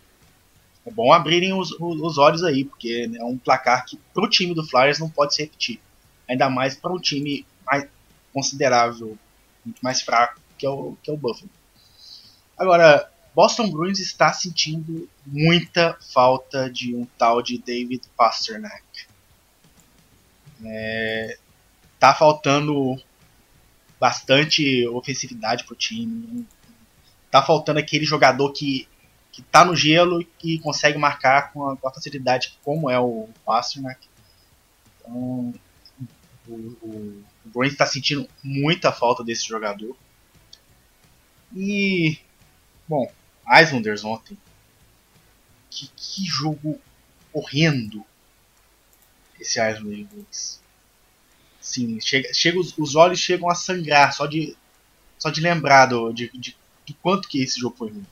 é 0.86 0.90
bom 0.90 1.12
abrirem 1.12 1.52
os, 1.52 1.70
os 1.78 2.16
olhos 2.16 2.42
aí, 2.42 2.64
porque 2.64 3.10
é 3.14 3.24
um 3.24 3.36
placar 3.36 3.84
que 3.84 3.98
para 4.14 4.24
o 4.24 4.30
time 4.30 4.54
do 4.54 4.66
Flyers 4.66 4.98
não 4.98 5.10
pode 5.10 5.34
se 5.34 5.42
repetir. 5.42 5.82
Ainda 6.26 6.48
mais 6.48 6.74
para 6.74 6.94
um 6.94 6.98
time 6.98 7.46
mais 7.66 7.86
considerável, 8.32 9.18
mais 9.82 10.02
fraco, 10.02 10.40
que 10.58 10.66
é 10.66 10.70
o, 10.70 10.96
que 11.02 11.10
é 11.10 11.14
o 11.14 11.16
Buffalo. 11.16 11.50
Agora, 12.56 13.10
Boston 13.34 13.68
Bruins 13.70 13.98
está 13.98 14.32
sentindo 14.32 15.08
muita 15.26 15.98
falta 16.12 16.70
de 16.70 16.94
um 16.94 17.04
tal 17.18 17.42
de 17.42 17.58
David 17.58 18.02
Pasternak. 18.16 18.84
É, 20.64 21.36
tá 21.98 22.14
faltando 22.14 22.96
bastante 23.98 24.86
ofensividade 24.88 25.64
pro 25.64 25.74
time. 25.74 26.46
Tá 27.30 27.42
faltando 27.42 27.80
aquele 27.80 28.04
jogador 28.04 28.52
que, 28.52 28.86
que 29.32 29.42
tá 29.42 29.64
no 29.64 29.74
gelo 29.74 30.24
e 30.42 30.58
consegue 30.60 30.96
marcar 30.96 31.52
com 31.52 31.68
a, 31.68 31.76
com 31.76 31.88
a 31.88 31.92
facilidade 31.92 32.56
como 32.62 32.88
é 32.88 33.00
o 33.00 33.28
Pasternak. 33.44 34.08
Então, 35.00 35.52
o, 36.46 36.52
o, 36.82 37.24
o 37.44 37.48
Bruins 37.48 37.72
está 37.72 37.86
sentindo 37.86 38.28
muita 38.42 38.92
falta 38.92 39.22
desse 39.22 39.46
jogador. 39.46 39.96
E, 41.54 42.18
bom, 42.88 43.10
Islanders 43.62 44.04
ontem. 44.04 44.36
Que, 45.70 45.88
que 45.88 46.24
jogo 46.24 46.80
horrendo 47.32 48.04
esse 49.40 49.60
Islanders. 49.60 50.60
Sim, 51.60 52.00
chega, 52.00 52.32
chega 52.32 52.58
os, 52.58 52.76
os, 52.76 52.94
olhos 52.94 53.18
chegam 53.18 53.48
a 53.48 53.54
sangrar 53.54 54.12
só 54.12 54.26
de 54.26 54.56
só 55.18 55.30
de 55.30 55.40
lembrar 55.40 55.86
do, 55.86 56.12
de, 56.12 56.28
de, 56.34 56.56
de 56.84 56.94
quanto 56.94 57.28
que 57.28 57.42
esse 57.42 57.58
jogo 57.58 57.76
foi 57.76 57.90
ruim. 57.90 58.06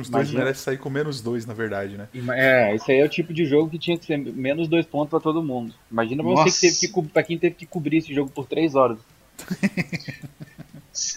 Os 0.00 0.08
dois 0.08 0.30
merecem 0.30 0.62
sair 0.62 0.78
com 0.78 0.90
menos 0.90 1.20
dois, 1.20 1.46
na 1.46 1.54
verdade, 1.54 1.96
né? 1.96 2.08
É, 2.34 2.74
esse 2.74 2.92
aí 2.92 3.00
é 3.00 3.04
o 3.04 3.08
tipo 3.08 3.32
de 3.32 3.44
jogo 3.44 3.70
que 3.70 3.78
tinha 3.78 3.98
que 3.98 4.04
ser 4.04 4.18
menos 4.18 4.68
dois 4.68 4.86
pontos 4.86 5.10
para 5.10 5.20
todo 5.20 5.42
mundo. 5.42 5.74
Imagina 5.90 6.22
Nossa. 6.22 6.50
você 6.50 6.68
que 6.70 6.80
teve 6.80 6.92
que 6.92 7.12
pra 7.12 7.22
quem 7.22 7.38
teve 7.38 7.54
que 7.54 7.66
cobrir 7.66 7.98
esse 7.98 8.14
jogo 8.14 8.30
por 8.30 8.46
três 8.46 8.74
horas. 8.74 8.98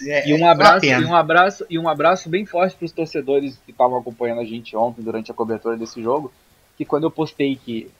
É, 0.06 0.28
e 0.28 0.34
um 0.34 0.46
abraço 0.46 0.84
e 0.84 1.04
um 1.06 1.16
abraço 1.16 1.66
e 1.70 1.78
um 1.78 1.88
abraço 1.88 2.28
bem 2.28 2.44
forte 2.44 2.76
para 2.76 2.84
os 2.84 2.92
torcedores 2.92 3.58
que 3.64 3.70
estavam 3.70 3.98
acompanhando 3.98 4.42
a 4.42 4.44
gente 4.44 4.76
ontem 4.76 5.00
durante 5.00 5.30
a 5.30 5.34
cobertura 5.34 5.74
desse 5.74 6.02
jogo, 6.02 6.30
que 6.76 6.84
quando 6.84 7.04
eu 7.04 7.10
postei 7.10 7.56
que 7.56 7.90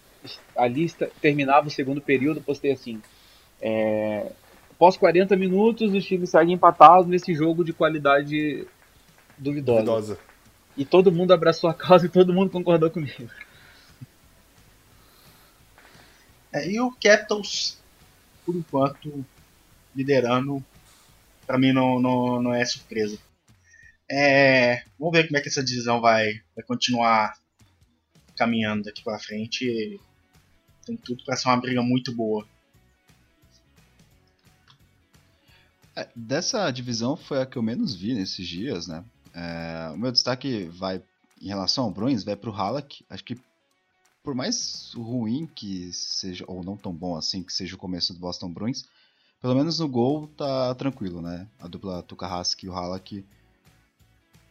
a 0.55 0.66
lista 0.66 1.11
terminava 1.22 1.68
o 1.68 1.70
segundo 1.70 2.01
período, 2.01 2.43
postei 2.43 2.72
assim: 2.72 3.01
é, 3.62 4.31
após 4.70 4.97
40 4.97 5.35
minutos, 5.37 5.93
os 5.93 6.05
times 6.05 6.31
seguem 6.31 6.55
empatados 6.55 7.07
nesse 7.07 7.35
jogo 7.35 7.64
de 7.64 7.72
qualidade 7.72 8.66
duvidosa. 9.39 9.78
duvidosa. 9.78 10.18
E 10.81 10.85
todo 10.87 11.12
mundo 11.12 11.35
abraçou 11.35 11.68
a 11.68 11.74
causa 11.74 12.07
e 12.07 12.09
todo 12.09 12.33
mundo 12.33 12.51
concordou 12.51 12.91
comigo. 12.91 13.31
É, 16.51 16.66
e 16.70 16.81
o 16.81 16.91
Capitals, 16.93 17.76
por 18.47 18.57
enquanto, 18.57 19.22
liderando 19.95 20.64
para 21.47 21.59
mim 21.59 21.74
não, 21.74 22.01
não, 22.01 22.43
não 22.43 22.55
é 22.55 22.64
surpresa. 22.64 23.18
É, 24.11 24.83
vamos 24.99 25.12
ver 25.12 25.26
como 25.26 25.37
é 25.37 25.43
que 25.43 25.49
essa 25.49 25.62
divisão 25.62 26.01
vai, 26.01 26.41
vai 26.57 26.64
continuar 26.64 27.39
caminhando 28.35 28.85
daqui 28.85 29.05
para 29.05 29.18
frente. 29.18 30.01
Tem 30.87 30.97
tudo 30.97 31.22
para 31.26 31.37
ser 31.37 31.49
uma 31.49 31.61
briga 31.61 31.83
muito 31.83 32.11
boa. 32.11 32.49
É, 35.95 36.09
dessa 36.16 36.70
divisão 36.70 37.18
foi 37.18 37.43
a 37.43 37.45
que 37.45 37.59
eu 37.59 37.62
menos 37.62 37.95
vi 37.95 38.14
nesses 38.14 38.49
dias, 38.49 38.87
né? 38.87 39.05
É, 39.35 39.91
o 39.93 39.99
meu 39.99 40.12
destaque 40.12 40.64
vai 40.66 41.03
em 41.41 41.49
relação 41.49 41.85
ao 41.85 41.91
Bruins, 41.91 42.24
vai 42.24 42.37
pro 42.37 42.55
Halak. 42.55 43.05
Acho 43.09 43.24
que 43.24 43.39
por 44.22 44.35
mais 44.35 44.93
ruim 44.95 45.47
que 45.47 45.93
seja, 45.93 46.45
ou 46.47 46.62
não 46.62 46.76
tão 46.76 46.93
bom 46.93 47.16
assim 47.16 47.43
que 47.43 47.53
seja 47.53 47.74
o 47.74 47.78
começo 47.78 48.12
do 48.12 48.20
Boston 48.20 48.51
Bruins, 48.51 48.85
pelo 49.41 49.55
menos 49.55 49.78
no 49.78 49.89
gol 49.89 50.28
tá 50.37 50.74
tranquilo, 50.74 51.22
né? 51.22 51.47
A 51.59 51.66
dupla 51.66 52.03
Tukahaski 52.03 52.66
e 52.66 52.68
o 52.68 52.74
Halak 52.74 53.24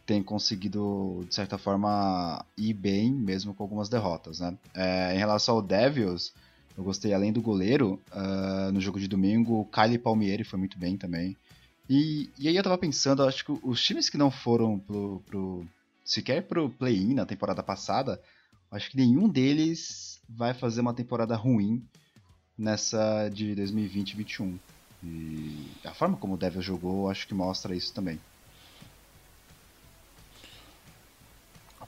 tem 0.04 0.22
conseguido, 0.24 1.24
de 1.28 1.34
certa 1.34 1.56
forma, 1.56 2.44
ir 2.56 2.72
bem, 2.72 3.12
mesmo 3.12 3.54
com 3.54 3.62
algumas 3.62 3.88
derrotas, 3.88 4.40
né? 4.40 4.58
É, 4.74 5.14
em 5.14 5.18
relação 5.18 5.54
ao 5.54 5.62
Devils, 5.62 6.32
eu 6.76 6.82
gostei, 6.82 7.14
além 7.14 7.32
do 7.32 7.40
goleiro, 7.40 8.00
uh, 8.10 8.72
no 8.72 8.80
jogo 8.80 8.98
de 8.98 9.06
domingo, 9.06 9.60
o 9.60 9.64
Kylie 9.66 9.98
Palmieri 9.98 10.42
foi 10.42 10.58
muito 10.58 10.76
bem 10.78 10.96
também. 10.96 11.36
E, 11.92 12.30
e 12.38 12.46
aí 12.46 12.54
eu 12.54 12.62
tava 12.62 12.78
pensando, 12.78 13.24
acho 13.24 13.44
que 13.44 13.50
os 13.64 13.82
times 13.82 14.08
que 14.08 14.16
não 14.16 14.30
foram 14.30 14.78
pro, 14.78 15.20
pro 15.26 15.66
sequer 16.04 16.46
pro 16.46 16.70
play-in 16.70 17.14
na 17.14 17.26
temporada 17.26 17.64
passada, 17.64 18.22
acho 18.70 18.92
que 18.92 18.96
nenhum 18.96 19.28
deles 19.28 20.22
vai 20.28 20.54
fazer 20.54 20.82
uma 20.82 20.94
temporada 20.94 21.34
ruim 21.34 21.84
nessa 22.56 23.28
de 23.28 23.56
2020-21. 23.56 24.56
E 25.02 25.66
a 25.84 25.92
forma 25.92 26.16
como 26.16 26.34
o 26.34 26.36
Devil 26.36 26.62
jogou, 26.62 27.10
acho 27.10 27.26
que 27.26 27.34
mostra 27.34 27.74
isso 27.74 27.92
também. 27.92 28.20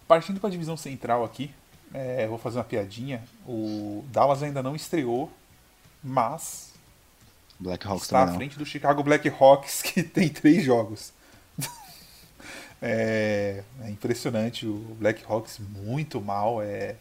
Partindo 0.09 0.41
para 0.41 0.49
a 0.49 0.53
divisão 0.53 0.77
central 0.77 1.25
aqui, 1.25 1.49
é, 1.95 2.27
vou 2.27 2.39
fazer 2.39 2.59
uma 2.59 2.65
piadinha. 2.65 3.23
O 3.47 4.05
Dallas 4.11 4.43
ainda 4.43 4.65
não 4.65 4.75
estreou, 4.75 5.33
mas 6.03 6.72
Black 7.63 7.87
Hawks 7.87 8.05
está 8.05 8.25
à 8.25 8.35
frente 8.35 8.59
do 8.59 8.67
Chicago 8.67 9.03
Blackhawks, 9.03 9.83
que 9.83 10.03
tem 10.03 10.29
três 10.29 10.65
jogos. 10.65 11.13
é, 12.83 13.63
é, 13.83 13.91
impressionante, 13.91 14.67
o 14.67 14.97
Blackhawks 14.99 15.59
muito 15.59 16.21
mal. 16.21 16.61
É, 16.61 16.97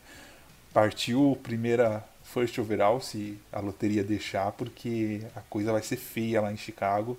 partiu 0.72 1.38
primeira 1.44 2.04
first 2.24 2.58
overall, 2.60 3.02
se 3.02 3.38
a 3.52 3.60
loteria 3.60 4.04
deixar, 4.04 4.52
porque 4.54 5.22
a 5.36 5.42
coisa 5.42 5.72
vai 5.72 5.82
ser 5.82 5.98
feia 5.98 6.40
lá 6.40 6.52
em 6.54 6.58
Chicago. 6.58 7.18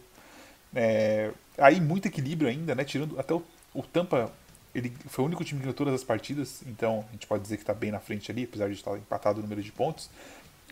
É, 0.74 1.30
aí 1.58 1.80
muito 1.80 2.06
equilíbrio 2.06 2.48
ainda, 2.48 2.74
né? 2.74 2.84
Tirando 2.84 3.18
até 3.18 3.34
o, 3.34 3.42
o, 3.74 3.82
Tampa, 3.82 4.32
ele 4.74 4.90
foi 5.06 5.24
o 5.24 5.26
único 5.26 5.44
time 5.44 5.60
que 5.60 5.64
ganhou 5.64 5.74
todas 5.74 5.92
as 5.92 6.04
partidas, 6.04 6.62
então 6.66 7.04
a 7.08 7.12
gente 7.12 7.26
pode 7.26 7.42
dizer 7.42 7.56
que 7.56 7.62
está 7.62 7.74
bem 7.74 7.90
na 7.90 8.00
frente 8.00 8.30
ali, 8.30 8.44
apesar 8.44 8.68
de 8.68 8.74
estar 8.74 8.96
empatado 8.96 9.40
o 9.40 9.42
número 9.42 9.62
de 9.62 9.70
pontos. 9.70 10.08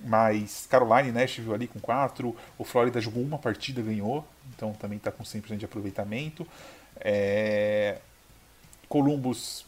Mas 0.05 0.66
Caroline, 0.70 1.12
Nashville 1.12 1.53
ali 1.53 1.68
com 1.68 1.78
4, 1.78 2.34
o 2.59 2.64
Florida 2.64 3.01
jogou 3.01 3.22
uma 3.22 3.38
partida, 3.38 3.82
ganhou, 3.82 4.24
então 4.55 4.72
também 4.72 4.96
está 4.96 5.11
com 5.11 5.22
100% 5.22 5.57
de 5.57 5.64
aproveitamento. 5.64 6.46
É, 7.01 7.98
Columbus 8.88 9.64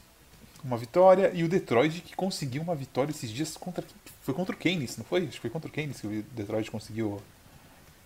uma 0.65 0.77
vitória 0.77 1.31
e 1.35 1.43
o 1.43 1.49
Detroit 1.49 2.01
que 2.01 2.15
conseguiu 2.15 2.63
uma 2.63 2.75
vitória 2.75 3.11
esses 3.11 3.31
dias 3.31 3.57
contra 3.57 3.85
foi 4.23 4.33
contra 4.33 4.55
o 4.55 4.59
Keynes, 4.59 4.97
não 4.97 5.05
foi? 5.05 5.23
Acho 5.23 5.33
que 5.33 5.41
foi 5.41 5.51
contra 5.51 5.69
o 5.69 5.73
Keynes 5.73 6.01
que 6.01 6.07
o 6.07 6.23
Detroit 6.33 6.71
conseguiu. 6.71 7.21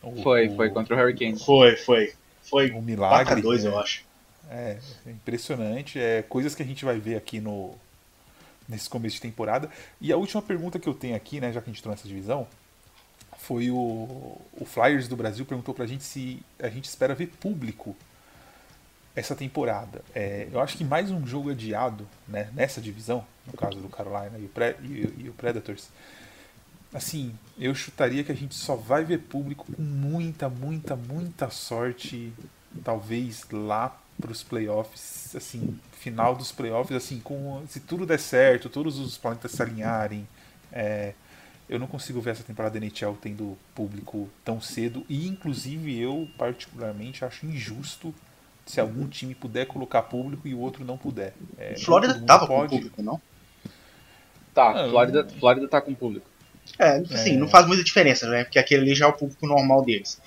O, 0.02 0.22
foi, 0.22 0.48
o, 0.48 0.56
foi 0.56 0.70
contra 0.70 0.96
o 0.96 0.98
Hurricane. 0.98 1.38
Foi, 1.38 1.76
foi. 1.76 2.14
Foi 2.42 2.70
um 2.72 2.80
milagre. 2.80 3.42
2, 3.42 3.64
é, 3.64 3.68
eu 3.68 3.78
acho. 3.78 4.04
É, 4.50 4.78
é, 5.06 5.10
impressionante. 5.10 5.98
É 5.98 6.22
coisas 6.22 6.54
que 6.54 6.62
a 6.62 6.66
gente 6.66 6.84
vai 6.84 6.98
ver 6.98 7.16
aqui 7.16 7.38
no 7.40 7.74
nesse 8.68 8.88
começo 8.88 9.16
de 9.16 9.22
temporada. 9.22 9.70
E 10.00 10.12
a 10.12 10.16
última 10.16 10.42
pergunta 10.42 10.78
que 10.78 10.88
eu 10.88 10.94
tenho 10.94 11.16
aqui, 11.16 11.40
né, 11.40 11.52
já 11.52 11.60
que 11.60 11.70
a 11.70 11.72
gente 11.72 11.80
entrou 11.80 11.94
nessa 11.94 12.08
divisão, 12.08 12.46
foi 13.38 13.70
o, 13.70 14.40
o 14.58 14.64
Flyers 14.64 15.08
do 15.08 15.16
Brasil 15.16 15.44
perguntou 15.44 15.74
pra 15.74 15.86
gente 15.86 16.04
se 16.04 16.42
a 16.58 16.68
gente 16.68 16.84
espera 16.84 17.14
ver 17.14 17.28
público 17.28 17.96
essa 19.14 19.34
temporada. 19.34 20.02
É, 20.14 20.48
eu 20.52 20.60
acho 20.60 20.76
que 20.76 20.84
mais 20.84 21.10
um 21.10 21.26
jogo 21.26 21.50
adiado 21.50 22.06
né, 22.28 22.50
nessa 22.54 22.80
divisão, 22.80 23.24
no 23.46 23.54
caso 23.54 23.78
do 23.78 23.88
Carolina 23.88 24.38
e 24.38 24.44
o, 24.44 24.48
Pre 24.48 24.76
e, 24.82 25.24
e 25.24 25.28
o 25.28 25.32
Predators, 25.32 25.88
assim, 26.92 27.34
eu 27.58 27.74
chutaria 27.74 28.22
que 28.22 28.32
a 28.32 28.34
gente 28.34 28.54
só 28.54 28.76
vai 28.76 29.04
ver 29.04 29.20
público 29.20 29.66
com 29.72 29.82
muita, 29.82 30.48
muita, 30.48 30.96
muita 30.96 31.50
sorte, 31.50 32.32
talvez 32.84 33.44
lá 33.50 33.98
para 34.20 34.32
os 34.32 34.42
playoffs, 34.42 35.34
assim, 35.36 35.78
final 35.92 36.34
dos 36.34 36.52
playoffs, 36.52 36.96
assim, 36.96 37.20
com 37.20 37.62
se 37.68 37.80
tudo 37.80 38.06
der 38.06 38.18
certo, 38.18 38.68
todos 38.68 38.98
os 38.98 39.18
planetas 39.18 39.52
se 39.52 39.62
alinharem, 39.62 40.26
é, 40.72 41.12
eu 41.68 41.78
não 41.78 41.86
consigo 41.86 42.20
ver 42.20 42.30
essa 42.30 42.44
temporada 42.44 42.78
da 42.78 42.86
NHL 42.86 43.16
tendo 43.20 43.58
público 43.74 44.28
tão 44.44 44.60
cedo 44.60 45.04
e 45.08 45.26
inclusive 45.26 45.98
eu 45.98 46.28
particularmente 46.38 47.24
acho 47.24 47.44
injusto 47.46 48.14
se 48.64 48.80
algum 48.80 49.06
time 49.08 49.34
puder 49.34 49.66
colocar 49.66 50.02
público 50.02 50.46
e 50.48 50.54
o 50.54 50.58
outro 50.60 50.84
não 50.84 50.96
puder. 50.96 51.34
É, 51.58 51.76
Flórida 51.78 52.20
tava 52.20 52.46
pode... 52.46 52.68
com 52.70 52.76
público, 52.76 53.02
não? 53.02 53.20
Tá, 54.54 54.70
Ah, 54.70 54.88
Flórida, 54.88 55.28
Flórida 55.38 55.68
tá 55.68 55.80
com 55.80 55.94
público. 55.94 56.26
É, 56.78 56.98
assim, 56.98 57.34
É. 57.34 57.36
não 57.36 57.48
faz 57.48 57.66
muita 57.66 57.84
diferença, 57.84 58.28
né? 58.28 58.44
Porque 58.44 58.58
aquele 58.58 58.82
ali 58.82 58.94
já 58.94 59.06
é 59.06 59.08
o 59.08 59.12
público 59.12 59.46
normal 59.46 59.84
deles. 59.84 60.20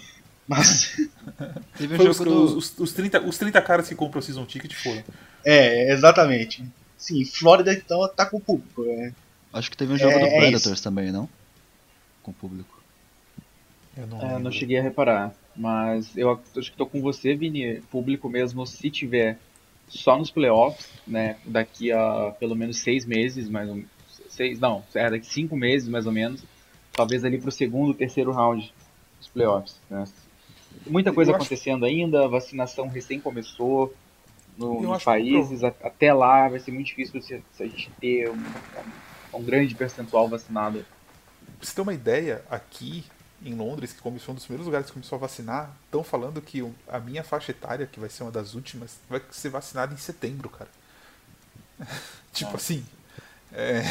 Mas, 0.50 0.96
Teve 1.78 1.94
um 1.94 1.98
Foi 1.98 2.10
os, 2.10 2.18
jogo 2.18 2.30
do... 2.30 2.58
os, 2.58 2.80
os, 2.80 2.92
30, 2.94 3.22
os 3.22 3.38
30 3.38 3.62
caras 3.62 3.88
que 3.88 3.94
compram 3.96 4.20
o 4.20 4.22
Season 4.24 4.46
Ticket 4.46 4.74
foram. 4.74 5.04
é, 5.46 5.94
exatamente. 5.94 6.66
Sim, 6.98 7.24
Flórida 7.24 7.72
então 7.72 8.06
tá 8.16 8.26
com 8.26 8.38
o 8.38 8.42
público. 8.42 8.84
É. 8.86 9.14
Acho 9.54 9.70
que 9.72 9.78
teve 9.78 9.94
um 9.94 9.98
jogo 9.98 10.12
É, 10.12 10.20
do 10.20 10.26
é 10.26 10.38
Predators 10.40 10.82
também, 10.82 11.12
não? 11.12 11.30
Com 12.24 12.32
o 12.32 12.34
público. 12.34 12.82
Eu 13.96 14.08
não, 14.08 14.22
É, 14.22 14.40
não 14.40 14.52
cheguei 14.52 14.80
a 14.80 14.82
reparar. 14.82 15.34
Mas 15.56 16.18
eu 16.18 16.32
ac- 16.32 16.42
acho 16.58 16.72
que 16.72 16.78
tô 16.78 16.86
com 16.86 17.00
você, 17.02 17.36
Vini. 17.36 17.82
Público 17.92 18.28
mesmo, 18.28 18.66
se 18.66 18.90
tiver 18.90 19.38
só 19.88 20.18
nos 20.18 20.32
playoffs, 20.32 20.88
né? 21.08 21.38
Daqui 21.46 21.92
a 21.92 22.34
pelo 22.40 22.56
menos 22.56 22.80
seis 22.80 23.06
meses, 23.06 23.48
mais 23.50 23.70
ou 23.70 23.76
menos. 23.76 23.90
Seis, 24.30 24.60
não, 24.60 24.84
é 24.94 25.10
daqui 25.10 25.26
cinco 25.28 25.56
meses 25.56 25.88
mais 25.88 26.06
ou 26.06 26.12
menos. 26.12 26.44
Talvez 26.92 27.24
ali 27.24 27.40
pro 27.40 27.52
segundo, 27.52 27.94
terceiro 27.94 28.32
round 28.32 28.74
dos 29.20 29.28
playoffs. 29.28 29.76
Né? 29.90 30.06
Muita 30.90 31.14
coisa 31.14 31.32
Eu 31.32 31.36
acho- 31.36 31.44
acontecendo 31.46 31.86
ainda, 31.86 32.26
a 32.26 32.28
vacinação 32.28 32.88
recém 32.88 33.20
começou 33.20 33.94
no- 34.58 34.82
nos 34.82 34.92
acho 34.92 35.00
que 35.00 35.06
países. 35.06 35.64
Até 35.64 36.14
lá 36.14 36.50
vai 36.50 36.60
ser 36.60 36.72
muito 36.72 36.88
difícil 36.88 37.22
se, 37.22 37.42
se 37.56 37.64
a 37.64 37.68
gente 37.68 37.90
ter 38.00 38.30
um, 38.30 38.44
um 39.34 39.44
grande 39.44 39.74
percentual 39.76 40.28
vacinado. 40.28 40.86
Pra 41.60 41.68
você 41.68 41.74
ter 41.76 41.82
uma 41.82 41.94
ideia, 41.94 42.44
aqui 42.50 43.04
em 43.46 43.54
Londres, 43.56 43.94
que 43.94 44.02
começou 44.02 44.34
um 44.34 44.36
dos 44.36 44.44
primeiros 44.46 44.66
lugares 44.66 44.88
que 44.88 44.94
começou 44.94 45.16
a 45.16 45.20
vacinar, 45.20 45.72
estão 45.86 46.04
falando 46.04 46.42
que 46.42 46.62
a 46.88 47.00
minha 47.00 47.24
faixa 47.24 47.52
etária, 47.52 47.86
que 47.86 48.00
vai 48.00 48.10
ser 48.10 48.24
uma 48.24 48.32
das 48.32 48.54
últimas, 48.54 49.00
vai 49.10 49.22
ser 49.32 49.50
vacinada 49.50 49.94
em 49.94 49.98
setembro, 49.98 50.50
cara. 50.50 50.70
tipo 52.34 52.56
assim, 52.56 52.84
é, 53.54 53.82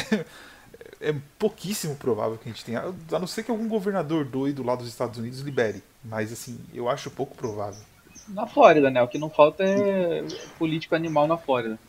é 1.01 1.13
pouquíssimo 1.37 1.95
provável 1.95 2.37
que 2.37 2.49
a 2.49 2.51
gente 2.51 2.65
tenha, 2.65 2.81
a 2.81 3.19
não 3.19 3.27
ser 3.27 3.43
que 3.43 3.51
algum 3.51 3.67
governador 3.67 4.25
doido 4.25 4.63
lá 4.63 4.75
dos 4.75 4.87
Estados 4.87 5.17
Unidos 5.17 5.39
libere, 5.39 5.83
mas 6.03 6.31
assim, 6.31 6.59
eu 6.73 6.89
acho 6.89 7.09
pouco 7.09 7.35
provável. 7.35 7.81
Na 8.27 8.45
Flórida, 8.45 8.91
né? 8.91 9.01
O 9.01 9.07
que 9.07 9.17
não 9.17 9.29
falta 9.29 9.63
é 9.63 10.23
político 10.57 10.93
animal 10.95 11.27
na 11.27 11.37
Flórida. 11.37 11.79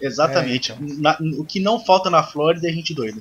Exatamente. 0.00 0.72
É, 0.72 0.74
então. 0.76 0.96
Na- 0.98 1.18
o 1.38 1.44
que 1.44 1.58
não 1.58 1.84
falta 1.84 2.08
na 2.08 2.22
Flórida 2.22 2.68
é 2.68 2.72
gente 2.72 2.94
doida. 2.94 3.20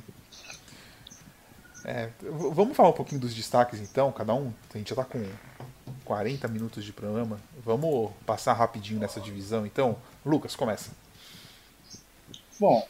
É, 1.84 2.10
vamos 2.22 2.76
falar 2.76 2.89
um 2.89 2.93
pouquinho 2.93 3.22
dos 3.22 3.34
destaques 3.34 3.80
então, 3.80 4.12
cada 4.12 4.34
um. 4.34 4.52
A 4.74 4.78
gente 4.78 4.89
já 4.89 4.95
tá 4.95 5.06
com 5.06 5.24
40 6.04 6.48
minutos 6.50 6.84
de 6.84 6.91
programa. 6.91 7.39
Vamos 7.64 8.12
passar 8.26 8.54
rapidinho 8.54 9.00
nessa 9.00 9.22
divisão 9.22 9.66
então. 9.66 9.98
Lucas, 10.26 10.56
começa. 10.56 10.91
Bom, 12.60 12.86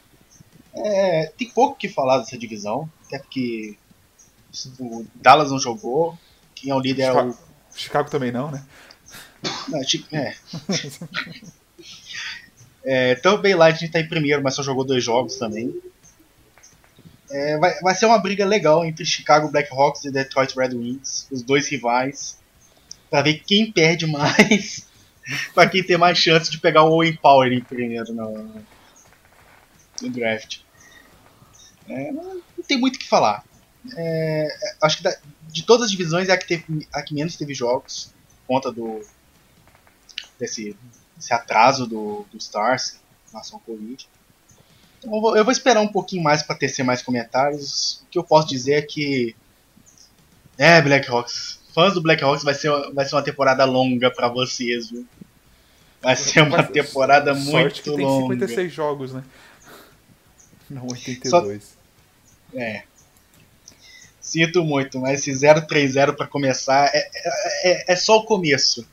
é, 0.84 1.32
tem 1.36 1.50
pouco 1.50 1.74
o 1.74 1.76
que 1.76 1.88
falar 1.88 2.18
dessa 2.18 2.38
divisão, 2.38 2.90
até 3.06 3.18
porque 3.18 3.76
o 4.80 5.06
Dallas 5.14 5.50
não 5.50 5.58
jogou. 5.58 6.18
Quem 6.54 6.70
é 6.70 6.74
o 6.74 6.80
líder 6.80 7.02
é 7.02 7.12
o. 7.12 7.14
Chicago, 7.14 7.38
Chicago 7.74 8.10
também 8.10 8.32
não, 8.32 8.50
né? 8.50 8.64
Não, 9.68 9.80
é. 10.12 10.34
é, 13.12 13.14
também 13.16 13.54
lá 13.54 13.66
a 13.66 13.70
gente 13.70 13.90
tá 13.90 14.00
em 14.00 14.08
primeiro, 14.08 14.42
mas 14.42 14.54
só 14.54 14.62
jogou 14.62 14.84
dois 14.84 15.04
jogos 15.04 15.36
também. 15.36 15.74
É, 17.30 17.58
vai, 17.58 17.78
vai 17.80 17.94
ser 17.94 18.06
uma 18.06 18.18
briga 18.18 18.44
legal 18.44 18.84
entre 18.84 19.04
Chicago 19.04 19.50
Blackhawks 19.50 20.04
e 20.04 20.10
Detroit 20.10 20.54
Red 20.56 20.74
Wings, 20.74 21.28
os 21.30 21.42
dois 21.42 21.68
rivais, 21.68 22.38
pra 23.10 23.22
ver 23.22 23.42
quem 23.46 23.70
perde 23.70 24.06
mais, 24.06 24.88
pra 25.54 25.68
quem 25.68 25.82
tem 25.82 25.98
mais 25.98 26.18
chance 26.18 26.50
de 26.50 26.58
pegar 26.58 26.84
o 26.84 26.92
Owen 26.92 27.14
Power 27.16 27.52
em 27.52 27.60
primeiro 27.60 28.12
no, 28.14 28.50
no 30.00 30.10
draft. 30.10 30.60
É, 31.88 32.12
não 32.12 32.42
tem 32.66 32.78
muito 32.78 32.96
o 32.96 32.98
que 32.98 33.08
falar. 33.08 33.44
É, 33.96 34.48
acho 34.82 34.98
que 34.98 35.02
da- 35.02 35.16
de 35.48 35.62
todas 35.62 35.86
as 35.86 35.90
divisões 35.90 36.28
é 36.28 36.32
a 36.32 36.36
que, 36.38 36.46
teve, 36.46 36.86
a 36.92 37.02
que 37.02 37.14
menos 37.14 37.36
teve 37.36 37.54
jogos, 37.54 38.12
por 38.46 38.54
conta 38.54 38.70
do, 38.72 39.00
desse, 40.38 40.76
desse 41.16 41.32
atraso 41.32 41.86
do, 41.86 42.26
do 42.30 42.36
Stars 42.38 42.98
em 43.28 43.30
relação 43.32 43.56
ao 43.56 43.60
Covid. 43.60 44.08
Então 44.98 45.14
eu 45.14 45.20
vou, 45.20 45.36
eu 45.36 45.44
vou 45.44 45.52
esperar 45.52 45.80
um 45.80 45.88
pouquinho 45.88 46.22
mais 46.22 46.42
para 46.42 46.56
tecer 46.56 46.84
mais 46.84 47.00
comentários. 47.02 48.02
O 48.02 48.06
que 48.10 48.18
eu 48.18 48.24
posso 48.24 48.48
dizer 48.48 48.72
é 48.74 48.82
que. 48.82 49.34
É, 50.58 50.82
Blackhawks. 50.82 51.60
Fãs 51.72 51.94
do 51.94 52.02
Blackhawks 52.02 52.42
vai 52.42 52.54
ser, 52.54 52.70
vai 52.92 53.04
ser 53.04 53.14
uma 53.14 53.22
temporada 53.22 53.64
longa 53.64 54.10
para 54.10 54.28
vocês, 54.28 54.90
viu? 54.90 55.06
Vai 56.02 56.16
ser 56.16 56.42
uma 56.42 56.62
temporada 56.64 57.32
Sorte 57.34 57.50
muito 57.50 57.74
que 57.74 57.82
tem 57.90 58.04
longa. 58.04 58.34
56 58.34 58.72
jogos, 58.72 59.12
né? 59.12 59.22
Não 60.68 60.86
82. 60.88 61.77
É. 62.54 62.82
Sinto 64.20 64.62
muito, 64.64 64.98
mas 65.00 65.20
esse 65.26 65.32
0-3-0 65.32 66.14
para 66.14 66.26
começar 66.26 66.90
é, 66.94 66.98
é, 66.98 67.70
é- 67.70 67.92
é 67.92 67.96
só 67.96 68.18
o 68.18 68.24
começo. 68.24 68.86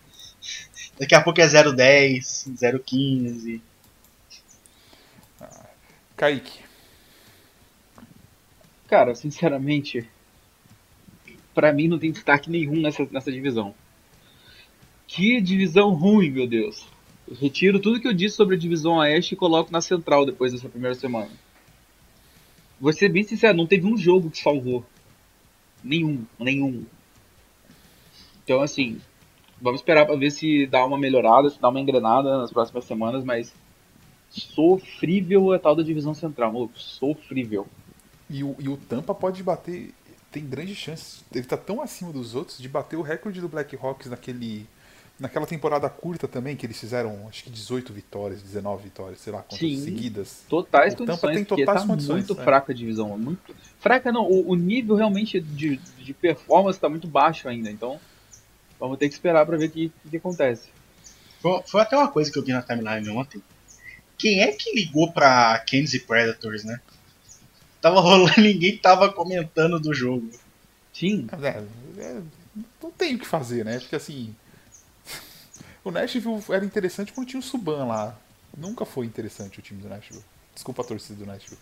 Daqui 1.00 1.14
a 1.14 1.22
pouco 1.22 1.42
é 1.42 1.48
0-10, 1.48 2.48
0-15. 2.56 3.62
Kaique. 6.16 6.60
Cara, 8.88 9.14
sinceramente, 9.16 10.08
pra 11.54 11.74
mim 11.74 11.88
não 11.88 12.00
tem 12.00 12.12
destaque 12.12 12.50
nenhum 12.50 12.80
nessa, 12.82 13.06
nessa 13.12 13.32
divisão. 13.32 13.76
Que 15.08 15.42
divisão 15.42 15.94
ruim, 15.94 16.30
meu 16.30 16.48
Deus. 16.48 16.86
Eu 17.28 17.36
retiro 17.36 17.80
tudo 17.80 18.00
que 18.00 18.08
eu 18.08 18.14
disse 18.14 18.36
sobre 18.36 18.56
a 18.56 18.60
divisão 18.60 18.94
Oeste 18.98 19.34
e 19.34 19.38
coloco 19.38 19.72
na 19.72 19.82
central 19.82 20.26
depois 20.26 20.54
dessa 20.54 20.70
primeira 20.70 20.96
semana. 20.96 21.32
Vou 22.80 22.92
ser 22.92 23.10
bem 23.10 23.24
sincero, 23.24 23.58
não 23.58 23.68
teve 23.68 23.86
um 23.88 23.98
jogo 23.98 24.30
que 24.30 24.40
salvou. 24.40 24.86
Nenhum, 25.84 26.26
nenhum. 26.40 26.86
Então, 28.44 28.62
assim, 28.62 29.00
vamos 29.62 29.82
esperar 29.82 30.06
pra 30.06 30.16
ver 30.16 30.32
se 30.32 30.68
dá 30.68 30.86
uma 30.86 30.98
melhorada, 30.98 31.50
se 31.50 31.60
dá 31.60 31.70
uma 31.70 31.80
engrenada 31.80 32.38
nas 32.38 32.52
próximas 32.52 32.86
semanas, 32.86 33.24
mas 33.24 33.54
sofrível 34.30 35.54
é 35.54 35.58
a 35.58 35.60
tal 35.60 35.76
da 35.76 35.84
divisão 35.84 36.14
central, 36.14 36.52
maluco. 36.52 36.78
Sofrível. 36.78 37.68
E 38.30 38.44
o, 38.44 38.56
e 38.60 38.68
o 38.68 38.78
Tampa 38.78 39.14
pode 39.14 39.42
bater. 39.42 39.94
Tem 40.32 40.46
grandes 40.46 40.78
chances. 40.78 41.24
Ele 41.34 41.46
tá 41.46 41.56
tão 41.56 41.82
acima 41.82 42.12
dos 42.12 42.36
outros 42.36 42.58
de 42.58 42.68
bater 42.68 42.98
o 42.98 43.02
recorde 43.02 43.40
do 43.40 43.48
Blackhawks 43.48 44.10
naquele. 44.10 44.68
Naquela 45.18 45.46
temporada 45.46 45.90
curta 45.90 46.28
também, 46.28 46.58
que 46.58 46.66
eles 46.66 46.78
fizeram 46.78 47.28
acho 47.30 47.46
que 47.46 47.50
18 47.50 47.94
vitórias, 47.94 48.42
19 48.42 48.84
vitórias, 48.84 49.20
sei 49.22 49.32
lá 49.32 49.40
quantas 49.40 49.60
Sim. 49.60 49.82
seguidas. 49.82 50.44
Totais 50.50 50.94
O 50.94 50.98
Tampa 50.98 51.12
condições, 51.12 51.36
tem 51.36 51.46
porque 51.46 51.66
totais 51.66 51.82
tá 51.82 51.88
condições, 51.88 52.28
muito 52.28 52.42
é. 52.42 52.44
fraca 52.44 52.72
a 52.74 52.76
divisão. 52.76 53.18
Muito... 53.18 53.56
Fraca 53.80 54.12
não, 54.12 54.26
o, 54.26 54.50
o 54.50 54.56
nível 54.56 54.96
realmente 54.96 55.40
de, 55.40 55.78
de 55.78 56.14
performance 56.14 56.78
tá 56.78 56.90
muito 56.90 57.08
baixo 57.08 57.48
ainda, 57.48 57.72
então 57.72 57.98
vamos 58.78 58.98
ter 58.98 59.08
que 59.08 59.14
esperar 59.14 59.46
pra 59.46 59.56
ver 59.56 59.68
o 59.68 59.72
que, 59.72 59.92
que 60.10 60.18
acontece. 60.18 60.68
Foi, 61.40 61.62
foi 61.66 61.82
até 61.82 61.96
uma 61.96 62.10
coisa 62.10 62.30
que 62.30 62.38
eu 62.38 62.44
vi 62.44 62.52
na 62.52 62.62
timeline 62.62 63.08
ontem. 63.10 63.42
Quem 64.18 64.42
é 64.42 64.52
que 64.52 64.74
ligou 64.76 65.12
pra 65.12 65.58
Kansas 65.60 66.02
Predators, 66.02 66.64
né? 66.64 66.80
Tava 67.82 68.00
rolando, 68.02 68.34
ninguém 68.42 68.78
tava 68.78 69.14
comentando 69.14 69.80
do 69.80 69.94
jogo. 69.94 70.30
Sim, 70.92 71.28
É, 71.42 71.64
é, 72.02 72.22
não 72.82 72.90
tem 72.92 73.16
o 73.16 73.20
que 73.20 73.28
fazer, 73.28 73.64
né? 73.64 73.80
Porque 73.80 73.96
assim. 73.96 74.36
O 75.86 75.92
Nashville 75.92 76.44
era 76.50 76.66
interessante 76.66 77.14
quando 77.14 77.28
tinha 77.28 77.40
o 77.40 77.44
Suban 77.44 77.86
lá. 77.86 78.18
Nunca 78.58 78.86
foi 78.86 79.06
interessante 79.06 79.60
o 79.60 79.62
time 79.62 79.82
do 79.82 79.88
Nashville. 79.88 80.24
Desculpa 80.54 80.82
a 80.82 80.86
torcida 80.86 81.20
do 81.20 81.26
Nashville. 81.26 81.60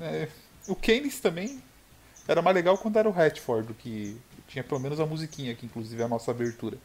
É, 0.00 0.28
o 0.68 0.76
Keynes 0.76 1.18
também 1.18 1.62
era 2.28 2.42
mais 2.42 2.54
legal 2.54 2.76
quando 2.76 2.98
era 2.98 3.08
o 3.08 3.18
Hatford, 3.18 3.72
que 3.74 4.20
tinha 4.46 4.62
pelo 4.62 4.80
menos 4.80 5.00
a 5.00 5.06
musiquinha, 5.06 5.54
que 5.54 5.64
inclusive 5.64 6.00
é 6.00 6.04
a 6.04 6.08
nossa 6.08 6.30
abertura. 6.30 6.76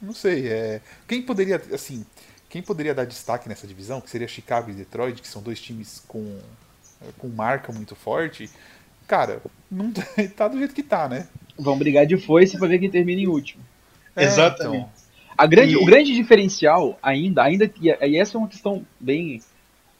Não 0.00 0.14
sei, 0.14 0.48
é. 0.48 0.80
Quem 1.06 1.22
poderia, 1.22 1.62
assim, 1.72 2.04
quem 2.48 2.62
poderia 2.62 2.94
dar 2.94 3.04
destaque 3.04 3.48
nessa 3.48 3.66
divisão, 3.66 4.00
que 4.00 4.08
seria 4.08 4.26
Chicago 4.26 4.70
e 4.70 4.74
Detroit, 4.74 5.20
que 5.20 5.28
são 5.28 5.42
dois 5.42 5.60
times 5.60 6.02
com, 6.08 6.40
com 7.18 7.28
marca 7.28 7.72
muito 7.72 7.94
forte, 7.94 8.48
cara, 9.06 9.42
não 9.70 9.92
tá 10.34 10.48
do 10.48 10.58
jeito 10.58 10.74
que 10.74 10.82
tá, 10.82 11.08
né? 11.08 11.28
vamos 11.58 11.78
brigar 11.78 12.06
de 12.06 12.16
foice 12.16 12.58
pra 12.58 12.68
ver 12.68 12.78
quem 12.78 12.90
termina 12.90 13.20
em 13.20 13.26
último. 13.26 13.62
É, 14.16 14.24
Exatamente. 14.24 14.76
então. 14.84 14.90
A 15.38 15.46
grande, 15.46 15.74
E- 15.74 15.76
O 15.76 15.84
grande 15.84 16.14
diferencial 16.14 16.98
ainda, 17.02 17.42
ainda 17.42 17.70
e 17.80 18.16
essa 18.16 18.36
é 18.36 18.38
uma 18.38 18.48
questão 18.48 18.84
bem. 18.98 19.42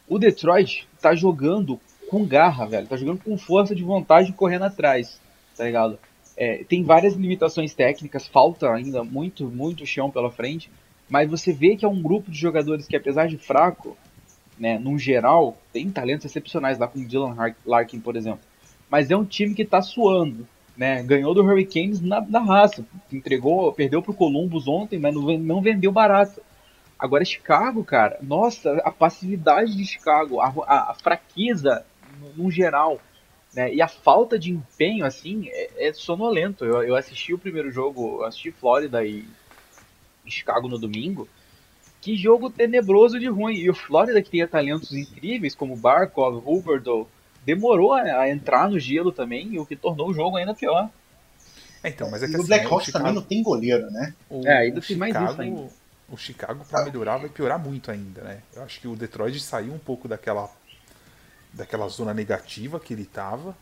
O 0.08 0.18
Detroit 0.18 0.88
tá 1.00 1.14
jogando 1.14 1.78
com 2.08 2.24
garra, 2.24 2.66
velho. 2.66 2.86
Tá 2.86 2.96
jogando 2.96 3.20
com 3.22 3.36
força 3.36 3.74
de 3.74 3.82
vontade 3.82 4.30
e 4.30 4.32
correndo 4.32 4.64
atrás, 4.64 5.20
tá 5.56 5.64
ligado? 5.64 5.98
É, 6.36 6.64
tem 6.64 6.82
várias 6.84 7.14
limitações 7.14 7.74
técnicas, 7.74 8.26
falta 8.26 8.70
ainda 8.72 9.02
muito, 9.04 9.46
muito 9.46 9.84
chão 9.86 10.10
pela 10.10 10.30
frente, 10.30 10.70
mas 11.08 11.28
você 11.28 11.52
vê 11.52 11.76
que 11.76 11.84
é 11.84 11.88
um 11.88 12.00
grupo 12.00 12.30
de 12.30 12.38
jogadores 12.38 12.86
que, 12.86 12.96
apesar 12.96 13.26
de 13.26 13.36
fraco, 13.38 13.96
né, 14.58 14.78
num 14.78 14.98
geral, 14.98 15.56
tem 15.72 15.90
talentos 15.90 16.24
excepcionais 16.26 16.78
lá, 16.78 16.86
como 16.88 17.06
Dylan 17.06 17.34
Har- 17.38 17.56
Larkin, 17.64 18.00
por 18.00 18.16
exemplo. 18.16 18.40
Mas 18.88 19.10
é 19.10 19.16
um 19.16 19.24
time 19.24 19.54
que 19.54 19.64
tá 19.64 19.82
suando, 19.82 20.46
né? 20.76 21.02
Ganhou 21.02 21.34
do 21.34 21.42
Hurricanes 21.42 22.00
na, 22.00 22.20
na 22.20 22.40
raça, 22.40 22.84
entregou, 23.12 23.72
perdeu 23.72 24.02
pro 24.02 24.14
Columbus 24.14 24.68
ontem, 24.68 24.98
mas 24.98 25.14
não, 25.14 25.22
não 25.38 25.62
vendeu 25.62 25.90
barato. 25.90 26.40
Agora 26.98 27.24
Chicago, 27.24 27.84
cara, 27.84 28.18
nossa, 28.22 28.72
a 28.84 28.90
passividade 28.90 29.76
de 29.76 29.84
Chicago, 29.84 30.40
a, 30.40 30.48
a- 30.66 30.90
a 30.90 30.94
fraqueza 30.94 31.84
no, 32.20 32.44
no 32.44 32.50
geral. 32.50 33.00
Né? 33.54 33.74
E 33.74 33.80
a 33.80 33.88
falta 33.88 34.38
de 34.38 34.50
empenho, 34.52 35.04
assim, 35.04 35.48
é, 35.48 35.88
é 35.88 35.92
sonolento. 35.92 36.64
Eu, 36.64 36.82
eu, 36.82 36.94
assisti 36.96 37.32
o 37.32 37.38
primeiro 37.38 37.70
jogo, 37.70 38.22
assisti 38.22 38.50
Flórida 38.50 39.04
e 39.04 39.24
Chicago 40.26 40.68
no 40.68 40.78
domingo. 40.78 41.28
Que 42.00 42.16
jogo 42.16 42.50
tenebroso 42.50 43.18
de 43.18 43.28
ruim. 43.28 43.54
E 43.56 43.70
o 43.70 43.74
Flórida, 43.74 44.20
que 44.22 44.30
tinha 44.30 44.46
talentos 44.46 44.92
incríveis, 44.92 45.54
como 45.54 45.76
Barkov, 45.76 46.42
Huberdeau, 46.46 47.08
demorou 47.46 47.92
a, 47.92 48.02
a, 48.02 48.28
entrar 48.28 48.68
no 48.68 48.78
gelo 48.78 49.12
também, 49.12 49.56
o 49.58 49.64
que 49.64 49.76
tornou 49.76 50.10
o 50.10 50.14
jogo 50.14 50.36
ainda 50.36 50.52
pior. 50.52 50.90
É, 51.82 51.88
então, 51.88 52.10
mas 52.10 52.22
é 52.22 52.26
que, 52.26 52.32
e 52.32 52.34
assim, 52.34 52.44
o 52.44 52.46
Black 52.48 52.66
Hawks 52.66 52.86
Chicago... 52.86 53.04
também 53.04 53.14
não 53.14 53.22
tem 53.22 53.42
goleiro, 53.42 53.88
né? 53.92 54.12
O, 54.28 54.46
é, 54.46 54.58
ainda 54.58 54.80
tem 54.80 54.96
mais 54.96 55.14
isso 55.14 55.40
ainda. 55.40 55.68
O 56.08 56.16
Chicago, 56.16 56.64
para 56.64 56.84
melhorar, 56.84 57.18
vai 57.18 57.28
piorar 57.28 57.58
muito 57.58 57.90
ainda, 57.90 58.22
né? 58.22 58.40
Eu 58.54 58.62
acho 58.62 58.80
que 58.80 58.88
o 58.88 58.96
Detroit 58.96 59.38
saiu 59.40 59.72
um 59.72 59.78
pouco 59.78 60.08
daquela 60.08 60.50
daquela 61.52 61.88
zona 61.88 62.12
negativa 62.12 62.78
que 62.78 62.92
ele 62.92 63.02
estava. 63.02 63.56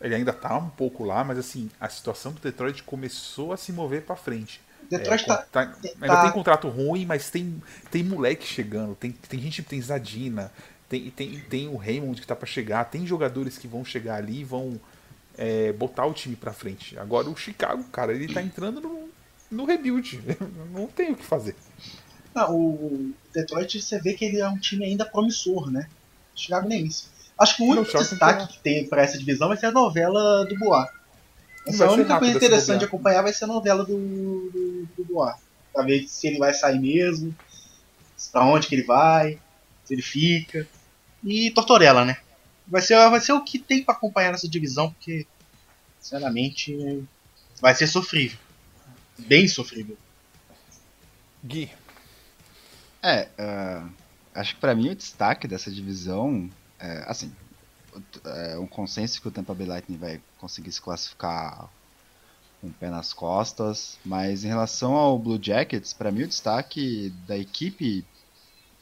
Ele 0.00 0.14
ainda 0.14 0.32
tá 0.32 0.56
um 0.56 0.68
pouco 0.68 1.04
lá, 1.04 1.22
mas 1.22 1.38
assim, 1.38 1.70
a 1.80 1.88
situação 1.88 2.32
do 2.32 2.40
Detroit 2.40 2.82
começou 2.82 3.52
a 3.52 3.56
se 3.56 3.72
mover 3.72 4.02
para 4.02 4.16
frente. 4.16 4.60
Detroit 4.90 5.22
é, 5.22 5.26
tá, 5.26 5.36
tá, 5.50 5.60
ainda 6.00 6.14
tá... 6.14 6.22
tem 6.22 6.32
contrato 6.32 6.68
ruim, 6.68 7.04
mas 7.04 7.30
tem, 7.30 7.62
tem 7.90 8.02
moleque 8.02 8.46
chegando, 8.46 8.94
tem, 8.94 9.12
tem 9.12 9.40
gente, 9.40 9.62
tem 9.62 9.80
Zadina, 9.80 10.50
tem, 10.88 11.10
tem, 11.10 11.40
tem 11.40 11.68
o 11.68 11.76
Raymond 11.76 12.20
que 12.20 12.26
tá 12.26 12.34
para 12.34 12.46
chegar, 12.46 12.84
tem 12.86 13.06
jogadores 13.06 13.58
que 13.58 13.68
vão 13.68 13.84
chegar 13.84 14.16
ali 14.16 14.40
e 14.40 14.44
vão 14.44 14.80
é, 15.36 15.72
botar 15.72 16.06
o 16.06 16.14
time 16.14 16.34
para 16.34 16.52
frente. 16.52 16.98
Agora 16.98 17.28
o 17.28 17.36
Chicago, 17.36 17.84
cara, 17.84 18.12
ele 18.12 18.32
tá 18.32 18.42
entrando 18.42 18.80
no, 18.80 19.08
no 19.50 19.64
rebuild, 19.64 20.20
não 20.72 20.86
tem 20.86 21.12
o 21.12 21.16
que 21.16 21.24
fazer. 21.24 21.54
Ah, 22.34 22.50
o 22.50 23.12
Detroit, 23.32 23.80
você 23.80 23.98
vê 24.00 24.14
que 24.14 24.24
ele 24.24 24.40
é 24.40 24.48
um 24.48 24.58
time 24.58 24.84
ainda 24.84 25.04
promissor, 25.04 25.70
né? 25.70 25.88
O 26.34 26.40
Chicago 26.40 26.68
nem 26.68 26.86
isso. 26.86 27.10
Acho 27.38 27.56
que 27.56 27.62
o 27.62 27.66
único 27.66 27.98
destaque 27.98 28.54
que 28.54 28.58
tem 28.60 28.86
para 28.86 29.02
essa 29.02 29.18
divisão 29.18 29.48
vai 29.48 29.56
ser 29.56 29.66
a 29.66 29.72
novela 29.72 30.44
do 30.44 30.58
Bois. 30.58 30.88
Essa 31.66 31.84
é 31.84 31.86
a 31.86 31.90
única 31.92 32.18
coisa 32.18 32.36
interessante 32.36 32.80
de 32.80 32.84
acompanhar 32.86 33.22
vai 33.22 33.32
ser 33.32 33.44
a 33.44 33.48
novela 33.48 33.84
do, 33.84 33.96
do, 33.96 34.88
do 34.96 35.04
Bois. 35.04 35.36
Pra 35.72 35.84
ver 35.84 36.06
se 36.08 36.26
ele 36.26 36.38
vai 36.38 36.54
sair 36.54 36.80
mesmo, 36.80 37.34
pra 38.32 38.44
onde 38.44 38.66
que 38.66 38.74
ele 38.74 38.84
vai, 38.84 39.38
se 39.84 39.94
ele 39.94 40.02
fica. 40.02 40.66
E 41.24 41.50
Tortorella, 41.50 42.04
né? 42.04 42.18
Vai 42.66 42.82
ser, 42.82 42.96
vai 43.10 43.20
ser 43.20 43.32
o 43.32 43.42
que 43.42 43.58
tem 43.58 43.82
para 43.82 43.94
acompanhar 43.94 44.32
nessa 44.32 44.48
divisão, 44.48 44.90
porque, 44.92 45.26
sinceramente, 45.98 47.06
vai 47.60 47.74
ser 47.74 47.86
sofrível. 47.86 48.38
Bem 49.18 49.48
sofrível. 49.48 49.96
Gui. 51.42 51.70
É, 53.02 53.28
uh, 53.38 53.90
acho 54.34 54.54
que 54.54 54.60
para 54.60 54.74
mim 54.74 54.90
o 54.90 54.94
destaque 54.94 55.48
dessa 55.48 55.70
divisão 55.70 56.50
é, 56.78 57.04
assim, 57.06 57.32
é 58.24 58.58
um 58.58 58.66
consenso 58.66 59.20
que 59.20 59.28
o 59.28 59.30
Tampa 59.30 59.54
Bay 59.54 59.66
Lightning 59.66 59.98
vai 59.98 60.20
conseguir 60.38 60.72
se 60.72 60.80
classificar 60.80 61.68
com 62.60 62.68
o 62.68 62.72
pé 62.72 62.90
nas 62.90 63.12
costas, 63.12 63.98
mas 64.04 64.44
em 64.44 64.48
relação 64.48 64.94
ao 64.94 65.18
Blue 65.18 65.38
Jackets, 65.40 65.92
para 65.92 66.10
mim 66.10 66.24
o 66.24 66.28
destaque 66.28 67.12
da 67.26 67.36
equipe, 67.36 68.04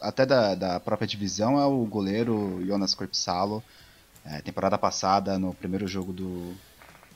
até 0.01 0.27
da, 0.27 0.55
da 0.55 0.81
própria 0.81 1.07
divisão, 1.07 1.59
é 1.61 1.65
o 1.67 1.85
goleiro 1.85 2.65
Jonas 2.67 2.95
Corpsalo. 2.95 3.63
É, 4.25 4.41
temporada 4.41 4.77
passada, 4.77 5.39
no 5.39 5.55
primeiro 5.55 5.87
jogo 5.87 6.13
do, 6.13 6.55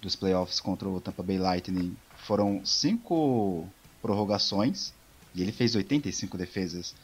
dos 0.01 0.15
playoffs 0.15 0.61
contra 0.61 0.89
o 0.89 1.01
Tampa 1.01 1.23
Bay 1.23 1.39
Lightning, 1.39 1.97
foram 2.17 2.65
cinco 2.65 3.69
prorrogações 4.01 4.93
e 5.35 5.43
ele 5.43 5.53
fez 5.53 5.75
85 5.75 6.39
defesas. 6.39 6.95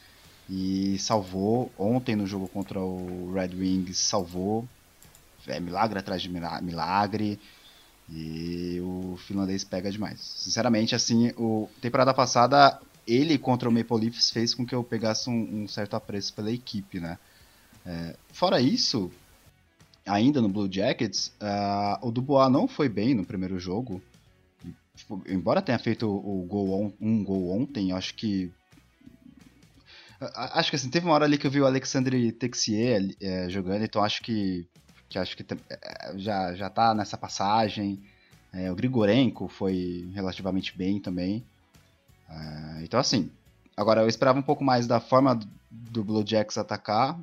E 0.49 0.97
salvou 0.99 1.71
ontem 1.77 2.15
no 2.15 2.25
jogo 2.25 2.47
contra 2.47 2.79
o 2.79 3.33
Red 3.33 3.49
Wings 3.49 3.97
salvou. 3.97 4.67
É 5.45 5.59
milagre 5.59 5.99
atrás 5.99 6.21
de 6.21 6.29
milagre. 6.29 7.39
E 8.09 8.79
o 8.81 9.17
finlandês 9.27 9.65
pega 9.65 9.91
demais. 9.91 10.19
Sinceramente 10.21 10.95
assim 10.95 11.33
o 11.37 11.69
temporada 11.81 12.13
passada 12.13 12.79
ele 13.07 13.37
contra 13.37 13.69
o 13.69 13.71
Maple 13.71 14.01
Leafs 14.01 14.29
fez 14.29 14.53
com 14.53 14.65
que 14.65 14.75
eu 14.75 14.83
pegasse 14.83 15.29
um, 15.29 15.63
um 15.63 15.67
certo 15.67 15.95
apreço 15.95 16.33
pela 16.33 16.51
equipe 16.51 16.99
né 16.99 17.17
é, 17.85 18.15
fora 18.31 18.59
isso 18.59 19.11
ainda 20.05 20.41
no 20.41 20.49
Blue 20.49 20.71
Jackets 20.71 21.33
uh, 21.41 22.05
o 22.05 22.11
Dubois 22.11 22.51
não 22.51 22.67
foi 22.67 22.89
bem 22.89 23.13
no 23.13 23.25
primeiro 23.25 23.57
jogo 23.59 24.01
embora 25.27 25.61
tenha 25.61 25.79
feito 25.79 26.07
o 26.07 26.45
gol 26.47 26.85
on, 26.85 26.91
um 26.99 27.23
gol 27.23 27.51
ontem 27.51 27.91
acho 27.91 28.13
que 28.15 28.51
Acho 30.19 30.71
que 30.71 30.75
assim, 30.75 30.89
teve 30.89 31.05
uma 31.05 31.13
hora 31.13 31.25
ali 31.25 31.37
que 31.37 31.45
eu 31.45 31.51
vi 31.51 31.61
o 31.61 31.65
Alexandre 31.65 32.31
Texier 32.31 33.15
é, 33.21 33.47
jogando, 33.49 33.83
então 33.83 34.03
acho 34.03 34.23
que, 34.23 34.67
que 35.07 35.19
acho 35.19 35.37
que 35.37 35.45
é, 35.69 36.17
já, 36.17 36.55
já 36.55 36.69
tá 36.71 36.95
nessa 36.95 37.15
passagem. 37.15 38.01
É, 38.51 38.71
o 38.71 38.75
Grigorenko 38.75 39.47
foi 39.47 40.09
relativamente 40.15 40.75
bem 40.75 40.99
também. 40.99 41.45
É, 42.29 42.83
então 42.83 42.99
assim, 42.99 43.31
agora 43.75 44.01
eu 44.01 44.07
esperava 44.07 44.39
um 44.39 44.43
pouco 44.43 44.63
mais 44.63 44.87
da 44.87 44.99
forma 44.99 45.39
do 45.69 46.03
Blue 46.03 46.25
Jacks 46.25 46.57
atacar, 46.57 47.19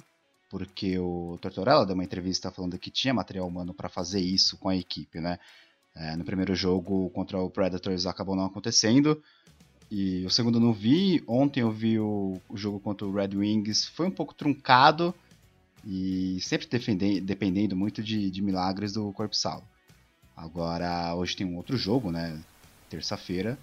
porque 0.50 0.98
o 0.98 1.38
Tortorella 1.40 1.84
deu 1.84 1.94
uma 1.94 2.04
entrevista 2.04 2.50
falando 2.50 2.78
que 2.78 2.90
tinha 2.90 3.12
material 3.12 3.46
humano 3.46 3.74
para 3.74 3.88
fazer 3.88 4.20
isso 4.20 4.56
com 4.58 4.68
a 4.68 4.76
equipe, 4.76 5.20
né? 5.20 5.38
É, 5.96 6.16
no 6.16 6.24
primeiro 6.24 6.54
jogo 6.54 7.08
contra 7.10 7.38
o 7.38 7.50
Predators 7.50 8.06
acabou 8.06 8.34
não 8.34 8.46
acontecendo. 8.46 9.22
E 9.90 10.24
o 10.24 10.30
segundo 10.30 10.56
eu 10.56 10.60
não 10.60 10.72
vi. 10.72 11.22
Ontem 11.26 11.60
eu 11.60 11.70
vi 11.70 11.98
o, 12.00 12.40
o 12.48 12.56
jogo 12.56 12.80
contra 12.80 13.06
o 13.06 13.12
Red 13.12 13.36
Wings. 13.36 13.86
Foi 13.86 14.06
um 14.06 14.10
pouco 14.10 14.34
truncado. 14.34 15.14
E 15.86 16.38
sempre 16.40 16.66
dependendo 17.20 17.76
muito 17.76 18.02
de, 18.02 18.30
de 18.30 18.42
milagres 18.42 18.94
do 18.94 19.12
Corpo 19.12 19.36
Salo. 19.36 19.62
Agora, 20.36 21.14
hoje 21.14 21.36
tem 21.36 21.46
um 21.46 21.56
outro 21.56 21.76
jogo, 21.76 22.10
né? 22.10 22.40
Terça-feira. 22.90 23.58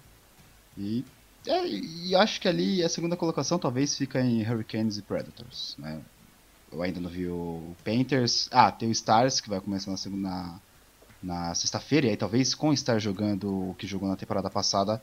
E, 0.78 1.04
é, 1.46 1.66
e 1.66 2.14
acho 2.14 2.40
que 2.40 2.48
ali 2.48 2.82
a 2.82 2.88
segunda 2.88 3.16
colocação 3.16 3.58
talvez 3.58 3.96
fica 3.96 4.20
em 4.20 4.48
Hurricanes 4.48 4.96
e 4.96 5.02
Predators. 5.02 5.76
Né? 5.78 6.00
Eu 6.70 6.82
ainda 6.82 7.00
não 7.00 7.10
vi 7.10 7.26
o 7.26 7.74
Painters. 7.84 8.48
Ah, 8.52 8.70
tem 8.70 8.88
o 8.88 8.92
Stars 8.92 9.40
que 9.40 9.48
vai 9.48 9.60
começar 9.60 9.90
na 9.90 9.96
segunda. 9.96 10.60
Na, 11.22 11.54
sexta-feira, 11.54 12.08
e 12.08 12.10
aí 12.10 12.16
talvez 12.16 12.52
com 12.52 12.70
o 12.70 12.76
Star 12.76 12.98
jogando 12.98 13.70
o 13.70 13.76
que 13.78 13.86
jogou 13.86 14.08
na 14.08 14.16
temporada 14.16 14.50
passada, 14.50 15.00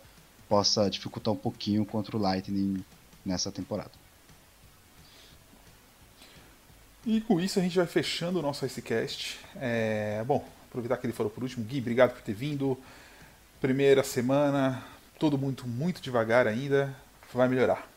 possa 0.50 0.90
dificultar 0.90 1.34
um 1.34 1.38
pouquinho 1.38 1.86
contra 1.86 2.18
o 2.18 2.20
Lightning 2.20 2.84
nessa 3.26 3.50
temporada. 3.54 3.92
E 7.06 7.22
com 7.22 7.40
isso 7.40 7.58
a 7.58 7.62
gente 7.62 7.78
vai 7.78 7.86
fechando 7.86 8.40
o 8.40 8.42
nosso 8.42 8.66
Icecast. 8.66 9.40
É, 9.56 10.22
bom, 10.28 10.46
aproveitar 10.68 10.98
que 10.98 11.06
ele 11.06 11.14
falou 11.14 11.32
por 11.32 11.42
último. 11.42 11.64
Gui, 11.64 11.80
obrigado 11.80 12.12
por 12.12 12.22
ter 12.22 12.34
vindo. 12.34 12.78
Primeira 13.62 14.04
semana, 14.04 14.84
todo 15.20 15.38
muito, 15.38 15.68
muito 15.68 16.02
devagar 16.02 16.48
ainda. 16.48 16.96
Vai 17.34 17.48
melhorar. 17.48 17.88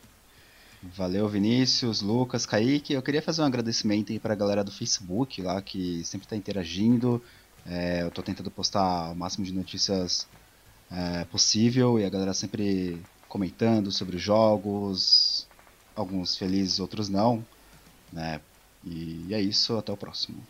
Valeu, 0.83 1.29
Vinícius, 1.29 2.03
Lucas, 2.03 2.45
Kaique. 2.45 2.93
Eu 2.93 3.03
queria 3.03 3.23
fazer 3.23 3.41
um 3.41 3.45
agradecimento 3.45 4.11
aí 4.11 4.18
para 4.18 4.33
a 4.33 4.37
galera 4.37 4.64
do 4.64 4.73
Facebook 4.73 5.41
lá 5.41 5.62
que 5.62 6.05
sempre 6.05 6.27
está 6.27 6.37
interagindo. 6.37 7.23
É, 7.64 8.03
eu 8.03 8.09
estou 8.09 8.25
tentando 8.25 8.51
postar 8.51 9.12
o 9.12 9.14
máximo 9.14 9.45
de 9.45 9.53
notícias 9.53 10.27
é, 10.91 11.25
possível 11.27 12.01
e 12.01 12.05
a 12.05 12.11
galera 12.11 12.35
sempre 12.35 13.01
comentando 13.29 13.93
sobre 13.93 14.16
os 14.16 14.23
jogos, 14.23 15.47
alguns 15.95 16.37
felizes, 16.37 16.81
outros 16.81 17.09
não, 17.09 17.47
né? 18.12 18.41
E 18.85 19.29
é 19.31 19.41
isso, 19.41 19.79
até 19.79 19.93
o 19.93 19.97
próximo. 19.97 20.45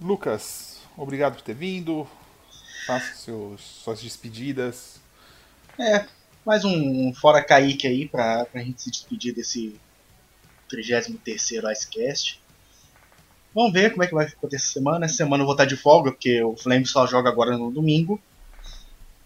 Lucas, 0.00 0.80
obrigado 0.96 1.36
por 1.36 1.42
ter 1.42 1.54
vindo. 1.54 2.08
Faça 2.86 3.14
seus, 3.14 3.60
suas 3.60 4.02
despedidas. 4.02 5.00
É, 5.78 6.04
mais 6.44 6.64
um 6.64 7.14
Fora 7.14 7.42
Kaique 7.42 7.86
aí 7.86 8.08
pra, 8.08 8.44
pra 8.44 8.60
gente 8.60 8.82
se 8.82 8.90
despedir 8.90 9.32
desse 9.32 9.78
33º 10.68 11.70
Icecast. 11.70 12.40
Vamos 13.54 13.72
ver 13.72 13.90
como 13.90 14.02
é 14.02 14.06
que 14.06 14.14
vai 14.14 14.26
acontecer 14.26 14.56
essa 14.56 14.72
semana. 14.72 15.04
Essa 15.04 15.16
semana 15.16 15.42
eu 15.42 15.46
vou 15.46 15.54
estar 15.54 15.64
de 15.64 15.76
folga, 15.76 16.10
porque 16.10 16.42
o 16.42 16.56
Flamengo 16.56 16.86
só 16.88 17.06
joga 17.06 17.28
agora 17.28 17.56
no 17.56 17.70
domingo. 17.70 18.20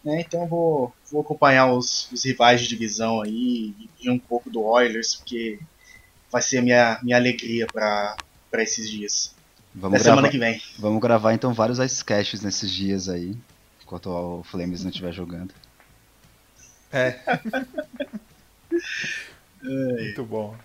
Né? 0.05 0.21
Então 0.21 0.43
eu 0.43 0.49
vou, 0.49 0.95
vou 1.11 1.23
acompanhar 1.23 1.73
os, 1.73 2.11
os, 2.13 2.25
rivais 2.25 2.61
de 2.61 2.69
divisão 2.69 3.23
aí 3.23 3.75
e 4.01 4.11
um 4.11 4.19
pouco 4.19 4.51
do 4.51 4.63
Oilers, 4.63 5.15
porque 5.15 5.59
vai 6.31 6.43
ser 6.43 6.59
a 6.59 6.63
minha, 6.63 6.99
minha 7.03 7.17
alegria 7.17 7.67
para 7.67 8.17
esses 8.55 8.91
dias. 8.91 9.36
Vamos 9.77 10.03
gravar, 10.03 10.17
semana 10.17 10.31
que 10.31 10.39
vem. 10.39 10.61
Vamos 10.79 11.01
gravar 11.01 11.35
então 11.35 11.53
vários 11.53 11.79
ice 11.79 12.05
nesses 12.43 12.71
dias 12.71 13.09
aí, 13.09 13.37
enquanto 13.83 14.09
o 14.09 14.43
Flames 14.43 14.83
não 14.83 14.91
estiver 14.91 15.13
jogando. 15.13 15.55
É. 16.93 17.21
Muito 19.63 20.25
bom. 20.25 20.57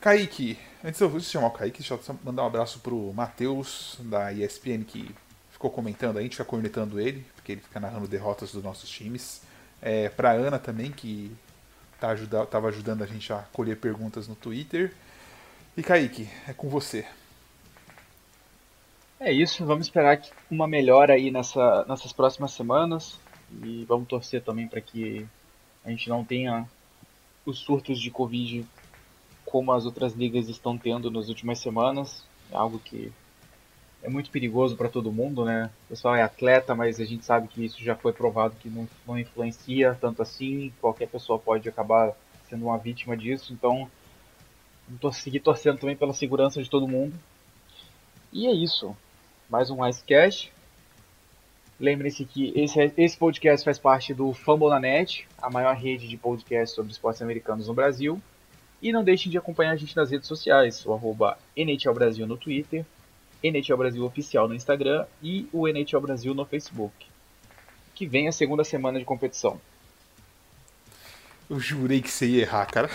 Kaique, 0.00 0.58
Antes 0.86 1.00
eu 1.00 1.08
vou 1.08 1.18
chamar 1.18 1.48
o 1.48 1.50
Kaique, 1.50 1.80
deixa 1.80 1.94
eu 1.94 2.18
mandar 2.22 2.44
um 2.44 2.46
abraço 2.46 2.78
pro 2.78 3.12
Matheus, 3.12 3.98
da 4.02 4.32
ESPN, 4.32 4.84
que 4.84 5.12
ficou 5.50 5.68
comentando, 5.68 6.16
a 6.16 6.22
gente 6.22 6.36
fica 6.36 6.44
cornetando 6.44 7.00
ele, 7.00 7.26
porque 7.34 7.50
ele 7.52 7.60
fica 7.60 7.80
narrando 7.80 8.06
derrotas 8.06 8.52
dos 8.52 8.62
nossos 8.62 8.88
times. 8.88 9.42
É, 9.82 10.08
pra 10.08 10.30
Ana 10.30 10.60
também, 10.60 10.92
que 10.92 11.36
tá 11.98 12.10
ajuda, 12.10 12.46
tava 12.46 12.68
ajudando 12.68 13.02
a 13.02 13.06
gente 13.06 13.32
a 13.32 13.38
colher 13.52 13.78
perguntas 13.78 14.28
no 14.28 14.36
Twitter. 14.36 14.92
E 15.76 15.82
Kaique, 15.82 16.28
é 16.46 16.52
com 16.52 16.68
você. 16.68 17.04
É 19.18 19.32
isso, 19.32 19.64
vamos 19.64 19.86
esperar 19.86 20.20
uma 20.50 20.68
melhora 20.68 21.14
aí 21.14 21.30
nessa, 21.30 21.86
nessas 21.88 22.12
próximas 22.12 22.52
semanas 22.52 23.18
e 23.64 23.82
vamos 23.86 24.06
torcer 24.06 24.42
também 24.42 24.68
para 24.68 24.78
que 24.78 25.26
a 25.82 25.88
gente 25.88 26.06
não 26.10 26.22
tenha 26.22 26.68
os 27.46 27.58
surtos 27.60 27.98
de 27.98 28.10
Covid 28.10 28.66
como 29.46 29.72
as 29.72 29.86
outras 29.86 30.12
ligas 30.12 30.50
estão 30.50 30.76
tendo 30.76 31.10
nas 31.10 31.30
últimas 31.30 31.58
semanas. 31.60 32.26
É 32.52 32.56
algo 32.56 32.78
que 32.78 33.10
é 34.02 34.10
muito 34.10 34.30
perigoso 34.30 34.76
para 34.76 34.90
todo 34.90 35.10
mundo, 35.10 35.46
né? 35.46 35.70
O 35.86 35.88
pessoal 35.88 36.14
é 36.14 36.22
atleta, 36.22 36.74
mas 36.74 37.00
a 37.00 37.04
gente 37.06 37.24
sabe 37.24 37.48
que 37.48 37.64
isso 37.64 37.82
já 37.82 37.96
foi 37.96 38.12
provado 38.12 38.54
que 38.56 38.68
não, 38.68 38.86
não 39.06 39.18
influencia 39.18 39.96
tanto 39.98 40.20
assim. 40.20 40.70
Qualquer 40.78 41.08
pessoa 41.08 41.38
pode 41.38 41.66
acabar 41.66 42.12
sendo 42.50 42.66
uma 42.66 42.76
vítima 42.76 43.16
disso. 43.16 43.54
Então, 43.54 43.90
vamos 44.86 45.16
seguir 45.16 45.40
torcendo 45.40 45.78
também 45.78 45.96
pela 45.96 46.12
segurança 46.12 46.62
de 46.62 46.68
todo 46.68 46.86
mundo. 46.86 47.14
E 48.30 48.46
é 48.46 48.52
isso 48.52 48.94
mais 49.48 49.70
um 49.70 49.86
Icecast. 49.86 50.52
Lembre-se 51.78 52.24
que 52.24 52.52
esse, 52.56 52.92
esse 52.96 53.16
podcast 53.16 53.64
faz 53.64 53.78
parte 53.78 54.14
do 54.14 54.32
Fambonanet, 54.32 55.26
a 55.40 55.50
maior 55.50 55.76
rede 55.76 56.08
de 56.08 56.16
podcasts 56.16 56.74
sobre 56.74 56.90
esportes 56.90 57.22
americanos 57.22 57.68
no 57.68 57.74
Brasil. 57.74 58.20
E 58.82 58.92
não 58.92 59.04
deixem 59.04 59.30
de 59.30 59.38
acompanhar 59.38 59.72
a 59.72 59.76
gente 59.76 59.96
nas 59.96 60.10
redes 60.10 60.28
sociais, 60.28 60.84
o 60.84 60.92
arroba 60.92 61.38
NHL 61.56 61.94
Brasil 61.94 62.26
no 62.26 62.36
Twitter, 62.36 62.84
NHL 63.42 63.76
Brasil 63.76 64.04
Oficial 64.04 64.48
no 64.48 64.54
Instagram 64.54 65.06
e 65.22 65.48
o 65.52 65.66
NHL 65.68 66.00
Brasil 66.00 66.34
no 66.34 66.44
Facebook. 66.44 67.06
Que 67.94 68.06
vem 68.06 68.28
a 68.28 68.32
segunda 68.32 68.64
semana 68.64 68.98
de 68.98 69.04
competição. 69.04 69.60
Eu 71.48 71.60
jurei 71.60 72.02
que 72.02 72.10
você 72.10 72.26
ia 72.26 72.42
errar, 72.42 72.66
cara. 72.66 72.90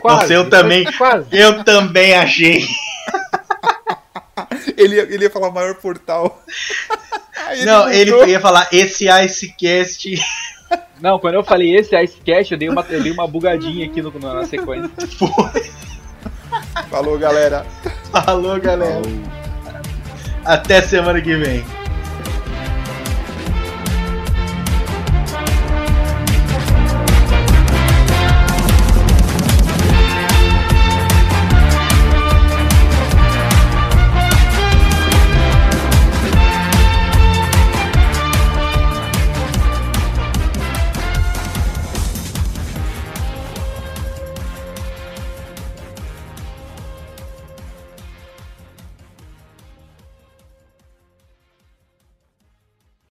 Quase, 0.00 0.20
Nossa, 0.22 0.32
eu 0.34 0.50
também, 0.50 0.84
quase. 0.98 1.28
eu 1.32 1.64
também 1.64 2.14
achei. 2.14 2.66
Ele, 4.76 4.96
ia, 4.96 5.02
ele 5.02 5.24
ia 5.24 5.30
falar 5.30 5.50
maior 5.50 5.74
portal. 5.76 6.42
Ele 7.50 7.64
não, 7.66 7.90
ele 7.90 8.30
ia 8.30 8.40
falar 8.40 8.68
esse 8.72 9.06
Icecast. 9.06 10.14
Não, 11.00 11.18
quando 11.18 11.34
eu 11.34 11.44
falei 11.44 11.76
esse 11.76 11.94
Icecast, 11.94 12.52
eu 12.52 12.58
dei 12.58 12.68
uma, 12.70 12.86
eu 12.88 13.02
dei 13.02 13.12
uma 13.12 13.26
bugadinha 13.26 13.84
aqui 13.86 14.00
no, 14.00 14.10
na 14.18 14.46
sequência. 14.46 14.88
Foi. 15.18 15.70
Falou, 16.88 17.18
galera. 17.18 17.66
Falou, 18.10 18.58
galera. 18.58 19.02
Falou. 19.02 19.44
Até 20.44 20.80
semana 20.80 21.20
que 21.20 21.36
vem. 21.36 21.64